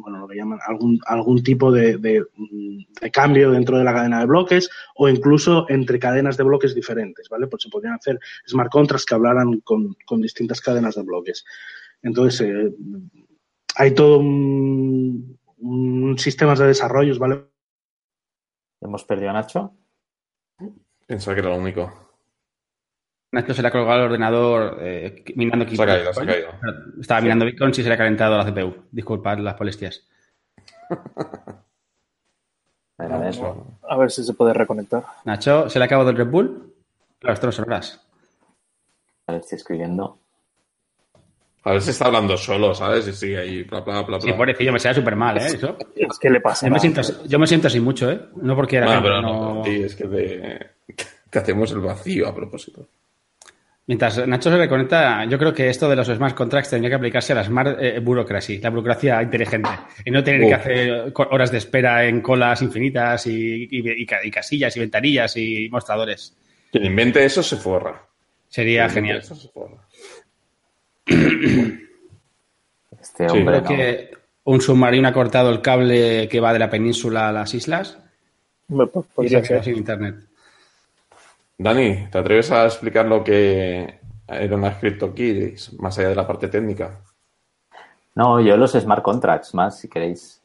bueno, 0.00 0.18
lo 0.18 0.28
que 0.28 0.36
llaman 0.36 0.58
algún, 0.66 1.00
algún 1.06 1.42
tipo 1.42 1.72
de, 1.72 1.98
de, 1.98 2.24
de, 3.00 3.10
cambio 3.10 3.50
dentro 3.50 3.78
de 3.78 3.84
la 3.84 3.94
cadena 3.94 4.20
de 4.20 4.26
bloques 4.26 4.68
o 4.94 5.08
incluso 5.08 5.66
entre 5.68 5.98
cadenas 5.98 6.36
de 6.36 6.44
bloques 6.44 6.74
diferentes, 6.74 7.28
¿vale? 7.28 7.46
Pues 7.46 7.62
se 7.62 7.68
podrían 7.68 7.94
hacer 7.94 8.18
smart 8.46 8.70
contracts 8.70 9.06
que 9.06 9.14
hablaran 9.14 9.60
con, 9.60 9.96
con 10.06 10.20
distintas 10.20 10.60
cadenas 10.60 10.94
de 10.94 11.02
bloques. 11.02 11.44
Entonces, 12.02 12.40
eh, 12.42 12.74
hay 13.76 13.94
todo 13.94 14.18
un, 14.18 15.38
un 15.58 16.18
sistemas 16.18 16.58
de 16.58 16.66
desarrollos, 16.66 17.18
¿vale? 17.18 17.44
¿Hemos 18.80 19.04
perdido 19.04 19.30
a 19.30 19.32
Nacho? 19.34 19.74
Pensaba 21.06 21.34
que 21.34 21.40
era 21.40 21.50
lo 21.50 21.56
único. 21.56 22.05
Nacho 23.36 23.52
se 23.52 23.60
le 23.60 23.68
ha 23.68 23.70
colgado 23.70 23.98
el 23.98 24.06
ordenador 24.06 24.78
eh, 24.80 25.22
mirando 25.34 25.68
Se 25.68 25.82
ha 25.82 25.86
caído, 25.86 26.14
se 26.14 26.22
ha 26.22 26.26
caído. 26.26 26.48
Estaba 26.98 27.20
mirando 27.20 27.44
Bitcoin 27.44 27.70
y 27.70 27.74
se 27.74 27.82
le 27.82 27.92
ha 27.92 27.98
calentado 27.98 28.38
la 28.38 28.50
CPU. 28.50 28.74
Disculpad 28.90 29.36
las 29.40 29.58
molestias. 29.58 30.06
a, 32.98 33.18
ver, 33.18 33.34
a 33.90 33.96
ver 33.98 34.10
si 34.10 34.24
se 34.24 34.32
puede 34.32 34.54
reconectar. 34.54 35.04
Nacho, 35.26 35.68
¿se 35.68 35.78
le 35.78 35.84
ha 35.84 35.86
acabado 35.86 36.08
el 36.08 36.16
Red 36.16 36.28
Bull? 36.28 36.72
Claro, 37.18 37.34
esto 37.34 37.52
son 37.52 37.66
horas. 37.66 38.02
A 39.26 39.32
ver, 39.32 39.42
estoy 39.42 39.56
escribiendo. 39.56 40.18
A 41.64 41.72
ver 41.72 41.82
si 41.82 41.90
está 41.90 42.06
hablando 42.06 42.38
solo, 42.38 42.74
¿sabes? 42.74 43.06
Y 43.06 43.12
sigue 43.12 43.38
ahí, 43.38 43.64
bla, 43.64 43.80
bla, 43.80 44.00
bla, 44.00 44.16
bla. 44.16 44.20
Sí, 44.22 44.32
pobrecillo, 44.32 44.72
me 44.72 44.78
sale 44.78 44.94
súper 44.94 45.14
mal, 45.14 45.36
¿eh? 45.36 45.44
Eso. 45.44 45.76
Es 45.94 46.18
que 46.18 46.30
le 46.30 46.40
pasa. 46.40 46.68
Yo 46.68 46.72
me, 46.72 46.80
siento, 46.80 47.02
yo 47.26 47.38
me 47.38 47.46
siento 47.46 47.66
así 47.66 47.80
mucho, 47.80 48.10
¿eh? 48.10 48.18
No 48.36 48.56
porque 48.56 48.76
era. 48.78 48.94
No, 48.94 49.02
pero 49.02 49.20
no, 49.20 49.54
no... 49.56 49.64
Sí, 49.64 49.82
es 49.82 49.94
que 49.94 50.04
te, 50.04 50.70
te 51.30 51.38
hacemos 51.38 51.70
el 51.72 51.80
vacío 51.80 52.28
a 52.28 52.34
propósito. 52.34 52.88
Mientras 53.88 54.26
Nacho 54.26 54.50
se 54.50 54.56
reconecta, 54.56 55.24
yo 55.26 55.38
creo 55.38 55.54
que 55.54 55.68
esto 55.68 55.88
de 55.88 55.94
los 55.94 56.08
smart 56.08 56.34
contracts 56.34 56.70
tendría 56.70 56.90
que 56.90 56.96
aplicarse 56.96 57.32
a 57.32 57.36
la 57.36 57.44
smart 57.44 57.78
eh, 57.80 58.00
bureaucracy, 58.00 58.58
la 58.58 58.70
burocracia 58.70 59.22
inteligente, 59.22 59.70
y 60.04 60.10
no 60.10 60.24
tener 60.24 60.42
Uf. 60.42 60.48
que 60.48 60.54
hacer 60.54 61.12
horas 61.14 61.52
de 61.52 61.58
espera 61.58 62.04
en 62.04 62.20
colas 62.20 62.62
infinitas 62.62 63.28
y, 63.28 63.68
y, 63.70 64.02
y, 64.02 64.30
casillas 64.30 64.76
y 64.76 64.80
ventanillas 64.80 65.36
y 65.36 65.68
mostradores. 65.70 66.36
Quien 66.72 66.84
invente 66.84 67.24
eso 67.24 67.44
se 67.44 67.56
forra. 67.56 68.02
Sería 68.48 68.88
genial. 68.88 69.18
Eso 69.18 69.36
se 69.36 69.48
forra. 69.48 69.76
Este 73.00 73.26
hombre 73.30 73.62
creo 73.62 73.62
no. 73.62 73.68
que 73.68 74.10
un 74.44 74.60
submarino 74.60 75.06
ha 75.08 75.12
cortado 75.12 75.50
el 75.50 75.60
cable 75.62 76.28
que 76.28 76.40
va 76.40 76.52
de 76.52 76.58
la 76.58 76.68
península 76.70 77.28
a 77.28 77.32
las 77.32 77.54
islas 77.54 77.98
Me- 78.68 78.86
pues, 78.88 79.06
y 79.26 79.28
se 79.28 79.36
ha 79.36 79.42
quedado 79.42 79.62
sin 79.62 79.76
internet. 79.76 80.16
Dani, 81.58 82.08
¿te 82.10 82.18
atreves 82.18 82.50
a 82.52 82.64
explicar 82.66 83.06
lo 83.06 83.24
que 83.24 83.98
era 84.28 84.56
una 84.56 84.78
CryptoKeys 84.78 85.80
más 85.80 85.98
allá 85.98 86.10
de 86.10 86.14
la 86.16 86.26
parte 86.26 86.48
técnica? 86.48 87.00
No, 88.14 88.40
yo 88.40 88.56
los 88.56 88.72
smart 88.72 89.02
contracts 89.02 89.54
más, 89.54 89.78
si 89.78 89.88
queréis. 89.88 90.42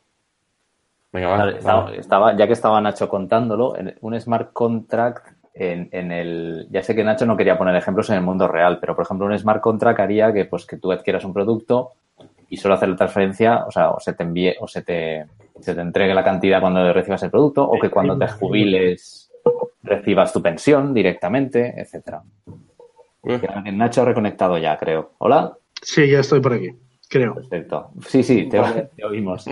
Venga, 1.12 1.28
va. 1.28 1.50
Estaba, 1.50 1.84
va. 1.84 1.95
estaba- 1.95 2.38
ya 2.38 2.47
que 2.47 2.54
estaba 2.54 2.80
Nacho 2.82 3.10
contándolo, 3.10 3.76
un 4.02 4.19
smart 4.19 4.54
contract 4.54 5.28
en, 5.54 5.89
en 5.91 6.12
el. 6.12 6.67
Ya 6.71 6.82
sé 6.84 6.95
que 6.95 7.04
Nacho 7.04 7.26
no 7.26 7.36
quería 7.36 7.58
poner 7.58 7.76
ejemplos 7.76 8.10
en 8.10 8.15
el 8.15 8.21
mundo 8.21 8.47
real, 8.47 8.78
pero 8.80 8.95
por 8.95 9.04
ejemplo, 9.04 9.26
un 9.26 9.38
smart 9.38 9.62
contract 9.62 10.00
haría 10.00 10.32
que, 10.32 10.45
pues, 10.45 10.65
que 10.65 10.78
tú 10.78 10.91
adquieras 10.91 11.26
un 11.26 11.34
producto 11.34 11.91
y 12.50 12.58
solo 12.58 12.76
hacer 12.76 12.89
la 12.89 12.95
transferencia, 12.95 13.65
o 13.67 13.71
sea, 13.71 13.91
o 13.91 14.00
se 14.00 14.13
te 14.13 14.24
envíe, 14.24 14.56
o 14.60 14.67
se 14.67 14.82
te, 14.82 15.26
se 15.60 15.76
te 15.76 15.82
entregue 15.82 16.13
la 16.13 16.24
cantidad 16.24 16.62
cuando 16.62 16.91
recibas 16.93 17.24
el 17.24 17.32
producto, 17.32 17.63
o 17.63 17.80
que 17.80 17.89
cuando 17.89 18.17
te 18.17 18.28
jubiles 18.28 19.20
recibas 19.84 20.32
tu 20.34 20.41
pensión 20.41 20.93
directamente, 20.93 21.73
etcétera. 21.80 22.21
Uy, 23.21 23.39
Nacho 23.73 24.01
ha 24.01 24.06
reconectado 24.06 24.58
ya, 24.58 24.77
creo. 24.77 25.12
Hola. 25.19 25.56
Sí, 25.82 26.10
ya 26.10 26.19
estoy 26.19 26.39
por 26.41 26.54
aquí, 26.54 26.69
creo. 27.10 27.36
Perfecto. 27.36 27.91
Sí, 28.08 28.23
sí, 28.23 28.47
te, 28.49 28.60
te 28.95 29.06
oímos. 29.06 29.45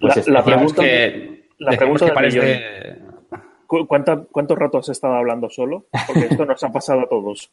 Pues 0.00 0.16
La- 0.28 0.32
la 0.34 0.38
este- 0.40 0.52
pregunta- 0.52 0.82
que, 0.82 1.48
la 1.58 1.76
pregunta 1.76 2.06
que 2.06 2.12
parece- 2.12 2.38
millón. 2.40 3.16
¿Cu- 3.66 3.86
cuánta- 3.88 4.24
¿Cuánto 4.30 4.54
rato 4.54 4.78
has 4.78 4.88
estado 4.90 5.14
hablando 5.14 5.50
solo? 5.50 5.86
Porque 6.06 6.26
esto 6.30 6.44
nos 6.44 6.62
ha 6.62 6.70
pasado 6.72 7.00
a 7.00 7.08
todos. 7.08 7.50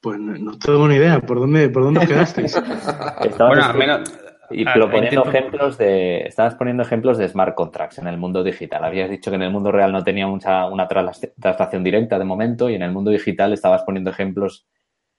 Pues 0.00 0.18
no, 0.18 0.32
no 0.38 0.58
tengo 0.58 0.88
ni 0.88 0.96
idea. 0.96 1.20
¿Por 1.20 1.38
dónde, 1.38 1.68
por 1.68 1.82
dónde 1.84 2.00
os 2.00 2.06
quedasteis? 2.06 2.60
Bueno, 3.38 3.62
al 3.64 3.76
menos. 3.78 4.12
Y 4.52 4.64
Ah, 4.66 4.72
proponiendo 4.74 5.20
intento- 5.20 5.30
ejemplos 5.30 5.78
de, 5.78 6.22
estabas 6.22 6.54
poniendo 6.54 6.82
ejemplos 6.82 7.18
de 7.18 7.28
smart 7.28 7.54
contracts 7.54 7.98
en 7.98 8.06
el 8.06 8.18
mundo 8.18 8.42
digital. 8.44 8.84
Habías 8.84 9.10
dicho 9.10 9.30
que 9.30 9.36
en 9.36 9.42
el 9.42 9.50
mundo 9.50 9.72
real 9.72 9.92
no 9.92 10.02
tenía 10.04 10.26
mucha, 10.26 10.66
una 10.66 10.86
tras- 10.88 11.32
traslación 11.40 11.82
directa 11.84 12.18
de 12.18 12.24
momento 12.24 12.68
y 12.70 12.74
en 12.74 12.82
el 12.82 12.92
mundo 12.92 13.10
digital 13.10 13.52
estabas 13.52 13.82
poniendo 13.84 14.10
ejemplos 14.10 14.66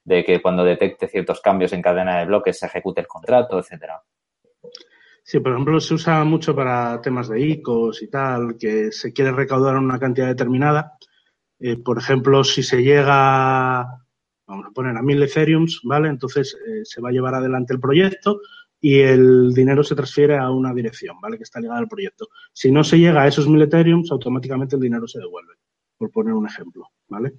de 0.05 0.23
que 0.25 0.41
cuando 0.41 0.63
detecte 0.63 1.07
ciertos 1.07 1.39
cambios 1.41 1.71
en 1.73 1.81
cadena 1.81 2.19
de 2.19 2.25
bloques 2.25 2.59
se 2.59 2.65
ejecute 2.65 3.01
el 3.01 3.07
contrato, 3.07 3.57
etcétera. 3.59 4.01
Sí, 5.23 5.39
por 5.39 5.53
ejemplo, 5.53 5.79
se 5.79 5.93
usa 5.93 6.23
mucho 6.25 6.53
para 6.53 6.99
temas 7.01 7.29
de 7.29 7.39
ICOs 7.39 8.01
y 8.03 8.09
tal, 8.09 8.57
que 8.59 8.91
se 8.91 9.13
quiere 9.13 9.31
recaudar 9.31 9.77
una 9.77 9.97
cantidad 9.97 10.27
determinada. 10.27 10.97
Eh, 11.59 11.77
por 11.77 11.97
ejemplo, 11.97 12.43
si 12.43 12.61
se 12.61 12.83
llega, 12.83 13.87
vamos 14.45 14.65
a 14.67 14.71
poner 14.73 14.97
a 14.97 15.01
mil 15.01 15.23
Ethereums, 15.23 15.79
¿vale? 15.85 16.09
Entonces 16.09 16.57
eh, 16.67 16.81
se 16.83 16.99
va 16.99 17.07
a 17.07 17.11
llevar 17.13 17.35
adelante 17.35 17.73
el 17.73 17.79
proyecto 17.79 18.41
y 18.85 18.99
el 18.99 19.53
dinero 19.53 19.81
se 19.81 19.95
transfiere 19.95 20.37
a 20.37 20.51
una 20.51 20.73
dirección, 20.73 21.15
¿vale? 21.21 21.37
Que 21.37 21.43
está 21.43 21.61
ligada 21.61 21.79
al 21.79 21.87
proyecto. 21.87 22.27
Si 22.51 22.69
no 22.69 22.83
se 22.83 22.99
llega 22.99 23.21
a 23.21 23.27
esos 23.29 23.47
mil 23.47 23.61
Ethereums, 23.61 24.11
automáticamente 24.11 24.75
el 24.75 24.81
dinero 24.81 25.07
se 25.07 25.19
devuelve, 25.19 25.53
por 25.97 26.11
poner 26.11 26.33
un 26.33 26.45
ejemplo, 26.45 26.89
¿vale? 27.07 27.31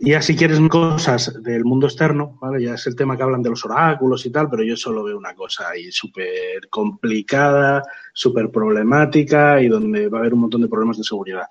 Y 0.00 0.12
ya 0.12 0.22
si 0.22 0.34
quieres 0.34 0.58
cosas 0.70 1.42
del 1.42 1.66
mundo 1.66 1.86
externo, 1.86 2.38
¿vale? 2.40 2.64
Ya 2.64 2.74
es 2.76 2.86
el 2.86 2.96
tema 2.96 3.14
que 3.14 3.24
hablan 3.24 3.42
de 3.42 3.50
los 3.50 3.62
oráculos 3.66 4.24
y 4.24 4.30
tal, 4.30 4.48
pero 4.48 4.62
yo 4.62 4.74
solo 4.74 5.04
veo 5.04 5.18
una 5.18 5.34
cosa 5.34 5.68
ahí 5.68 5.92
súper 5.92 6.70
complicada, 6.70 7.82
súper 8.14 8.50
problemática 8.50 9.60
y 9.60 9.68
donde 9.68 10.08
va 10.08 10.16
a 10.16 10.20
haber 10.22 10.32
un 10.32 10.40
montón 10.40 10.62
de 10.62 10.68
problemas 10.68 10.96
de 10.96 11.04
seguridad. 11.04 11.44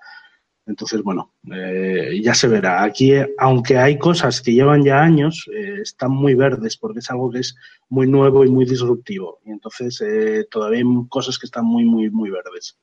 Entonces, 0.66 1.02
bueno, 1.02 1.32
eh, 1.52 2.20
ya 2.22 2.34
se 2.34 2.48
verá. 2.48 2.82
Aquí, 2.82 3.12
aunque 3.38 3.78
hay 3.78 3.98
cosas 3.98 4.42
que 4.42 4.52
llevan 4.52 4.84
ya 4.84 5.00
años, 5.00 5.48
eh, 5.52 5.78
están 5.80 6.10
muy 6.10 6.34
verdes 6.34 6.76
porque 6.76 6.98
es 6.98 7.10
algo 7.10 7.30
que 7.30 7.38
es 7.38 7.54
muy 7.88 8.06
nuevo 8.08 8.44
y 8.44 8.50
muy 8.50 8.64
disruptivo. 8.64 9.38
Y 9.44 9.52
entonces 9.52 10.00
eh, 10.00 10.46
todavía 10.50 10.80
hay 10.80 11.08
cosas 11.08 11.38
que 11.38 11.46
están 11.46 11.64
muy, 11.64 11.84
muy, 11.84 12.10
muy 12.10 12.30
verdes. 12.30 12.78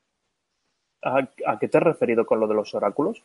¿A, 1.02 1.28
a 1.46 1.60
qué 1.60 1.68
te 1.68 1.78
has 1.78 1.84
referido 1.84 2.26
con 2.26 2.40
lo 2.40 2.48
de 2.48 2.56
los 2.56 2.74
oráculos? 2.74 3.22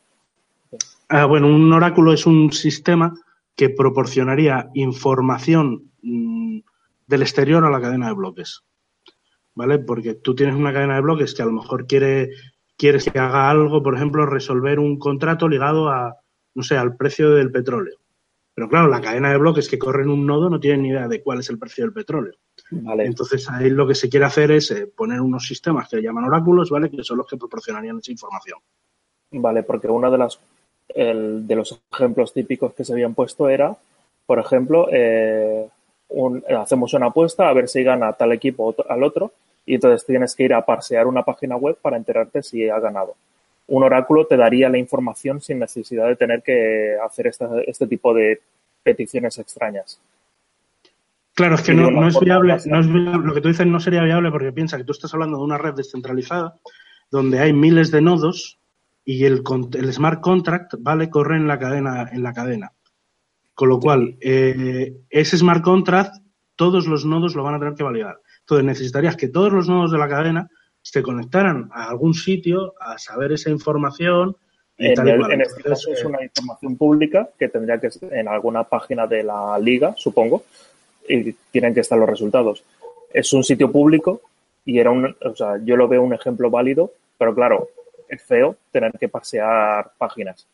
Ah, 1.07 1.25
bueno, 1.25 1.47
un 1.47 1.71
oráculo 1.71 2.13
es 2.13 2.25
un 2.25 2.51
sistema 2.51 3.13
que 3.55 3.69
proporcionaría 3.69 4.69
información 4.73 5.91
mm, 6.01 6.59
del 7.07 7.21
exterior 7.21 7.65
a 7.65 7.69
la 7.69 7.81
cadena 7.81 8.07
de 8.07 8.13
bloques. 8.13 8.63
¿Vale? 9.55 9.79
Porque 9.79 10.13
tú 10.13 10.35
tienes 10.35 10.55
una 10.55 10.71
cadena 10.71 10.95
de 10.95 11.01
bloques 11.01 11.33
que 11.33 11.41
a 11.41 11.45
lo 11.45 11.51
mejor 11.51 11.87
quiere, 11.87 12.29
quieres 12.79 13.05
que 13.05 13.19
haga 13.19 13.49
algo, 13.51 13.83
por 13.83 13.93
ejemplo, 13.95 14.25
resolver 14.25 14.79
un 14.79 14.97
contrato 14.97 15.47
ligado 15.47 15.89
a, 15.89 16.15
no 16.55 16.63
sé, 16.63 16.77
al 16.77 16.95
precio 16.95 17.29
del 17.31 17.51
petróleo. 17.51 17.97
Pero 18.55 18.67
claro, 18.69 18.87
la 18.87 19.01
cadena 19.01 19.29
de 19.31 19.37
bloques 19.37 19.69
que 19.69 19.77
corre 19.77 20.03
en 20.03 20.09
un 20.09 20.25
nodo 20.25 20.49
no 20.49 20.59
tiene 20.59 20.79
ni 20.79 20.89
idea 20.89 21.07
de 21.07 21.21
cuál 21.21 21.39
es 21.39 21.49
el 21.49 21.59
precio 21.59 21.83
del 21.83 21.93
petróleo. 21.93 22.33
Vale. 22.71 23.05
Entonces 23.05 23.49
ahí 23.49 23.69
lo 23.69 23.87
que 23.87 23.95
se 23.95 24.09
quiere 24.09 24.25
hacer 24.25 24.51
es 24.51 24.71
eh, 24.71 24.87
poner 24.87 25.21
unos 25.21 25.45
sistemas 25.45 25.87
que 25.87 26.01
llaman 26.01 26.25
oráculos, 26.25 26.69
¿vale? 26.69 26.89
Que 26.89 27.03
son 27.03 27.17
los 27.17 27.27
que 27.27 27.37
proporcionarían 27.37 27.99
esa 27.99 28.11
información. 28.11 28.59
Vale, 29.31 29.63
porque 29.63 29.87
uno 29.87 30.09
de 30.09 30.17
las 30.17 30.39
el- 30.95 31.45
de 31.45 31.55
los 31.55 31.79
ejemplos 31.93 32.33
típicos 32.33 32.73
que 32.73 32.83
se 32.83 32.93
habían 32.93 33.13
puesto 33.13 33.47
era, 33.47 33.77
por 34.25 34.39
ejemplo, 34.39 34.87
eh, 34.91 35.69
un- 36.09 36.43
hacemos 36.57 36.93
una 36.95 37.07
apuesta 37.07 37.47
a 37.47 37.53
ver 37.53 37.67
si 37.69 37.83
gana 37.83 38.13
tal 38.13 38.31
equipo 38.31 38.69
o 38.75 38.91
al 38.91 39.03
otro, 39.03 39.31
y 39.69 39.75
entonces 39.75 40.03
tienes 40.03 40.35
que 40.35 40.45
ir 40.45 40.53
a 40.55 40.65
parsear 40.65 41.05
una 41.05 41.21
página 41.21 41.55
web 41.55 41.77
para 41.79 41.95
enterarte 41.95 42.41
si 42.41 42.67
ha 42.67 42.79
ganado. 42.79 43.13
Un 43.67 43.83
oráculo 43.83 44.25
te 44.25 44.35
daría 44.35 44.67
la 44.67 44.79
información 44.79 45.41
sin 45.41 45.59
necesidad 45.59 46.07
de 46.07 46.15
tener 46.15 46.41
que 46.41 46.97
hacer 47.05 47.27
esta- 47.27 47.61
este 47.67 47.85
tipo 47.85 48.11
de 48.11 48.41
peticiones 48.81 49.37
extrañas. 49.37 50.01
Claro, 51.35 51.53
es 51.53 51.61
que 51.61 51.75
no, 51.75 52.07
es 52.07 52.19
viable, 52.19 52.57
no 52.65 52.79
es 52.79 52.91
viable, 52.91 53.27
lo 53.27 53.31
que 53.35 53.41
tú 53.41 53.49
dices 53.49 53.67
no 53.67 53.79
sería 53.79 54.01
viable 54.01 54.31
porque 54.31 54.51
piensa 54.51 54.75
que 54.75 54.85
tú 54.85 54.91
estás 54.91 55.13
hablando 55.13 55.37
de 55.37 55.43
una 55.43 55.59
red 55.59 55.75
descentralizada 55.75 56.55
donde 57.11 57.37
hay 57.37 57.53
miles 57.53 57.91
de 57.91 58.01
nodos 58.01 58.57
y 59.05 59.25
el 59.25 59.43
smart 59.93 60.19
contract, 60.19 60.73
¿vale? 60.79 61.11
Corre 61.11 61.35
en 61.35 61.47
la 61.47 61.59
cadena, 61.59 62.09
en 62.11 62.23
la 62.23 62.33
cadena. 62.33 62.71
Con 63.53 63.69
lo 63.69 63.79
cual, 63.79 64.17
eh, 64.19 64.95
ese 65.11 65.37
smart 65.37 65.63
contract, 65.63 66.15
todos 66.55 66.87
los 66.87 67.05
nodos 67.05 67.35
lo 67.35 67.43
van 67.43 67.53
a 67.53 67.59
tener 67.59 67.75
que 67.75 67.83
validar. 67.83 68.19
Entonces 68.49 68.65
necesitarías 68.65 69.15
que 69.15 69.27
todos 69.27 69.53
los 69.53 69.69
nodos 69.69 69.91
de 69.91 69.99
la 69.99 70.09
cadena 70.09 70.49
se 70.81 71.03
conectaran 71.03 71.69
a 71.71 71.87
algún 71.89 72.15
sitio 72.15 72.73
a 72.79 72.97
saber 72.97 73.31
esa 73.33 73.51
información 73.51 74.35
y 74.75 74.87
En, 74.87 74.93
tal 74.95 75.07
y 75.07 75.11
el- 75.11 75.19
cual. 75.19 75.31
en 75.33 75.41
este 75.41 75.57
Entonces, 75.57 75.85
caso 75.85 75.93
es 75.93 76.03
eh, 76.03 76.07
una 76.07 76.23
información 76.23 76.75
pública 76.75 77.29
que 77.37 77.47
tendría 77.49 77.79
que 77.79 77.87
estar 77.87 78.11
en 78.11 78.27
alguna 78.27 78.63
página 78.63 79.05
de 79.05 79.21
la 79.21 79.59
liga, 79.59 79.93
supongo, 79.97 80.45
y 81.07 81.31
tienen 81.51 81.75
que 81.75 81.81
estar 81.81 81.99
los 81.99 82.09
resultados. 82.09 82.63
Es 83.13 83.31
un 83.33 83.43
sitio 83.43 83.71
público 83.71 84.21
y 84.65 84.79
era 84.79 84.89
un, 84.89 85.15
o 85.23 85.35
sea, 85.35 85.59
yo 85.63 85.75
lo 85.75 85.87
veo 85.87 86.01
un 86.01 86.13
ejemplo 86.15 86.49
válido, 86.49 86.91
pero 87.19 87.35
claro, 87.35 87.69
es 88.07 88.19
feo 88.23 88.55
tener 88.71 88.91
que 88.99 89.09
pasear 89.09 89.91
páginas. 89.99 90.47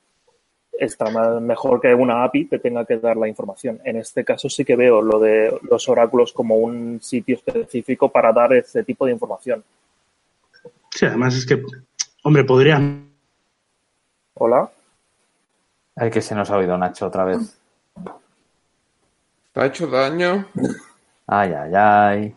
Está 0.77 1.09
más- 1.09 1.41
mejor 1.41 1.79
que 1.79 1.93
una 1.93 2.23
API 2.25 2.45
te 2.45 2.59
tenga 2.59 2.85
que 2.85 2.97
dar 2.97 3.15
la 3.17 3.27
información. 3.27 3.79
En 3.85 3.95
este 3.97 4.25
caso 4.25 4.49
sí 4.49 4.65
que 4.65 4.75
veo 4.75 5.01
lo 5.01 5.19
de 5.19 5.57
los 5.69 5.87
oráculos 5.87 6.33
como 6.33 6.57
un 6.57 6.99
sitio 7.01 7.35
específico 7.35 8.09
para 8.09 8.33
dar 8.33 8.53
ese 8.53 8.83
tipo 8.83 9.05
de 9.05 9.13
información. 9.13 9.63
Sí, 10.91 11.05
además 11.05 11.35
es 11.35 11.45
que, 11.45 11.61
hombre, 12.23 12.43
podría 12.43 12.81
Hola. 14.37 14.69
Ay, 15.95 16.09
que 16.11 16.21
se 16.21 16.35
nos 16.35 16.49
ha 16.51 16.57
oído 16.57 16.77
Nacho 16.77 17.07
otra 17.07 17.23
vez. 17.23 17.57
¿Te 19.53 19.61
ha 19.61 19.65
hecho 19.67 19.87
daño? 19.87 20.45
Ay, 21.27 21.53
ay, 21.53 21.71
ay. 21.73 22.35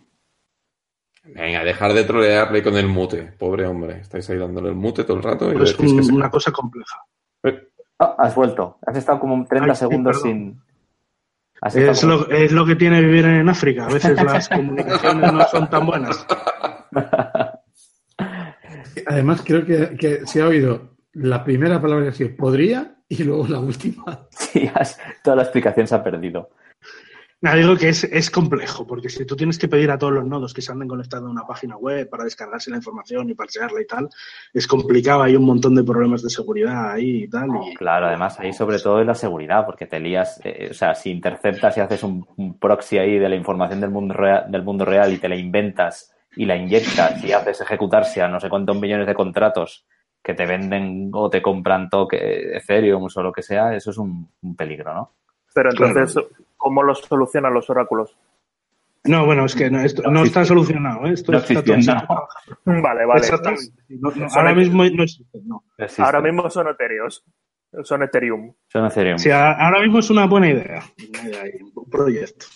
Venga, 1.25 1.65
dejar 1.65 1.93
de 1.93 2.05
trolearle 2.05 2.63
con 2.63 2.77
el 2.77 2.87
mute. 2.87 3.33
Pobre 3.37 3.67
hombre. 3.67 3.99
Estáis 3.99 4.31
ahí 4.31 4.39
dándole 4.39 4.69
el 4.69 4.77
mute 4.77 5.03
todo 5.03 5.17
el 5.17 5.23
rato 5.25 5.53
y 5.53 5.61
es 5.63 5.75
que 5.75 5.89
se- 5.89 6.13
una 6.13 6.31
cosa 6.31 6.53
compleja. 6.53 7.03
Eh, 7.43 7.67
Ah, 7.99 8.15
has 8.19 8.35
vuelto. 8.35 8.79
Has 8.87 8.97
estado 8.97 9.19
como 9.21 9.45
30 9.47 9.71
Ay, 9.71 9.75
sí, 9.75 9.79
segundos 9.81 10.23
sin. 10.23 10.61
Es 11.63 12.01
como- 12.01 12.13
lo, 12.15 12.31
es 12.31 12.53
lo 12.53 12.65
que 12.65 12.77
tiene 12.77 13.01
vivir 13.01 13.25
en 13.27 13.49
África. 13.49 13.87
A 13.87 13.93
veces 13.93 14.23
las 14.23 14.49
comunicaciones 14.49 15.33
no 15.33 15.45
son 15.49 15.69
tan 15.69 15.87
buenas. 15.87 16.27
Además, 19.07 19.43
creo 19.45 19.65
que, 19.65 19.97
que 19.97 20.27
se 20.27 20.43
ha 20.43 20.47
oído 20.49 20.97
la 21.13 21.45
primera 21.45 21.81
palabra 21.81 22.05
que 22.05 22.11
ha 22.11 22.15
sido 22.15 22.37
podría 22.37 22.97
y 23.09 23.25
luego 23.25 23.47
la 23.49 23.59
última. 23.61 24.27
Sí, 24.31 24.71
has- 24.75 24.99
toda 25.23 25.37
la 25.37 25.43
explicación 25.43 25.87
se 25.87 25.95
ha 25.95 26.03
perdido. 26.03 26.51
Nada, 27.41 27.57
digo 27.57 27.77
que 27.77 27.91
es, 27.91 28.03
es 28.03 28.33
complejo, 28.33 28.85
porque 28.85 29.09
si 29.09 29.25
tú 29.25 29.37
tienes 29.37 29.59
que 29.59 29.69
pedir 29.69 29.93
a 29.93 29.99
todos 29.99 30.13
los 30.13 30.27
nodos 30.27 30.53
que 30.53 30.61
se 30.61 30.73
anden 30.73 30.89
conectando 30.89 31.29
a 31.29 31.31
una 31.31 31.47
página 31.47 31.77
web 31.77 32.09
para 32.09 32.25
descargarse 32.25 32.69
la 32.69 32.79
información 32.79 33.31
y 33.31 33.35
parsearla 33.35 33.81
y 33.81 33.87
tal, 33.87 34.09
es 34.53 34.67
complicado, 34.67 35.23
hay 35.23 35.37
un 35.37 35.45
montón 35.45 35.77
de 35.77 35.85
problemas 35.85 36.21
de 36.23 36.31
seguridad 36.31 36.91
ahí 36.91 37.25
y 37.25 37.29
tal. 37.29 37.49
Y, 37.71 37.75
Claro, 37.77 38.07
además 38.07 38.41
ahí 38.41 38.53
sobre 38.53 38.81
todo 38.81 39.01
es 39.01 39.07
la 39.07 39.15
seguridad, 39.15 39.65
porque 39.67 39.87
te 39.87 40.01
lías, 40.01 40.41
eh, 40.43 40.69
o 40.73 40.75
sea, 40.75 40.97
si 40.97 41.11
interceptas 41.11 41.77
y 41.77 41.81
haces 41.81 42.03
un, 42.03 42.27
un 42.37 42.59
proxy 42.59 42.99
ahí 42.99 43.21
de 43.21 43.29
la 43.29 43.37
información 43.37 43.81
del 43.81 43.91
mundo, 43.91 44.15
real, 44.15 44.51
del 44.51 44.65
mundo 44.65 44.85
real 44.85 45.13
y 45.13 45.19
te 45.19 45.29
la 45.29 45.37
inventas 45.37 46.13
y 46.35 46.45
la 46.45 46.57
inyectas 46.57 47.23
y 47.23 47.33
haces 47.33 47.61
ejecutarse 47.61 48.21
a 48.21 48.29
no 48.29 48.41
sé 48.41 48.49
cuántos 48.49 48.81
millones 48.81 49.07
de 49.07 49.15
contratos 49.15 49.87
que 50.23 50.35
te 50.35 50.45
venden 50.45 51.11
o 51.13 51.31
te 51.31 51.41
compran 51.41 51.89
toque 51.89 52.57
Ethereum 52.57 53.07
o 53.15 53.23
lo 53.23 53.33
que 53.33 53.43
sea, 53.43 53.77
eso 53.77 53.91
es 53.93 53.99
un, 53.99 54.29
un 54.43 54.57
peligro, 54.57 54.93
¿no? 54.93 55.13
Pero 55.55 55.71
entonces, 55.71 56.25
¿cómo 56.59 56.83
los 56.83 57.01
solucionan 57.01 57.55
los 57.55 57.71
oráculos? 57.71 58.15
No, 59.05 59.25
bueno, 59.25 59.47
es 59.47 59.55
que 59.55 59.71
no, 59.71 59.81
esto 59.81 60.03
no, 60.11 60.25
está 60.25 60.45
solucionado. 60.45 61.07
¿eh? 61.07 61.13
Esto 61.15 61.33
No 61.33 61.39
está 61.39 61.63
todo-. 61.63 62.29
Vale, 62.67 63.07
vale. 63.07 63.21
Exactamente. 63.21 63.73
No, 63.89 64.11
no, 64.11 64.29
Son 64.29 64.39
ahora 64.39 64.55
mismo 64.55 64.85
no 64.85 65.03
existe, 65.03 65.41
no. 65.45 65.65
Existe. 65.79 66.03
Ahora 66.03 66.21
mismo 66.21 66.51
son 66.51 66.69
Ethereos. 66.69 67.25
Son 67.85 68.03
Ethereum. 68.03 68.53
Son 68.67 68.85
Ethereum. 68.85 69.19
Sí, 69.19 69.31
ahora 69.31 69.81
mismo 69.81 70.01
es 70.01 70.11
una 70.11 70.27
buena 70.27 70.51
idea. 70.51 70.83
Un 71.75 71.89
proyecto. 71.91 72.47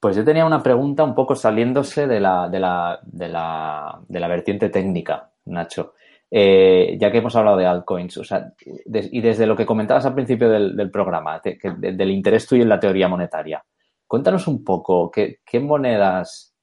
Pues 0.00 0.16
yo 0.16 0.24
tenía 0.24 0.46
una 0.46 0.62
pregunta 0.62 1.02
un 1.02 1.14
poco 1.14 1.34
saliéndose 1.34 2.06
de 2.06 2.20
la, 2.20 2.48
de 2.48 2.60
la, 2.60 3.00
de 3.02 3.28
la, 3.28 4.00
de 4.08 4.20
la 4.20 4.28
vertiente 4.28 4.70
técnica, 4.70 5.30
Nacho. 5.46 5.94
Eh, 6.30 6.98
ya 7.00 7.10
que 7.10 7.18
hemos 7.18 7.34
hablado 7.36 7.56
de 7.56 7.64
altcoins, 7.64 8.18
o 8.18 8.24
sea, 8.24 8.52
y 8.86 9.20
desde 9.22 9.46
lo 9.46 9.56
que 9.56 9.64
comentabas 9.64 10.04
al 10.04 10.14
principio 10.14 10.50
del, 10.50 10.90
programa, 10.90 11.40
del 11.40 12.10
interés 12.10 12.46
tuyo 12.46 12.62
en 12.62 12.68
la 12.68 12.78
teoría 12.78 13.08
monetaria, 13.08 13.64
cuéntanos 14.06 14.46
un 14.46 14.62
poco 14.62 15.10
qué, 15.10 15.38
monedas, 15.60 16.54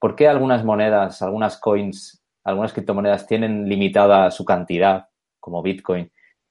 por 0.00 0.16
qué 0.16 0.26
algunas 0.26 0.64
monedas, 0.64 1.22
algunas 1.22 1.58
coins, 1.60 2.24
algunas 2.42 2.72
criptomonedas 2.72 3.26
tienen 3.28 3.68
limitada 3.68 4.32
su 4.32 4.44
cantidad, 4.44 5.06
como 5.38 5.62
Bitcoin, 5.62 6.10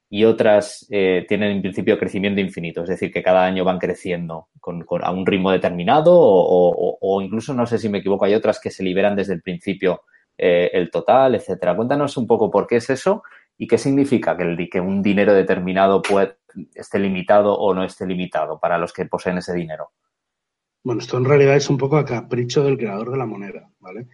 y 0.09 0.23
otras 0.23 0.87
eh, 0.89 1.25
tienen 1.27 1.51
en 1.51 1.61
principio 1.61 1.99
crecimiento 1.99 2.39
infinito, 2.39 2.83
es 2.83 2.89
decir, 2.89 3.11
que 3.11 3.23
cada 3.23 3.43
año 3.43 3.65
van 3.65 3.79
creciendo 3.79 4.47
con, 4.61 4.85
a 5.01 5.11
un 5.11 5.25
ritmo 5.25 5.51
determinado 5.51 6.13
o 6.15 7.21
incluso, 7.21 7.53
no 7.53 7.65
sé 7.65 7.77
si 7.77 7.89
me 7.89 7.97
equivoco, 7.97 8.23
hay 8.23 8.35
otras 8.35 8.61
que 8.61 8.71
se 8.71 8.83
liberan 8.83 9.17
desde 9.17 9.33
el 9.33 9.41
principio 9.41 10.03
eh, 10.37 10.71
el 10.73 10.89
total, 10.89 11.35
etcétera. 11.35 11.75
Cuéntanos 11.75 12.17
un 12.17 12.27
poco 12.27 12.49
por 12.49 12.67
qué 12.67 12.77
es 12.77 12.89
eso 12.89 13.23
y 13.57 13.67
qué 13.67 13.77
significa 13.77 14.35
que, 14.35 14.79
un 14.79 15.01
dinero 15.01 15.33
determinado 15.33 16.01
puede, 16.01 16.37
esté 16.73 16.99
limitado 16.99 17.53
o 17.53 17.73
no 17.73 17.83
esté 17.83 18.05
limitado 18.05 18.59
para 18.59 18.77
los 18.77 18.93
que 18.93 19.05
poseen 19.05 19.37
ese 19.37 19.53
dinero. 19.53 19.91
Bueno, 20.83 21.01
esto 21.01 21.17
en 21.17 21.25
realidad 21.25 21.55
es 21.55 21.69
un 21.69 21.77
poco 21.77 21.97
a 21.97 22.05
capricho 22.05 22.63
del 22.63 22.77
creador 22.77 23.11
de 23.11 23.17
la 23.17 23.25
moneda, 23.25 23.71
¿vale? 23.79 24.07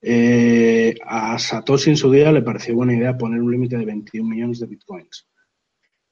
Eh, 0.00 0.94
a 1.04 1.38
Satoshi 1.38 1.90
en 1.90 1.96
su 1.96 2.10
día 2.10 2.32
le 2.32 2.42
pareció 2.42 2.74
buena 2.74 2.94
idea 2.94 3.18
poner 3.18 3.40
un 3.40 3.50
límite 3.50 3.76
de 3.76 3.84
21 3.84 4.28
millones 4.28 4.60
de 4.60 4.66
bitcoins. 4.66 5.28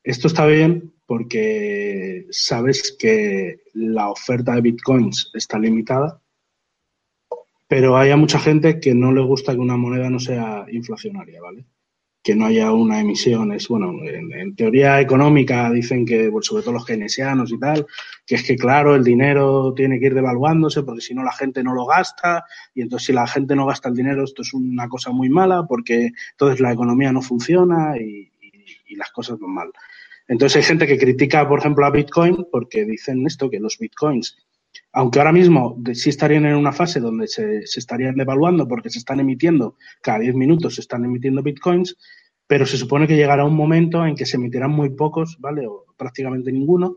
Esto 0.03 0.29
está 0.29 0.47
bien 0.47 0.93
porque 1.07 2.27
sabes 2.31 2.97
que 2.99 3.63
la 3.75 4.11
oferta 4.11 4.55
de 4.55 4.61
bitcoins 4.61 5.31
está 5.35 5.59
limitada, 5.59 6.21
pero 7.69 7.97
hay 7.97 8.15
mucha 8.17 8.39
gente 8.39 8.81
que 8.81 8.95
no 8.95 9.13
le 9.13 9.23
gusta 9.23 9.53
que 9.55 9.61
una 9.61 9.77
moneda 9.77 10.09
no 10.11 10.19
sea 10.21 10.67
inflacionaria, 10.71 11.41
¿vale? 11.41 11.65
Que 12.23 12.35
no 12.35 12.47
haya 12.47 12.73
una 12.73 13.01
emisión. 13.01 13.53
Es, 13.53 13.69
bueno, 13.69 13.93
en, 14.05 14.55
teoría 14.57 15.01
económica 15.01 15.71
dicen 15.71 16.05
que, 16.05 16.29
pues, 16.31 16.47
sobre 16.47 16.63
todo 16.63 16.75
los 16.75 16.85
keynesianos 16.85 17.53
y 17.53 17.59
tal, 17.59 17.87
que 18.27 18.37
es 18.37 18.43
que, 18.45 18.57
claro, 18.57 18.95
el 18.97 19.05
dinero 19.05 19.73
tiene 19.75 19.99
que 20.01 20.07
ir 20.07 20.15
devaluándose 20.15 20.83
porque 20.83 21.01
si 21.01 21.15
no 21.15 21.23
la 21.25 21.33
gente 21.33 21.63
no 21.63 21.75
lo 21.75 21.87
gasta 21.87 22.45
y 22.75 22.83
entonces 22.83 23.07
si 23.07 23.13
la 23.13 23.27
gente 23.27 23.55
no 23.57 23.67
gasta 23.67 23.89
el 23.89 23.95
dinero 23.97 24.25
esto 24.25 24.43
es 24.43 24.53
una 24.55 24.89
cosa 24.89 25.11
muy 25.13 25.29
mala 25.29 25.65
porque 25.69 26.11
entonces 26.33 26.61
la 26.61 26.73
economía 26.73 27.13
no 27.13 27.23
funciona 27.23 27.97
y- 27.99 28.31
y 28.89 28.97
las 28.97 29.11
cosas 29.13 29.39
van 29.39 29.51
mal. 29.53 29.71
Entonces 30.29 30.57
hay 30.57 30.63
gente 30.65 30.87
que 30.87 30.99
critica, 30.99 31.49
por 31.49 31.61
ejemplo, 31.61 31.87
a 31.87 31.91
Bitcoin 31.91 32.47
porque 32.51 32.85
dicen 32.85 33.25
esto, 33.27 33.49
que 33.51 33.61
los 33.61 33.79
Bitcoins, 33.79 34.37
aunque 34.93 35.19
ahora 35.19 35.33
mismo 35.33 35.77
sí 35.95 36.11
estarían 36.11 36.47
en 36.47 36.55
una 36.57 36.73
fase 36.73 37.01
donde 37.01 37.29
se, 37.29 37.67
se 37.67 37.81
estarían 37.81 38.15
devaluando 38.17 38.67
porque 38.67 38.91
se 38.91 38.99
están 38.99 39.21
emitiendo, 39.21 39.77
cada 40.03 40.21
10 40.21 40.35
minutos 40.35 40.77
se 40.77 40.81
están 40.81 41.05
emitiendo 41.05 41.43
Bitcoins, 41.43 41.97
pero 42.47 42.65
se 42.67 42.77
supone 42.79 43.07
que 43.07 43.17
llegará 43.17 43.45
un 43.45 43.57
momento 43.57 44.07
en 44.07 44.15
que 44.15 44.25
se 44.27 44.37
emitirán 44.37 44.71
muy 44.71 44.91
pocos, 44.91 45.37
¿vale? 45.41 45.67
O 45.67 45.85
prácticamente 45.97 46.53
ninguno, 46.53 46.97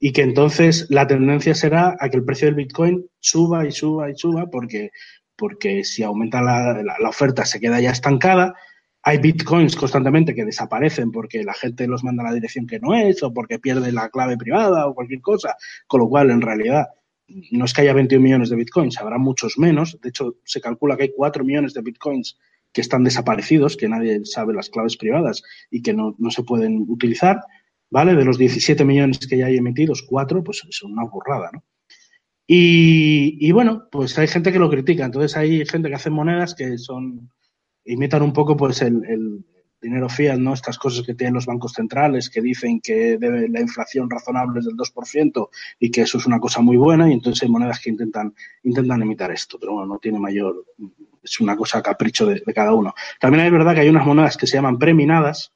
y 0.00 0.12
que 0.12 0.22
entonces 0.22 0.86
la 0.90 1.06
tendencia 1.06 1.54
será 1.54 1.96
a 2.00 2.08
que 2.10 2.16
el 2.18 2.24
precio 2.24 2.46
del 2.46 2.54
Bitcoin 2.56 3.06
suba 3.20 3.66
y 3.66 3.72
suba 3.72 4.10
y 4.10 4.16
suba 4.16 4.46
porque, 4.50 4.90
porque 5.36 5.84
si 5.84 6.02
aumenta 6.02 6.42
la, 6.42 6.82
la- 6.82 6.96
la 6.98 7.08
oferta 7.08 7.44
se 7.44 7.60
queda 7.60 7.80
ya 7.80 7.90
estancada. 7.92 8.54
Hay 9.02 9.18
bitcoins 9.18 9.76
constantemente 9.76 10.34
que 10.34 10.44
desaparecen 10.44 11.12
porque 11.12 11.44
la 11.44 11.54
gente 11.54 11.86
los 11.86 12.02
manda 12.02 12.24
a 12.24 12.28
la 12.30 12.34
dirección 12.34 12.66
que 12.66 12.80
no 12.80 12.92
es 12.94 13.22
o 13.22 13.32
porque 13.32 13.60
pierde 13.60 13.92
la 13.92 14.08
clave 14.08 14.36
privada 14.36 14.86
o 14.88 14.94
cualquier 14.94 15.20
cosa, 15.20 15.54
con 15.86 16.00
lo 16.00 16.08
cual 16.08 16.30
en 16.32 16.40
realidad 16.40 16.86
no 17.28 17.64
es 17.64 17.72
que 17.72 17.82
haya 17.82 17.92
21 17.92 18.22
millones 18.22 18.50
de 18.50 18.56
bitcoins, 18.56 18.98
habrá 18.98 19.18
muchos 19.18 19.58
menos. 19.58 19.98
De 20.00 20.08
hecho, 20.08 20.36
se 20.44 20.60
calcula 20.60 20.96
que 20.96 21.04
hay 21.04 21.12
4 21.14 21.44
millones 21.44 21.74
de 21.74 21.82
bitcoins 21.82 22.38
que 22.72 22.80
están 22.80 23.04
desaparecidos, 23.04 23.76
que 23.76 23.88
nadie 23.88 24.24
sabe 24.24 24.54
las 24.54 24.68
claves 24.68 24.96
privadas 24.96 25.42
y 25.70 25.82
que 25.82 25.94
no, 25.94 26.14
se 26.30 26.42
pueden 26.42 26.84
utilizar. 26.88 27.40
¿Vale? 27.88 28.16
De 28.16 28.24
los 28.24 28.36
17 28.36 28.84
millones 28.84 29.18
que 29.18 29.38
ya 29.38 29.46
hay 29.46 29.56
emitidos, 29.56 30.02
4, 30.02 30.42
pues 30.42 30.62
es 30.68 30.82
una 30.82 31.04
burrada, 31.04 31.50
¿no? 31.52 31.62
Y, 32.48 33.50
bueno, 33.52 33.88
pues 33.90 34.18
hay 34.18 34.28
gente 34.28 34.52
que 34.52 34.58
lo 34.58 34.70
critica. 34.70 35.04
Entonces 35.04 35.36
hay 35.36 35.64
gente 35.66 35.88
que 35.88 35.94
hace 35.94 36.10
monedas 36.10 36.54
que 36.54 36.78
son 36.78 37.30
imitan 37.84 38.22
un 38.22 38.32
poco 38.32 38.56
pues 38.56 38.82
el, 38.82 39.44
dinero 39.80 40.08
fiat, 40.08 40.38
¿no? 40.38 40.54
Estas 40.54 40.78
cosas 40.78 41.04
que 41.04 41.14
tienen 41.14 41.34
los 41.34 41.46
bancos 41.46 41.72
centrales 41.72 42.30
que 42.30 42.40
dicen 42.40 42.80
que 42.80 43.18
debe 43.18 43.48
la 43.48 43.60
inflación 43.60 44.08
razonable 44.08 44.60
es 44.60 44.66
del 44.66 44.76
2% 44.76 45.48
y 45.78 45.90
que 45.90 46.02
eso 46.02 46.18
es 46.18 46.26
una 46.26 46.40
cosa 46.40 46.60
muy 46.60 46.76
buena 46.76 47.08
y 47.08 47.12
entonces 47.12 47.42
hay 47.42 47.48
monedas 47.48 47.80
que 47.80 47.90
intentan, 47.90 48.34
intentan 48.62 49.02
imitar 49.02 49.30
esto, 49.30 49.58
pero 49.60 49.74
bueno, 49.74 49.86
no 49.86 49.98
tiene 49.98 50.18
mayor, 50.18 50.64
es 51.22 51.40
una 51.40 51.56
cosa 51.56 51.82
capricho 51.82 52.26
de, 52.26 52.42
de 52.44 52.54
cada 52.54 52.72
uno. 52.74 52.94
También 53.20 53.44
es 53.44 53.52
verdad 53.52 53.74
que 53.74 53.80
hay 53.80 53.88
unas 53.88 54.06
monedas 54.06 54.36
que 54.36 54.46
se 54.46 54.56
llaman 54.56 54.78
preminadas, 54.78 55.52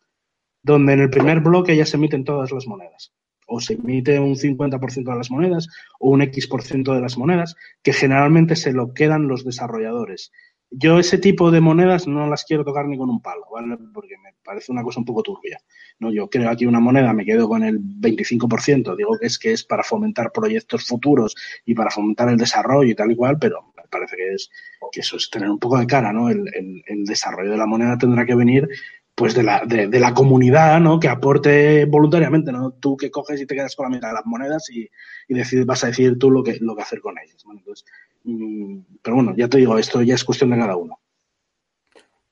donde 0.62 0.92
en 0.92 1.00
el 1.00 1.10
primer 1.10 1.40
bloque 1.40 1.76
ya 1.76 1.86
se 1.86 1.96
emiten 1.96 2.24
todas 2.24 2.52
las 2.52 2.66
monedas. 2.66 3.12
O 3.52 3.60
se 3.60 3.74
emite 3.74 4.20
un 4.20 4.36
50% 4.36 5.10
de 5.10 5.16
las 5.16 5.30
monedas 5.30 5.66
o 5.98 6.10
un 6.10 6.22
X% 6.22 6.94
de 6.94 7.00
las 7.00 7.18
monedas, 7.18 7.56
que 7.82 7.92
generalmente 7.92 8.54
se 8.54 8.72
lo 8.72 8.94
quedan 8.94 9.26
los 9.26 9.44
desarrolladores 9.44 10.30
yo 10.70 10.98
ese 10.98 11.18
tipo 11.18 11.50
de 11.50 11.60
monedas 11.60 12.06
no 12.06 12.28
las 12.28 12.44
quiero 12.44 12.64
tocar 12.64 12.86
ni 12.86 12.96
con 12.96 13.10
un 13.10 13.20
palo, 13.20 13.44
¿vale? 13.52 13.76
Porque 13.92 14.16
me 14.22 14.34
parece 14.44 14.70
una 14.70 14.82
cosa 14.82 15.00
un 15.00 15.04
poco 15.04 15.22
turbia. 15.22 15.60
¿no? 15.98 16.12
Yo 16.12 16.30
creo 16.30 16.48
aquí 16.48 16.64
una 16.64 16.80
moneda, 16.80 17.12
me 17.12 17.24
quedo 17.24 17.48
con 17.48 17.64
el 17.64 17.80
25%, 17.80 18.96
digo 18.96 19.18
que 19.18 19.26
es 19.26 19.38
que 19.38 19.52
es 19.52 19.64
para 19.64 19.82
fomentar 19.82 20.30
proyectos 20.32 20.86
futuros 20.86 21.34
y 21.64 21.74
para 21.74 21.90
fomentar 21.90 22.28
el 22.28 22.36
desarrollo 22.36 22.90
y 22.90 22.94
tal 22.94 23.10
y 23.10 23.16
cual, 23.16 23.38
pero 23.38 23.72
me 23.76 23.82
parece 23.90 24.16
que 24.16 24.34
es 24.34 24.50
que 24.92 25.00
eso 25.00 25.16
es 25.16 25.28
tener 25.28 25.50
un 25.50 25.58
poco 25.58 25.78
de 25.78 25.86
cara, 25.86 26.12
¿no? 26.12 26.28
El, 26.28 26.48
el, 26.54 26.82
el 26.86 27.04
desarrollo 27.04 27.50
de 27.50 27.56
la 27.56 27.66
moneda 27.66 27.98
tendrá 27.98 28.24
que 28.24 28.34
venir 28.34 28.68
pues 29.20 29.34
de 29.34 29.42
la, 29.42 29.62
de, 29.66 29.86
de, 29.86 30.00
la 30.00 30.14
comunidad, 30.14 30.80
¿no? 30.80 30.98
Que 30.98 31.06
aporte 31.06 31.84
voluntariamente, 31.84 32.50
¿no? 32.52 32.72
Tú 32.72 32.96
que 32.96 33.10
coges 33.10 33.38
y 33.38 33.44
te 33.44 33.54
quedas 33.54 33.76
con 33.76 33.84
la 33.84 33.94
mitad 33.94 34.08
de 34.08 34.14
las 34.14 34.24
monedas 34.24 34.70
y, 34.70 34.88
y 35.28 35.34
decides, 35.34 35.66
vas 35.66 35.84
a 35.84 35.88
decidir 35.88 36.18
tú 36.18 36.30
lo 36.30 36.42
que, 36.42 36.56
lo 36.58 36.74
que 36.74 36.80
hacer 36.80 37.02
con 37.02 37.16
ellas. 37.18 37.44
mmm, 38.24 38.78
pero 39.02 39.16
bueno, 39.16 39.34
ya 39.36 39.46
te 39.46 39.58
digo, 39.58 39.76
esto 39.76 40.00
ya 40.00 40.14
es 40.14 40.24
cuestión 40.24 40.48
de 40.48 40.56
cada 40.56 40.74
uno. 40.74 40.98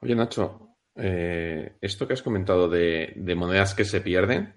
Oye, 0.01 0.15
Nacho, 0.15 0.77
eh, 0.95 1.77
esto 1.83 2.09
que 2.09 2.15
has 2.15 2.23
comentado 2.23 2.71
de, 2.71 3.13
de 3.17 3.35
monedas 3.35 3.75
que 3.75 3.85
se 3.85 4.01
pierden, 4.01 4.55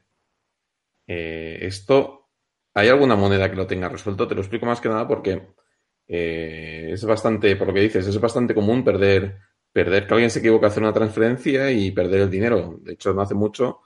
eh, 1.07 1.57
esto, 1.63 2.29
¿hay 2.73 2.87
alguna 2.87 3.17
moneda 3.17 3.49
que 3.49 3.57
lo 3.57 3.67
tenga 3.67 3.89
resuelto? 3.89 4.25
Te 4.25 4.35
lo 4.35 4.41
explico 4.41 4.65
más 4.65 4.79
que 4.79 4.87
nada 4.87 5.05
porque 5.05 5.49
eh, 6.07 6.91
es 6.93 7.03
bastante, 7.03 7.57
por 7.57 7.67
lo 7.67 7.73
que 7.73 7.81
dices, 7.81 8.07
es 8.07 8.21
bastante 8.21 8.55
común 8.55 8.85
perder 8.85 9.50
perder 9.71 10.07
que 10.07 10.13
alguien 10.13 10.29
se 10.29 10.39
equivoca 10.39 10.67
hacer 10.67 10.83
una 10.83 10.93
transferencia 10.93 11.71
y 11.71 11.91
perder 11.91 12.21
el 12.21 12.29
dinero. 12.29 12.77
De 12.81 12.93
hecho, 12.93 13.13
no 13.13 13.21
hace 13.21 13.35
mucho 13.35 13.81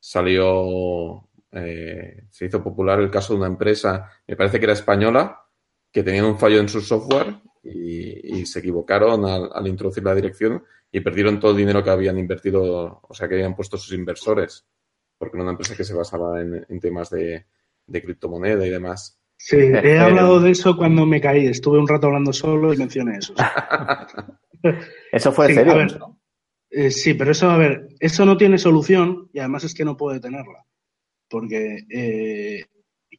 salió, 0.00 1.28
eh, 1.52 2.24
se 2.30 2.46
hizo 2.46 2.62
popular 2.62 3.00
el 3.00 3.10
caso 3.10 3.32
de 3.32 3.40
una 3.40 3.48
empresa, 3.48 4.10
me 4.26 4.36
parece 4.36 4.58
que 4.58 4.64
era 4.64 4.72
española, 4.74 5.42
que 5.90 6.02
tenían 6.02 6.26
un 6.26 6.38
fallo 6.38 6.60
en 6.60 6.68
su 6.68 6.80
software 6.80 7.40
y, 7.62 8.46
se 8.46 8.60
equivocaron 8.60 9.24
al, 9.24 9.50
al, 9.52 9.66
introducir 9.66 10.04
la 10.04 10.14
dirección 10.14 10.64
y 10.90 11.00
perdieron 11.00 11.40
todo 11.40 11.50
el 11.50 11.56
dinero 11.56 11.82
que 11.82 11.90
habían 11.90 12.18
invertido, 12.18 13.00
o 13.02 13.14
sea, 13.14 13.28
que 13.28 13.34
habían 13.34 13.56
puesto 13.56 13.76
sus 13.76 13.92
inversores, 13.92 14.66
porque 15.18 15.36
era 15.36 15.42
una 15.42 15.52
empresa 15.52 15.76
que 15.76 15.84
se 15.84 15.94
basaba 15.94 16.40
en, 16.40 16.64
en 16.68 16.80
temas 16.80 17.10
de, 17.10 17.46
de 17.86 18.02
criptomoneda 18.02 18.66
y 18.66 18.70
demás. 18.70 19.20
Sí, 19.38 19.56
he 19.82 19.98
hablado 19.98 20.40
de 20.40 20.50
eso 20.50 20.76
cuando 20.76 21.06
me 21.06 21.20
caí. 21.20 21.46
Estuve 21.46 21.78
un 21.78 21.88
rato 21.88 22.08
hablando 22.08 22.32
solo 22.32 22.74
y 22.74 22.76
mencioné 22.76 23.18
eso. 23.18 23.34
Eso 25.12 25.30
fue 25.32 25.46
sí, 25.46 25.54
serio. 25.54 25.76
Ver, 25.76 25.98
eh, 26.70 26.90
sí, 26.90 27.14
pero 27.14 27.30
eso, 27.30 27.48
a 27.48 27.56
ver, 27.56 27.88
eso 28.00 28.26
no 28.26 28.36
tiene 28.36 28.58
solución 28.58 29.30
y 29.32 29.38
además 29.38 29.62
es 29.62 29.72
que 29.72 29.84
no 29.84 29.96
puede 29.96 30.18
tenerla. 30.18 30.64
Porque, 31.30 31.84
eh, 31.88 32.64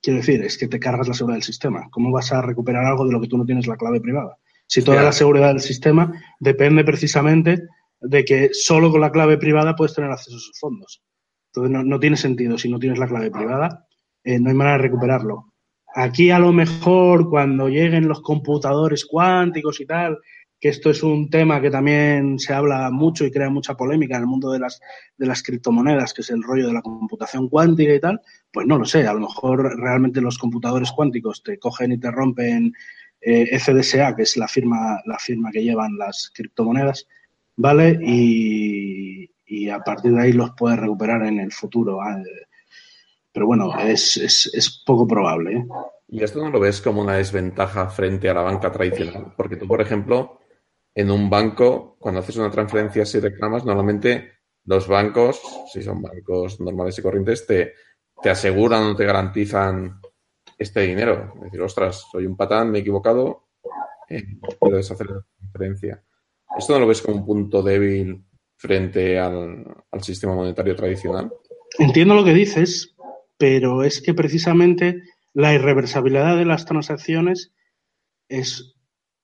quiero 0.01 0.17
decir, 0.17 0.43
es 0.43 0.57
que 0.57 0.67
te 0.67 0.81
cargas 0.81 1.07
la 1.07 1.13
seguridad 1.13 1.37
del 1.37 1.43
sistema. 1.43 1.87
¿Cómo 1.91 2.11
vas 2.11 2.33
a 2.33 2.41
recuperar 2.41 2.83
algo 2.85 3.05
de 3.05 3.13
lo 3.13 3.21
que 3.21 3.27
tú 3.27 3.37
no 3.37 3.45
tienes 3.45 3.67
la 3.67 3.77
clave 3.77 4.01
privada? 4.01 4.37
Si 4.67 4.83
toda 4.83 5.01
la 5.01 5.13
seguridad 5.13 5.47
del 5.47 5.61
sistema 5.61 6.11
depende 6.41 6.83
precisamente 6.83 7.63
de 8.01 8.25
que 8.25 8.49
solo 8.51 8.91
con 8.91 9.01
la 9.01 9.11
clave 9.11 9.37
privada 9.37 9.75
puedes 9.75 9.95
tener 9.95 10.11
acceso 10.11 10.35
a 10.35 10.39
esos 10.39 10.59
fondos. 10.59 11.01
Entonces 11.47 11.71
no, 11.71 11.83
no 11.83 11.99
tiene 11.99 12.17
sentido. 12.17 12.57
Si 12.57 12.69
no 12.69 12.79
tienes 12.79 12.99
la 12.99 13.07
clave 13.07 13.31
privada, 13.31 13.87
eh, 14.23 14.39
no 14.39 14.49
hay 14.49 14.55
manera 14.55 14.77
de 14.77 14.83
recuperarlo. 14.83 15.53
Aquí 15.95 16.31
a 16.31 16.39
lo 16.39 16.51
mejor 16.51 17.29
cuando 17.29 17.67
lleguen 17.67 18.07
los 18.07 18.21
computadores 18.21 19.05
cuánticos 19.05 19.81
y 19.81 19.85
tal, 19.85 20.17
que 20.59 20.69
esto 20.69 20.89
es 20.89 21.03
un 21.03 21.29
tema 21.29 21.61
que 21.61 21.71
también 21.71 22.37
se 22.37 22.53
habla 22.53 22.91
mucho 22.91 23.25
y 23.25 23.31
crea 23.31 23.49
mucha 23.49 23.75
polémica 23.75 24.15
en 24.15 24.21
el 24.21 24.27
mundo 24.27 24.51
de 24.51 24.59
las, 24.59 24.81
de 25.17 25.25
las 25.25 25.41
criptomonedas, 25.41 26.13
que 26.13 26.21
es 26.21 26.29
el 26.29 26.43
rollo 26.43 26.67
de 26.67 26.73
la 26.73 26.81
computación 26.81 27.47
cuántica 27.47 27.93
y 27.93 27.99
tal, 27.99 28.21
pues 28.51 28.67
no 28.67 28.77
lo 28.77 28.85
sé, 28.85 29.07
a 29.07 29.13
lo 29.13 29.21
mejor 29.21 29.79
realmente 29.79 30.21
los 30.21 30.37
computadores 30.37 30.91
cuánticos 30.91 31.43
te 31.43 31.57
cogen 31.57 31.93
y 31.93 31.97
te 31.97 32.11
rompen 32.11 32.73
eh, 33.21 33.57
FDSA, 33.57 34.15
que 34.15 34.23
es 34.23 34.35
la 34.37 34.47
firma, 34.47 34.99
la 35.05 35.17
firma 35.17 35.49
que 35.51 35.63
llevan 35.63 35.97
las 35.97 36.31
criptomonedas, 36.33 37.07
¿vale? 37.55 37.97
Y, 38.01 39.31
y 39.45 39.69
a 39.69 39.79
partir 39.79 40.11
de 40.11 40.21
ahí 40.21 40.33
los 40.33 40.51
puedes 40.51 40.79
recuperar 40.79 41.25
en 41.25 41.39
el 41.39 41.51
futuro. 41.51 41.97
¿vale? 41.97 42.23
Pero 43.31 43.45
bueno, 43.45 43.77
es, 43.79 44.17
es, 44.17 44.49
es 44.53 44.83
poco 44.85 45.07
probable. 45.07 45.57
¿eh? 45.57 45.65
¿Y 46.07 46.23
esto 46.23 46.41
no 46.41 46.49
lo 46.49 46.59
ves 46.59 46.81
como 46.81 47.01
una 47.01 47.17
desventaja 47.17 47.87
frente 47.89 48.29
a 48.29 48.33
la 48.33 48.41
banca 48.41 48.71
tradicional? 48.71 49.33
Porque 49.37 49.55
tú, 49.55 49.67
por 49.67 49.81
ejemplo, 49.81 50.39
en 50.95 51.11
un 51.11 51.29
banco, 51.29 51.97
cuando 51.99 52.21
haces 52.21 52.37
una 52.37 52.49
transferencia 52.49 53.05
si 53.05 53.19
reclamas, 53.19 53.63
normalmente 53.63 54.39
los 54.65 54.87
bancos, 54.87 55.41
si 55.71 55.81
son 55.83 56.01
bancos 56.01 56.59
normales 56.59 56.97
y 56.97 57.01
corrientes, 57.01 57.45
te, 57.45 57.73
te 58.21 58.29
aseguran 58.29 58.83
o 58.83 58.95
te 58.95 59.05
garantizan 59.05 59.99
este 60.57 60.81
dinero. 60.81 61.33
Es 61.35 61.41
decir, 61.43 61.61
ostras, 61.61 62.05
soy 62.11 62.25
un 62.25 62.35
patán, 62.35 62.71
me 62.71 62.79
he 62.79 62.81
equivocado, 62.81 63.49
eh, 64.09 64.23
puedo 64.59 64.77
deshacer 64.77 65.07
la 65.09 65.25
transferencia. 65.37 66.03
¿Esto 66.57 66.73
no 66.73 66.79
lo 66.79 66.87
ves 66.87 67.01
como 67.01 67.17
un 67.17 67.25
punto 67.25 67.61
débil 67.61 68.25
frente 68.57 69.19
al, 69.19 69.65
al 69.91 70.03
sistema 70.03 70.33
monetario 70.33 70.75
tradicional? 70.75 71.31
Entiendo 71.77 72.15
lo 72.15 72.25
que 72.25 72.33
dices, 72.33 72.95
pero 73.39 73.83
es 73.83 74.01
que 74.01 74.13
precisamente 74.13 75.01
la 75.33 75.53
irreversibilidad 75.53 76.35
de 76.35 76.43
las 76.43 76.65
transacciones 76.65 77.53
es 78.27 78.75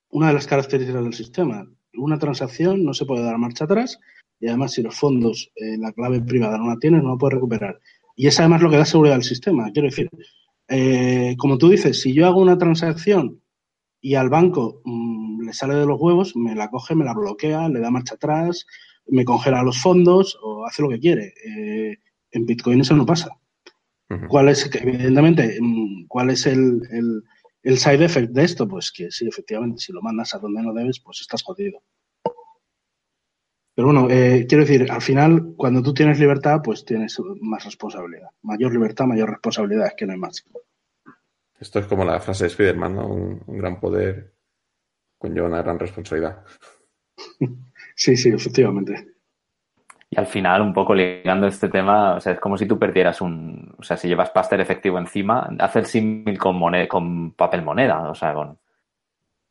una 0.09 0.27
de 0.29 0.33
las 0.33 0.47
características 0.47 1.03
del 1.03 1.13
sistema. 1.13 1.69
Una 1.95 2.17
transacción 2.17 2.85
no 2.85 2.93
se 2.93 3.05
puede 3.05 3.25
dar 3.25 3.37
marcha 3.37 3.65
atrás 3.65 3.99
y 4.39 4.47
además 4.47 4.71
si 4.71 4.81
los 4.81 4.95
fondos, 4.95 5.51
eh, 5.55 5.77
la 5.77 5.91
clave 5.91 6.21
privada 6.21 6.57
no 6.57 6.69
la 6.69 6.77
tienes, 6.77 7.03
no 7.03 7.09
la 7.09 7.17
puedes 7.17 7.35
recuperar. 7.35 7.77
Y 8.15 8.27
es 8.27 8.39
además 8.39 8.61
lo 8.61 8.69
que 8.69 8.77
da 8.77 8.85
seguridad 8.85 9.17
al 9.17 9.23
sistema. 9.23 9.69
Quiero 9.73 9.89
decir, 9.89 10.09
eh, 10.69 11.35
como 11.37 11.57
tú 11.57 11.67
dices, 11.67 12.01
si 12.01 12.13
yo 12.13 12.25
hago 12.25 12.39
una 12.39 12.57
transacción 12.57 13.41
y 13.99 14.15
al 14.15 14.29
banco 14.29 14.81
mmm, 14.85 15.45
le 15.45 15.51
sale 15.51 15.75
de 15.75 15.85
los 15.85 15.99
huevos, 15.99 16.37
me 16.37 16.55
la 16.55 16.69
coge, 16.69 16.95
me 16.95 17.03
la 17.03 17.13
bloquea, 17.13 17.67
le 17.67 17.81
da 17.81 17.91
marcha 17.91 18.15
atrás, 18.15 18.65
me 19.07 19.25
congela 19.25 19.61
los 19.61 19.81
fondos 19.81 20.39
o 20.41 20.65
hace 20.65 20.81
lo 20.83 20.89
que 20.89 21.01
quiere. 21.01 21.33
Eh, 21.45 21.97
en 22.31 22.45
Bitcoin 22.45 22.79
eso 22.79 22.95
no 22.95 23.05
pasa. 23.05 23.37
Uh 24.09 24.13
-huh. 24.13 24.27
¿Cuál 24.27 24.49
es, 24.49 24.69
evidentemente, 24.73 25.57
mm, 25.59 26.07
cuál 26.07 26.29
es 26.29 26.45
el, 26.45 26.81
el, 26.91 27.23
el, 27.63 27.77
side 27.77 28.05
effect 28.05 28.31
de 28.31 28.43
esto? 28.43 28.67
Pues 28.67 28.91
que 28.91 29.09
sí, 29.11 29.27
efectivamente, 29.27 29.79
si 29.79 29.91
lo 29.91 30.01
mandas 30.01 30.33
a 30.35 30.39
donde 30.39 30.61
no 30.61 30.73
debes, 30.73 30.99
pues 30.99 31.21
estás 31.21 31.41
jodido. 31.43 31.81
Pero 33.75 33.87
bueno, 33.87 34.07
eh, 34.09 34.45
quiero 34.47 34.63
decir, 34.63 34.89
al 34.89 35.01
final, 35.01 35.53
cuando 35.57 35.81
tú 35.81 35.93
tienes 35.93 36.17
libertad, 36.17 36.61
pues 36.63 36.85
tienes 36.85 37.19
más 37.41 37.65
responsabilidad. 37.65 38.29
Mayor 38.41 38.71
libertad, 38.71 39.05
mayor 39.05 39.29
responsabilidad, 39.31 39.87
es 39.87 39.93
que 39.97 40.05
no 40.05 40.13
hay 40.13 40.19
más. 40.19 40.45
Esto 41.59 41.79
es 41.79 41.85
como 41.87 42.05
la 42.05 42.19
frase 42.21 42.45
de 42.45 42.49
Spiderman, 42.51 42.95
¿no? 42.95 43.07
Un, 43.07 43.43
un 43.45 43.57
gran 43.57 43.79
poder 43.79 44.33
conlleva 45.17 45.47
una 45.47 45.61
gran 45.61 45.79
responsabilidad. 45.79 46.43
sí, 47.95 48.15
sí, 48.15 48.29
efectivamente. 48.29 49.14
Y 50.15 50.19
al 50.19 50.27
final, 50.27 50.61
un 50.61 50.73
poco 50.73 50.95
ligando 50.95 51.45
este 51.45 51.67
tema, 51.67 52.15
o 52.15 52.21
sea, 52.21 52.31
es 52.33 52.39
como 52.39 52.57
si 52.57 52.65
tú 52.65 52.79
perdieras 52.79 53.19
un, 53.19 53.75
o 53.77 53.83
sea, 53.83 53.97
si 53.97 54.07
llevas 54.07 54.29
pasta 54.29 54.55
efectivo 54.55 54.97
encima, 54.97 55.49
hace 55.59 55.79
el 55.79 55.85
símil 55.85 56.37
con 56.37 56.55
moneda, 56.55 56.87
con 56.87 57.31
papel 57.31 57.61
moneda, 57.63 58.09
o 58.09 58.15
sea, 58.15 58.33
con, 58.33 58.57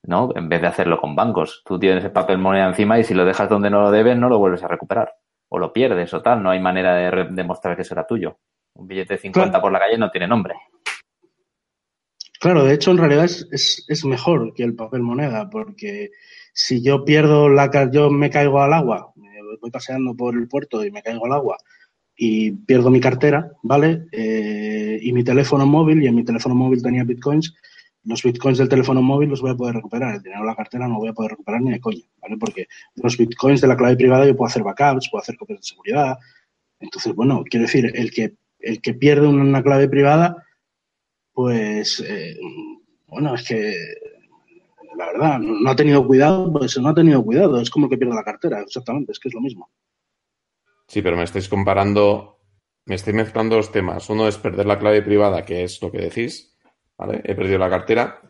¿no? 0.04 0.30
En 0.34 0.48
vez 0.48 0.62
de 0.62 0.68
hacerlo 0.68 0.98
con 0.98 1.14
bancos. 1.14 1.62
Tú 1.66 1.78
tienes 1.78 2.02
el 2.02 2.12
papel 2.12 2.38
moneda 2.38 2.66
encima 2.66 2.98
y 2.98 3.04
si 3.04 3.12
lo 3.12 3.26
dejas 3.26 3.50
donde 3.50 3.68
no 3.68 3.82
lo 3.82 3.90
debes, 3.90 4.16
no 4.16 4.30
lo 4.30 4.38
vuelves 4.38 4.62
a 4.62 4.68
recuperar. 4.68 5.14
O 5.50 5.58
lo 5.58 5.70
pierdes 5.70 6.14
o 6.14 6.22
tal, 6.22 6.42
no 6.42 6.48
hay 6.48 6.60
manera 6.60 6.94
de 6.94 7.24
demostrar 7.30 7.76
que 7.76 7.82
eso 7.82 7.92
era 7.92 8.06
tuyo. 8.06 8.38
Un 8.72 8.88
billete 8.88 9.14
de 9.14 9.20
50 9.20 9.50
claro. 9.50 9.62
por 9.62 9.70
la 9.70 9.80
calle 9.80 9.98
no 9.98 10.10
tiene 10.10 10.26
nombre. 10.26 10.54
Claro, 12.40 12.64
de 12.64 12.72
hecho, 12.72 12.90
en 12.90 12.98
realidad 12.98 13.24
es, 13.24 13.46
es, 13.52 13.84
es 13.86 14.04
mejor 14.06 14.54
que 14.54 14.64
el 14.64 14.74
papel 14.74 15.02
moneda, 15.02 15.50
porque 15.50 16.10
si 16.54 16.82
yo 16.82 17.04
pierdo 17.04 17.50
la, 17.50 17.70
yo 17.90 18.10
me 18.10 18.30
caigo 18.30 18.62
al 18.62 18.72
agua, 18.72 19.12
voy 19.60 19.70
paseando 19.70 20.14
por 20.14 20.34
el 20.34 20.48
puerto 20.48 20.84
y 20.84 20.90
me 20.90 21.02
caigo 21.02 21.26
al 21.26 21.32
agua 21.32 21.56
y 22.16 22.52
pierdo 22.52 22.90
mi 22.90 23.00
cartera, 23.00 23.50
¿vale? 23.62 24.06
Eh, 24.12 24.98
y 25.02 25.12
mi 25.12 25.24
teléfono 25.24 25.66
móvil, 25.66 26.02
y 26.02 26.06
en 26.06 26.14
mi 26.14 26.24
teléfono 26.24 26.54
móvil 26.54 26.82
tenía 26.82 27.04
bitcoins, 27.04 27.54
los 28.04 28.22
bitcoins 28.22 28.58
del 28.58 28.68
teléfono 28.68 29.02
móvil 29.02 29.30
los 29.30 29.40
voy 29.40 29.50
a 29.50 29.56
poder 29.56 29.76
recuperar, 29.76 30.14
el 30.14 30.22
dinero 30.22 30.42
de 30.42 30.46
la 30.46 30.54
cartera 30.54 30.86
no 30.86 30.94
lo 30.94 31.00
voy 31.00 31.08
a 31.08 31.14
poder 31.14 31.32
recuperar 31.32 31.62
ni 31.62 31.72
de 31.72 31.80
coña, 31.80 32.04
¿vale? 32.20 32.36
Porque 32.38 32.66
los 32.96 33.16
bitcoins 33.16 33.60
de 33.60 33.68
la 33.68 33.76
clave 33.76 33.96
privada 33.96 34.26
yo 34.26 34.36
puedo 34.36 34.48
hacer 34.48 34.62
backups, 34.62 35.08
puedo 35.10 35.22
hacer 35.22 35.36
copias 35.36 35.60
de 35.60 35.66
seguridad. 35.66 36.18
Entonces, 36.80 37.14
bueno, 37.14 37.42
quiero 37.48 37.66
decir, 37.66 37.90
el 37.94 38.10
que, 38.10 38.34
el 38.60 38.80
que 38.80 38.94
pierde 38.94 39.26
una 39.26 39.62
clave 39.62 39.88
privada, 39.88 40.44
pues, 41.32 42.04
eh, 42.06 42.36
bueno, 43.06 43.34
es 43.34 43.48
que 43.48 43.74
la 44.96 45.06
verdad, 45.06 45.38
no 45.38 45.70
ha 45.70 45.76
tenido 45.76 46.06
cuidado, 46.06 46.52
pues 46.52 46.78
no 46.78 46.88
ha 46.88 46.94
tenido 46.94 47.22
cuidado. 47.22 47.60
Es 47.60 47.70
como 47.70 47.86
el 47.86 47.90
que 47.90 47.98
pierde 47.98 48.14
la 48.14 48.24
cartera, 48.24 48.60
exactamente, 48.60 49.12
es 49.12 49.18
que 49.18 49.28
es 49.28 49.34
lo 49.34 49.40
mismo. 49.40 49.70
Sí, 50.86 51.02
pero 51.02 51.16
me 51.16 51.24
estáis 51.24 51.48
comparando, 51.48 52.40
me 52.86 52.94
estoy 52.94 53.12
mezclando 53.12 53.56
los 53.56 53.72
temas. 53.72 54.08
Uno 54.10 54.28
es 54.28 54.38
perder 54.38 54.66
la 54.66 54.78
clave 54.78 55.02
privada, 55.02 55.44
que 55.44 55.64
es 55.64 55.80
lo 55.82 55.90
que 55.90 55.98
decís, 55.98 56.56
¿vale? 56.96 57.20
He 57.24 57.34
perdido 57.34 57.58
la 57.58 57.70
cartera. 57.70 58.20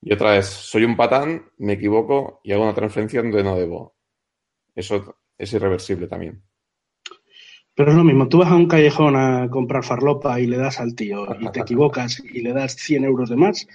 Y 0.00 0.12
otra 0.12 0.36
es, 0.36 0.46
soy 0.46 0.84
un 0.84 0.96
patán, 0.96 1.50
me 1.58 1.74
equivoco 1.74 2.40
y 2.44 2.52
hago 2.52 2.62
una 2.62 2.74
transferencia 2.74 3.20
donde 3.20 3.42
no 3.42 3.56
debo. 3.56 3.96
Eso 4.74 5.16
es 5.36 5.52
irreversible 5.52 6.06
también. 6.06 6.42
Pero 7.74 7.92
es 7.92 7.96
lo 7.96 8.02
mismo, 8.02 8.28
tú 8.28 8.38
vas 8.38 8.50
a 8.50 8.56
un 8.56 8.66
callejón 8.66 9.14
a 9.14 9.48
comprar 9.50 9.84
farlopa 9.84 10.40
y 10.40 10.46
le 10.46 10.56
das 10.56 10.80
al 10.80 10.96
tío 10.96 11.26
y 11.38 11.48
te 11.52 11.60
equivocas 11.60 12.20
y 12.20 12.42
le 12.42 12.52
das 12.52 12.74
100 12.74 13.04
euros 13.04 13.30
de 13.30 13.36
más 13.36 13.68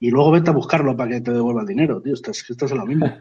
y 0.00 0.10
luego 0.10 0.30
vete 0.32 0.50
a 0.50 0.54
buscarlo 0.54 0.96
para 0.96 1.10
que 1.10 1.20
te 1.20 1.32
devuelva 1.32 1.62
el 1.62 1.66
dinero, 1.66 2.00
tío. 2.02 2.14
Esto 2.14 2.30
es, 2.30 2.48
esto 2.50 2.64
es 2.66 2.72
lo 2.72 2.84
mismo. 2.86 3.06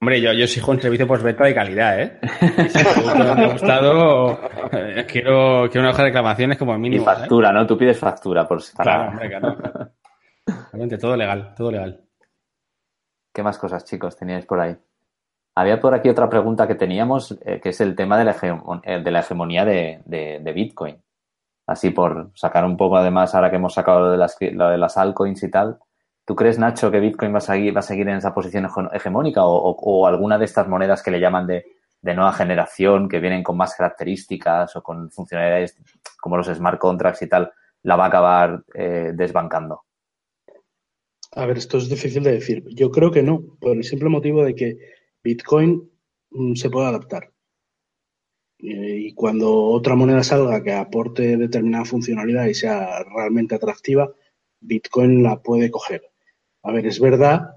Hombre, 0.00 0.20
yo, 0.20 0.32
yo 0.32 0.44
exijo 0.44 0.70
un 0.70 0.80
servicio 0.80 1.08
postventa 1.08 1.44
de 1.44 1.54
calidad, 1.54 2.00
¿eh? 2.00 2.20
Si 2.68 2.78
no 3.18 3.34
me 3.34 3.42
ha 3.44 3.52
gustado, 3.52 4.38
eh, 4.70 5.04
quiero, 5.10 5.64
quiero 5.68 5.80
una 5.80 5.90
hoja 5.90 6.02
de 6.02 6.08
reclamaciones 6.10 6.56
como 6.56 6.72
el 6.72 6.78
mínimo. 6.78 7.02
Y 7.02 7.04
factura, 7.04 7.52
¿no? 7.52 7.66
Tú 7.66 7.76
pides 7.76 7.98
factura 7.98 8.46
por 8.46 8.62
si 8.62 8.76
Claro, 8.76 9.08
hombre, 9.10 9.28
claro. 9.28 9.56
Realmente, 10.72 10.98
todo 10.98 11.16
legal, 11.16 11.52
todo 11.56 11.72
legal. 11.72 12.00
¿Qué 13.34 13.42
más 13.42 13.58
cosas, 13.58 13.84
chicos, 13.84 14.16
teníais 14.16 14.46
por 14.46 14.60
ahí? 14.60 14.76
Había 15.56 15.80
por 15.80 15.92
aquí 15.92 16.08
otra 16.08 16.30
pregunta 16.30 16.68
que 16.68 16.76
teníamos, 16.76 17.36
eh, 17.44 17.60
que 17.60 17.70
es 17.70 17.80
el 17.80 17.96
tema 17.96 18.16
de 18.16 18.24
la, 18.24 18.36
eh, 18.84 19.00
de 19.02 19.10
la 19.10 19.20
hegemonía 19.20 19.64
de, 19.64 20.00
de- 20.04 20.38
de 20.40 20.52
Bitcoin. 20.52 20.96
Así 21.68 21.90
por 21.90 22.32
sacar 22.34 22.64
un 22.64 22.76
poco, 22.76 22.96
además, 22.96 23.34
ahora 23.34 23.50
que 23.50 23.56
hemos 23.56 23.74
sacado 23.74 24.00
lo 24.00 24.10
de 24.10 24.18
las, 24.18 24.36
lo 24.40 24.68
de 24.70 24.78
las 24.78 24.96
altcoins 24.98 25.42
y 25.44 25.50
tal. 25.52 25.78
¿Tú 26.26 26.34
crees, 26.36 26.58
Nacho, 26.58 26.90
que 26.90 27.00
Bitcoin 27.00 27.32
va 27.34 27.38
a 27.38 27.42
seguir, 27.42 27.76
va 27.76 27.80
a 27.80 27.82
seguir 27.82 28.08
en 28.08 28.16
esa 28.16 28.34
posición 28.34 28.64
hege- 28.66 28.90
hegemónica 28.94 29.44
o, 29.44 29.54
o- 29.56 29.76
o 30.02 30.06
alguna 30.08 30.38
de 30.38 30.46
estas 30.46 30.68
monedas 30.68 31.02
que 31.02 31.12
le 31.12 31.20
llaman 31.20 31.46
de, 31.46 31.64
de 32.02 32.14
nueva 32.14 32.32
generación, 32.32 33.08
que 33.08 33.20
vienen 33.20 33.44
con 33.44 33.56
más 33.56 33.74
características 33.76 34.76
o 34.76 34.82
con 34.82 35.10
funcionalidades 35.12 35.76
como 36.20 36.36
los 36.38 36.48
smart 36.48 36.78
contracts 36.80 37.22
y 37.22 37.28
tal, 37.28 37.52
la 37.82 37.96
va 37.96 38.06
a 38.06 38.08
acabar 38.08 38.64
eh, 38.74 39.12
desbancando? 39.14 39.84
A 41.40 41.46
ver, 41.46 41.56
esto 41.58 41.78
es 41.78 41.88
difícil 41.88 42.22
de 42.24 42.32
decir. 42.32 42.64
Yo 42.80 42.90
creo 42.90 43.10
que 43.10 43.22
no, 43.22 43.42
por 43.60 43.76
el 43.76 43.84
simple 43.84 44.10
motivo 44.10 44.44
de 44.44 44.54
que 44.54 44.78
Bitcoin 45.24 45.90
mm, 46.30 46.54
se 46.54 46.70
puede 46.70 46.88
adaptar. 46.88 47.32
Eh, 48.60 48.96
Y 49.08 49.14
cuando 49.14 49.54
otra 49.54 49.94
moneda 49.94 50.22
salga 50.22 50.62
que 50.62 50.72
aporte 50.72 51.36
determinada 51.36 51.84
funcionalidad 51.84 52.46
y 52.46 52.54
sea 52.54 53.04
realmente 53.04 53.54
atractiva, 53.54 54.12
Bitcoin 54.60 55.22
la 55.22 55.40
puede 55.40 55.70
coger. 55.70 56.02
A 56.62 56.72
ver, 56.72 56.86
es 56.86 57.00
verdad 57.00 57.54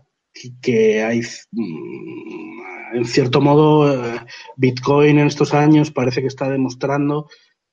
que 0.62 1.04
hay, 1.04 1.22
mm, 1.52 2.96
en 2.98 3.06
cierto 3.06 3.42
modo, 3.42 3.92
eh, 3.94 4.20
Bitcoin 4.56 5.20
en 5.20 5.28
estos 5.28 5.54
años 5.54 5.92
parece 5.92 6.22
que 6.22 6.28
está 6.28 6.50
demostrando 6.50 7.28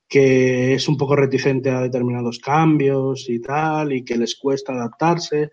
que 0.08 0.74
es 0.74 0.88
un 0.88 0.96
poco 0.96 1.16
reticente 1.16 1.70
a 1.70 1.82
determinados 1.82 2.38
cambios 2.38 3.28
y 3.28 3.40
tal, 3.40 3.92
y 3.92 4.04
que 4.04 4.16
les 4.16 4.36
cuesta 4.36 4.72
adaptarse, 4.72 5.50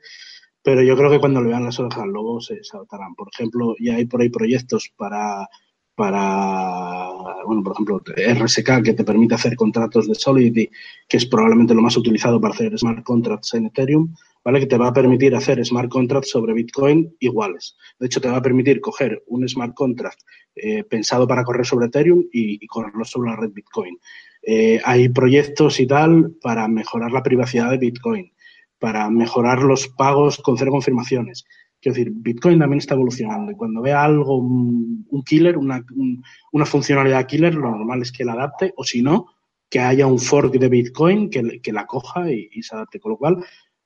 pero 0.63 0.81
yo 0.81 0.95
creo 0.95 1.11
que 1.11 1.19
cuando 1.19 1.41
le 1.41 1.49
vean 1.49 1.65
las 1.65 1.79
orejas 1.79 2.03
al 2.03 2.11
lobo 2.11 2.39
se, 2.39 2.63
se 2.63 2.77
adaptarán. 2.77 3.15
Por 3.15 3.27
ejemplo, 3.33 3.75
ya 3.79 3.95
hay 3.95 4.05
por 4.05 4.21
ahí 4.21 4.29
proyectos 4.29 4.91
para, 4.95 5.47
para, 5.95 7.09
bueno, 7.45 7.63
por 7.63 7.73
ejemplo, 7.73 8.01
RSK, 8.05 8.83
que 8.83 8.93
te 8.93 9.03
permite 9.03 9.35
hacer 9.35 9.55
contratos 9.55 10.07
de 10.07 10.15
Solidity, 10.15 10.69
que 11.07 11.17
es 11.17 11.25
probablemente 11.25 11.73
lo 11.73 11.81
más 11.81 11.95
utilizado 11.95 12.39
para 12.39 12.53
hacer 12.53 12.77
smart 12.77 13.03
contracts 13.03 13.53
en 13.53 13.67
Ethereum, 13.67 14.13
¿vale? 14.43 14.59
Que 14.59 14.67
te 14.67 14.77
va 14.77 14.87
a 14.87 14.93
permitir 14.93 15.33
hacer 15.35 15.65
smart 15.65 15.89
contracts 15.89 16.29
sobre 16.29 16.53
Bitcoin 16.53 17.15
iguales. 17.19 17.77
De 17.97 18.07
hecho, 18.07 18.19
te 18.19 18.29
va 18.29 18.37
a 18.37 18.41
permitir 18.41 18.81
coger 18.81 19.23
un 19.27 19.47
smart 19.47 19.73
contract 19.73 20.19
eh, 20.55 20.83
pensado 20.83 21.27
para 21.27 21.43
correr 21.43 21.65
sobre 21.65 21.87
Ethereum 21.87 22.25
y, 22.31 22.65
correrlo 22.67 23.05
sobre 23.05 23.31
la 23.31 23.37
red 23.37 23.51
Bitcoin. 23.51 23.97
Eh, 24.43 24.79
hay 24.83 25.09
proyectos 25.09 25.79
y 25.79 25.87
tal 25.87 26.35
para 26.41 26.67
mejorar 26.67 27.11
la 27.11 27.23
privacidad 27.23 27.71
de 27.71 27.77
Bitcoin, 27.77 28.31
para 28.79 29.09
mejorar 29.09 29.63
los 29.63 29.87
pagos 29.87 30.37
con 30.37 30.57
cero 30.57 30.71
confirmaciones. 30.71 31.45
Quiero 31.85 31.97
decir, 31.99 32.13
Bitcoin 32.15 32.57
también 32.57 32.79
está 32.79 32.95
evolucionando 32.95 33.51
y 33.51 33.55
cuando 33.55 33.79
vea 33.79 34.03
algo, 34.03 34.37
un, 34.39 35.05
killer, 35.23 35.55
una, 35.55 35.85
un- 35.95 36.23
una 36.51 36.65
funcionalidad 36.65 37.27
killer, 37.27 37.53
lo 37.53 37.69
normal 37.69 38.01
es 38.01 38.11
que 38.11 38.25
la 38.25 38.33
adapte 38.33 38.73
o 38.75 38.83
si 38.83 39.03
no, 39.03 39.27
que 39.69 39.79
haya 39.79 40.07
un 40.07 40.17
fork 40.17 40.53
de 40.55 40.67
Bitcoin 40.67 41.29
que, 41.29 41.61
que 41.61 41.71
la 41.71 41.85
coja 41.85 42.31
y, 42.31 42.49
y 42.53 42.63
se 42.63 42.73
adapte. 42.75 42.99
Con 42.99 43.11
lo 43.11 43.17
cual, 43.17 43.45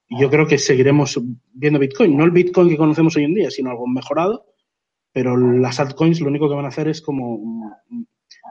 yo 0.09 0.29
creo 0.29 0.47
que 0.47 0.57
seguiremos 0.57 1.19
viendo 1.51 1.77
Bitcoin, 1.77 2.15
no 2.15 2.23
el 2.23 2.31
Bitcoin 2.31 2.69
que 2.69 2.77
conocemos 2.77 3.17
hoy 3.17 3.25
en 3.25 3.33
día, 3.33 3.51
sino 3.51 3.69
algo 3.69 3.85
mejorado, 3.85 4.45
pero 5.11 5.35
las 5.35 5.81
altcoins 5.81 6.21
lo 6.21 6.29
único 6.29 6.47
que 6.47 6.55
van 6.55 6.63
a 6.65 6.69
hacer 6.69 6.87
es 6.87 7.01
como 7.01 7.37
mm, 7.37 8.03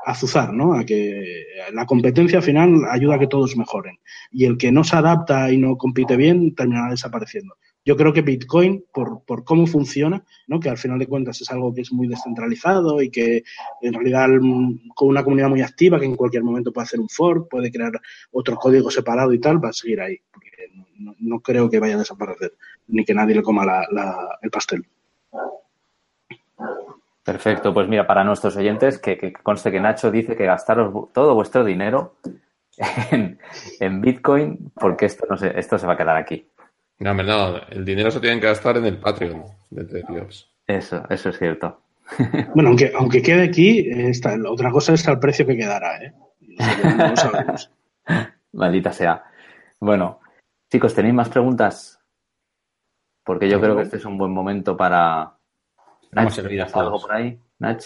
azuzar, 0.04 0.52
¿no? 0.52 0.74
A 0.74 0.84
que 0.84 1.24
la 1.72 1.86
competencia 1.86 2.36
al 2.40 2.44
final 2.44 2.82
ayuda 2.90 3.14
a 3.14 3.18
que 3.18 3.26
todos 3.28 3.56
mejoren. 3.56 3.96
Y 4.30 4.44
el 4.44 4.58
que 4.58 4.70
no 4.72 4.84
se 4.84 4.94
adapta 4.96 5.50
y 5.50 5.56
no 5.56 5.76
compite 5.78 6.16
bien 6.16 6.54
terminará 6.54 6.90
desapareciendo. 6.90 7.54
Yo 7.88 7.96
creo 7.96 8.12
que 8.12 8.20
Bitcoin, 8.20 8.84
por, 8.92 9.24
por 9.24 9.44
cómo 9.44 9.66
funciona, 9.66 10.22
¿no? 10.46 10.60
que 10.60 10.68
al 10.68 10.76
final 10.76 10.98
de 10.98 11.06
cuentas 11.06 11.40
es 11.40 11.50
algo 11.50 11.72
que 11.72 11.80
es 11.80 11.90
muy 11.90 12.06
descentralizado 12.06 13.00
y 13.00 13.08
que 13.08 13.44
en 13.80 13.94
realidad 13.94 14.28
con 14.94 15.08
una 15.08 15.24
comunidad 15.24 15.48
muy 15.48 15.62
activa 15.62 15.98
que 15.98 16.04
en 16.04 16.14
cualquier 16.14 16.44
momento 16.44 16.70
puede 16.70 16.84
hacer 16.84 17.00
un 17.00 17.08
fork, 17.08 17.48
puede 17.48 17.72
crear 17.72 17.92
otro 18.30 18.56
código 18.56 18.90
separado 18.90 19.32
y 19.32 19.40
tal, 19.40 19.64
va 19.64 19.70
a 19.70 19.72
seguir 19.72 20.02
ahí. 20.02 20.18
Porque 20.30 20.50
no, 21.18 21.40
creo 21.40 21.70
que 21.70 21.80
vaya 21.80 21.94
a 21.94 22.00
desaparecer, 22.00 22.52
ni 22.88 23.06
que 23.06 23.14
nadie 23.14 23.36
le 23.36 23.42
coma 23.42 23.64
el 24.42 24.50
pastel. 24.50 24.84
Perfecto, 27.24 27.72
pues 27.72 27.88
mira, 27.88 28.06
para 28.06 28.22
nuestros 28.22 28.54
oyentes, 28.58 28.98
que, 28.98 29.16
que 29.16 29.32
conste 29.32 29.70
que 29.70 29.80
Nacho 29.80 30.10
dice 30.10 30.36
que 30.36 30.44
gastaros 30.44 31.10
todo 31.14 31.34
vuestro 31.34 31.64
dinero 31.64 32.16
en, 33.12 33.38
en 33.80 34.00
Bitcoin, 34.02 34.72
porque 34.74 35.06
esto 35.06 35.26
no 35.30 35.38
se, 35.38 35.58
esto 35.58 35.78
se 35.78 35.86
va 35.86 35.94
a 35.94 35.96
quedar 35.96 36.18
aquí. 36.18 36.46
No, 37.00 37.10
hombre, 37.10 37.26
no, 37.26 37.58
el 37.68 37.84
dinero 37.84 38.10
se 38.10 38.20
tienen 38.20 38.40
que 38.40 38.46
gastar 38.46 38.76
en 38.76 38.86
el 38.86 38.98
Patreon 38.98 39.44
de 39.70 40.02
Dios. 40.08 40.52
Eso, 40.66 41.02
eso 41.08 41.28
es 41.30 41.38
cierto. 41.38 41.82
Bueno, 42.54 42.70
aunque, 42.70 42.92
aunque 42.94 43.22
quede 43.22 43.44
aquí, 43.44 43.90
otra 44.48 44.70
cosa 44.70 44.94
es 44.94 45.06
al 45.06 45.20
precio 45.20 45.46
que 45.46 45.56
quedará, 45.56 46.02
¿eh? 46.02 46.14
No 46.98 47.08
lo 47.08 47.16
sabemos. 47.16 47.70
Maldita 48.52 48.92
sea. 48.92 49.24
Bueno, 49.78 50.20
chicos, 50.70 50.94
¿tenéis 50.94 51.14
más 51.14 51.28
preguntas? 51.28 52.00
Porque 53.24 53.48
yo 53.48 53.60
creo 53.60 53.76
que 53.76 53.82
este 53.82 53.98
es 53.98 54.04
un 54.06 54.16
buen 54.16 54.32
momento 54.32 54.74
para. 54.76 55.34
Nach, 56.12 56.38
¿algo 56.38 56.66
todos. 56.72 57.02
por 57.02 57.12
ahí? 57.12 57.38
Nach? 57.58 57.84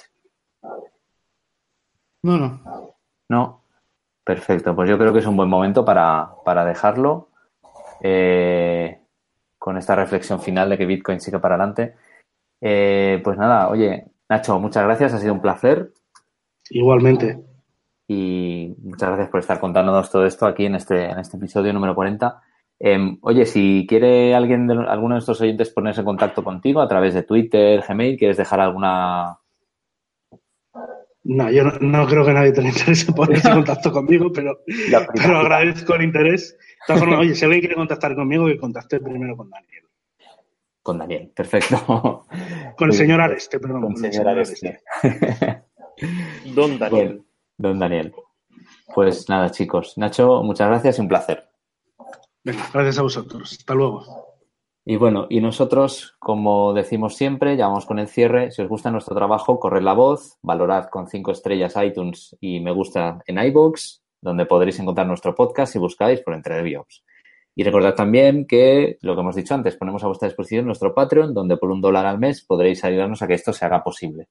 No, 2.22 2.38
no. 2.38 2.94
No. 3.28 3.64
Perfecto, 4.24 4.76
pues 4.76 4.88
yo 4.88 4.96
creo 4.96 5.12
que 5.12 5.18
es 5.18 5.26
un 5.26 5.36
buen 5.36 5.48
momento 5.48 5.84
para, 5.84 6.30
para 6.44 6.64
dejarlo 6.64 7.30
eh, 8.00 9.01
con 9.62 9.78
esta 9.78 9.94
reflexión 9.94 10.40
final 10.40 10.68
de 10.70 10.76
que 10.76 10.86
Bitcoin 10.86 11.20
sigue 11.20 11.38
para 11.38 11.54
adelante. 11.54 11.94
Eh, 12.60 13.20
pues 13.22 13.38
nada, 13.38 13.68
oye, 13.68 14.06
Nacho, 14.28 14.58
muchas 14.58 14.82
gracias, 14.82 15.14
ha 15.14 15.18
sido 15.18 15.34
un 15.34 15.40
placer 15.40 15.92
Igualmente. 16.68 17.38
y 18.08 18.74
muchas 18.82 19.10
gracias 19.10 19.28
por 19.28 19.38
estar 19.38 19.60
contándonos 19.60 20.10
todo 20.10 20.26
esto 20.26 20.46
aquí 20.46 20.66
en 20.66 20.74
este, 20.74 21.04
en 21.04 21.20
este 21.20 21.36
episodio 21.36 21.72
número 21.72 21.94
40. 21.94 22.42
Eh, 22.80 23.16
oye, 23.20 23.46
si 23.46 23.86
quiere 23.88 24.34
alguien 24.34 24.66
de, 24.66 24.74
alguno 24.74 25.14
de 25.14 25.18
nuestros 25.18 25.40
oyentes 25.40 25.70
ponerse 25.70 26.00
en 26.00 26.06
contacto 26.06 26.42
contigo 26.42 26.80
a 26.80 26.88
través 26.88 27.14
de 27.14 27.22
Twitter, 27.22 27.84
Gmail, 27.88 28.18
¿quieres 28.18 28.38
dejar 28.38 28.58
alguna 28.58 29.38
No, 31.22 31.48
yo 31.52 31.62
no, 31.62 31.78
no 31.78 32.06
creo 32.08 32.24
que 32.24 32.32
nadie 32.32 32.52
tenga 32.52 32.70
interés 32.70 33.08
en 33.08 33.14
ponerse 33.14 33.46
en 33.46 33.54
contacto 33.54 33.92
conmigo, 33.92 34.32
pero, 34.32 34.58
pero 35.14 35.38
agradezco 35.38 35.94
el 35.94 36.02
interés. 36.02 36.58
De 36.82 36.86
todas 36.86 37.00
formas, 37.00 37.20
oye, 37.20 37.34
si 37.34 37.44
alguien 37.44 37.60
quiere 37.60 37.74
contactar 37.76 38.14
conmigo, 38.14 38.46
que 38.46 38.58
contacte 38.58 39.00
primero 39.00 39.36
con 39.36 39.50
Daniel. 39.50 39.84
con 40.82 40.98
Daniel? 40.98 41.30
Perfecto. 41.34 42.26
Con 42.76 42.88
el 42.88 42.94
señor 42.94 43.20
Areste, 43.20 43.60
perdón. 43.60 43.82
Con 43.82 43.94
con 43.94 44.04
el 44.04 44.12
señor 44.12 44.28
Areste. 44.28 44.80
Don 46.54 46.78
Daniel. 46.78 47.08
Bueno, 47.08 47.24
don 47.58 47.78
Daniel. 47.78 48.14
Pues 48.94 49.28
nada, 49.28 49.50
chicos. 49.50 49.96
Nacho, 49.96 50.42
muchas 50.42 50.68
gracias 50.68 50.98
y 50.98 51.00
un 51.02 51.08
placer. 51.08 51.48
Venga, 52.42 52.68
gracias 52.72 52.98
a 52.98 53.02
vosotros. 53.02 53.52
Hasta 53.52 53.74
luego. 53.74 54.02
Y 54.84 54.96
bueno, 54.96 55.26
y 55.30 55.40
nosotros, 55.40 56.16
como 56.18 56.72
decimos 56.72 57.14
siempre, 57.14 57.56
ya 57.56 57.68
vamos 57.68 57.86
con 57.86 58.00
el 58.00 58.08
cierre. 58.08 58.50
Si 58.50 58.62
os 58.62 58.68
gusta 58.68 58.90
nuestro 58.90 59.14
trabajo, 59.14 59.60
corred 59.60 59.82
la 59.82 59.92
voz, 59.92 60.38
valorad 60.42 60.86
con 60.86 61.06
cinco 61.06 61.30
estrellas 61.30 61.74
iTunes 61.80 62.36
y 62.40 62.58
me 62.58 62.72
gusta 62.72 63.22
en 63.26 63.38
iVoox, 63.38 64.01
donde 64.22 64.46
podréis 64.46 64.78
encontrar 64.78 65.06
nuestro 65.06 65.34
podcast 65.34 65.72
si 65.72 65.78
buscáis 65.78 66.20
por 66.20 66.32
Entre 66.32 66.62
Biops. 66.62 67.04
Y 67.54 67.64
recordad 67.64 67.94
también 67.94 68.46
que, 68.46 68.96
lo 69.02 69.14
que 69.14 69.20
hemos 69.20 69.36
dicho 69.36 69.54
antes, 69.54 69.76
ponemos 69.76 70.02
a 70.02 70.06
vuestra 70.06 70.28
disposición 70.28 70.64
nuestro 70.64 70.94
Patreon, 70.94 71.34
donde 71.34 71.58
por 71.58 71.70
un 71.70 71.82
dólar 71.82 72.06
al 72.06 72.18
mes 72.18 72.42
podréis 72.42 72.82
ayudarnos 72.84 73.20
a 73.20 73.26
que 73.26 73.34
esto 73.34 73.52
se 73.52 73.66
haga 73.66 73.84
posible. 73.84 74.28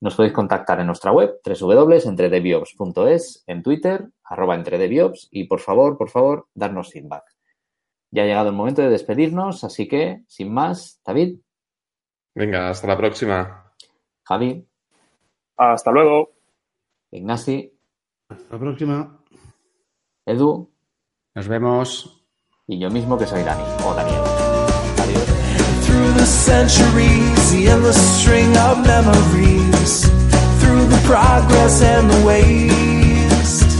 Nos 0.00 0.14
podéis 0.14 0.32
contactar 0.32 0.80
en 0.80 0.86
nuestra 0.86 1.12
web, 1.12 1.40
www.entredeviops.es, 1.44 3.44
en 3.46 3.62
Twitter, 3.62 4.08
arroba 4.24 4.54
entredeviops, 4.54 5.28
y 5.30 5.44
por 5.44 5.60
favor, 5.60 5.98
por 5.98 6.08
favor, 6.08 6.48
darnos 6.54 6.92
feedback. 6.92 7.24
Ya 8.10 8.22
ha 8.22 8.26
llegado 8.26 8.48
el 8.48 8.54
momento 8.54 8.82
de 8.82 8.88
despedirnos, 8.88 9.64
así 9.64 9.88
que, 9.88 10.22
sin 10.26 10.52
más, 10.52 11.00
David. 11.04 11.38
Venga, 12.34 12.70
hasta 12.70 12.86
la 12.86 12.96
próxima. 12.96 13.72
Javi. 14.24 14.66
Hasta 15.56 15.90
luego. 15.90 16.32
Ignasi. 17.10 17.75
Hasta 18.28 18.54
la 18.54 18.58
próxima. 18.58 19.18
Edu. 20.26 20.68
Nos 21.34 21.48
vemos. 21.48 22.22
Y 22.66 22.78
yo 22.80 22.90
mismo 22.90 23.16
que 23.16 23.24
soy 23.26 23.42
Dani, 23.44 23.62
o 23.84 23.94
Daniel. 23.94 24.20
Adiós. 25.02 25.24
Through 25.86 26.12
the 26.14 26.26
centuries, 26.26 27.52
the 27.52 27.68
endless 27.68 27.96
string 28.20 28.56
of 28.56 28.78
memories. 28.84 30.10
Through 30.60 30.86
the 30.88 30.98
progress 31.06 31.80
and 31.82 32.10
the 32.10 32.24
waste. 32.26 33.70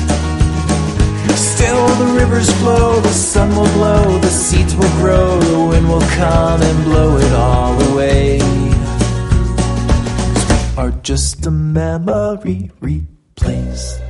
Still 1.34 1.86
the 1.98 2.06
rivers 2.20 2.48
flow, 2.60 3.00
the 3.00 3.12
sun 3.12 3.50
will 3.56 3.68
blow, 3.72 4.18
the 4.20 4.30
seeds 4.30 4.76
will 4.76 4.92
grow, 5.00 5.40
the 5.40 5.58
wind 5.70 5.88
will 5.88 6.06
come 6.16 6.62
and 6.62 6.84
blow 6.84 7.16
it 7.16 7.32
all 7.32 7.74
away. 7.92 8.38
'Cause 8.38 10.46
we 10.46 10.54
are 10.76 10.92
just 11.02 11.44
a 11.46 11.50
memory 11.50 12.70
replaced. 12.80 14.02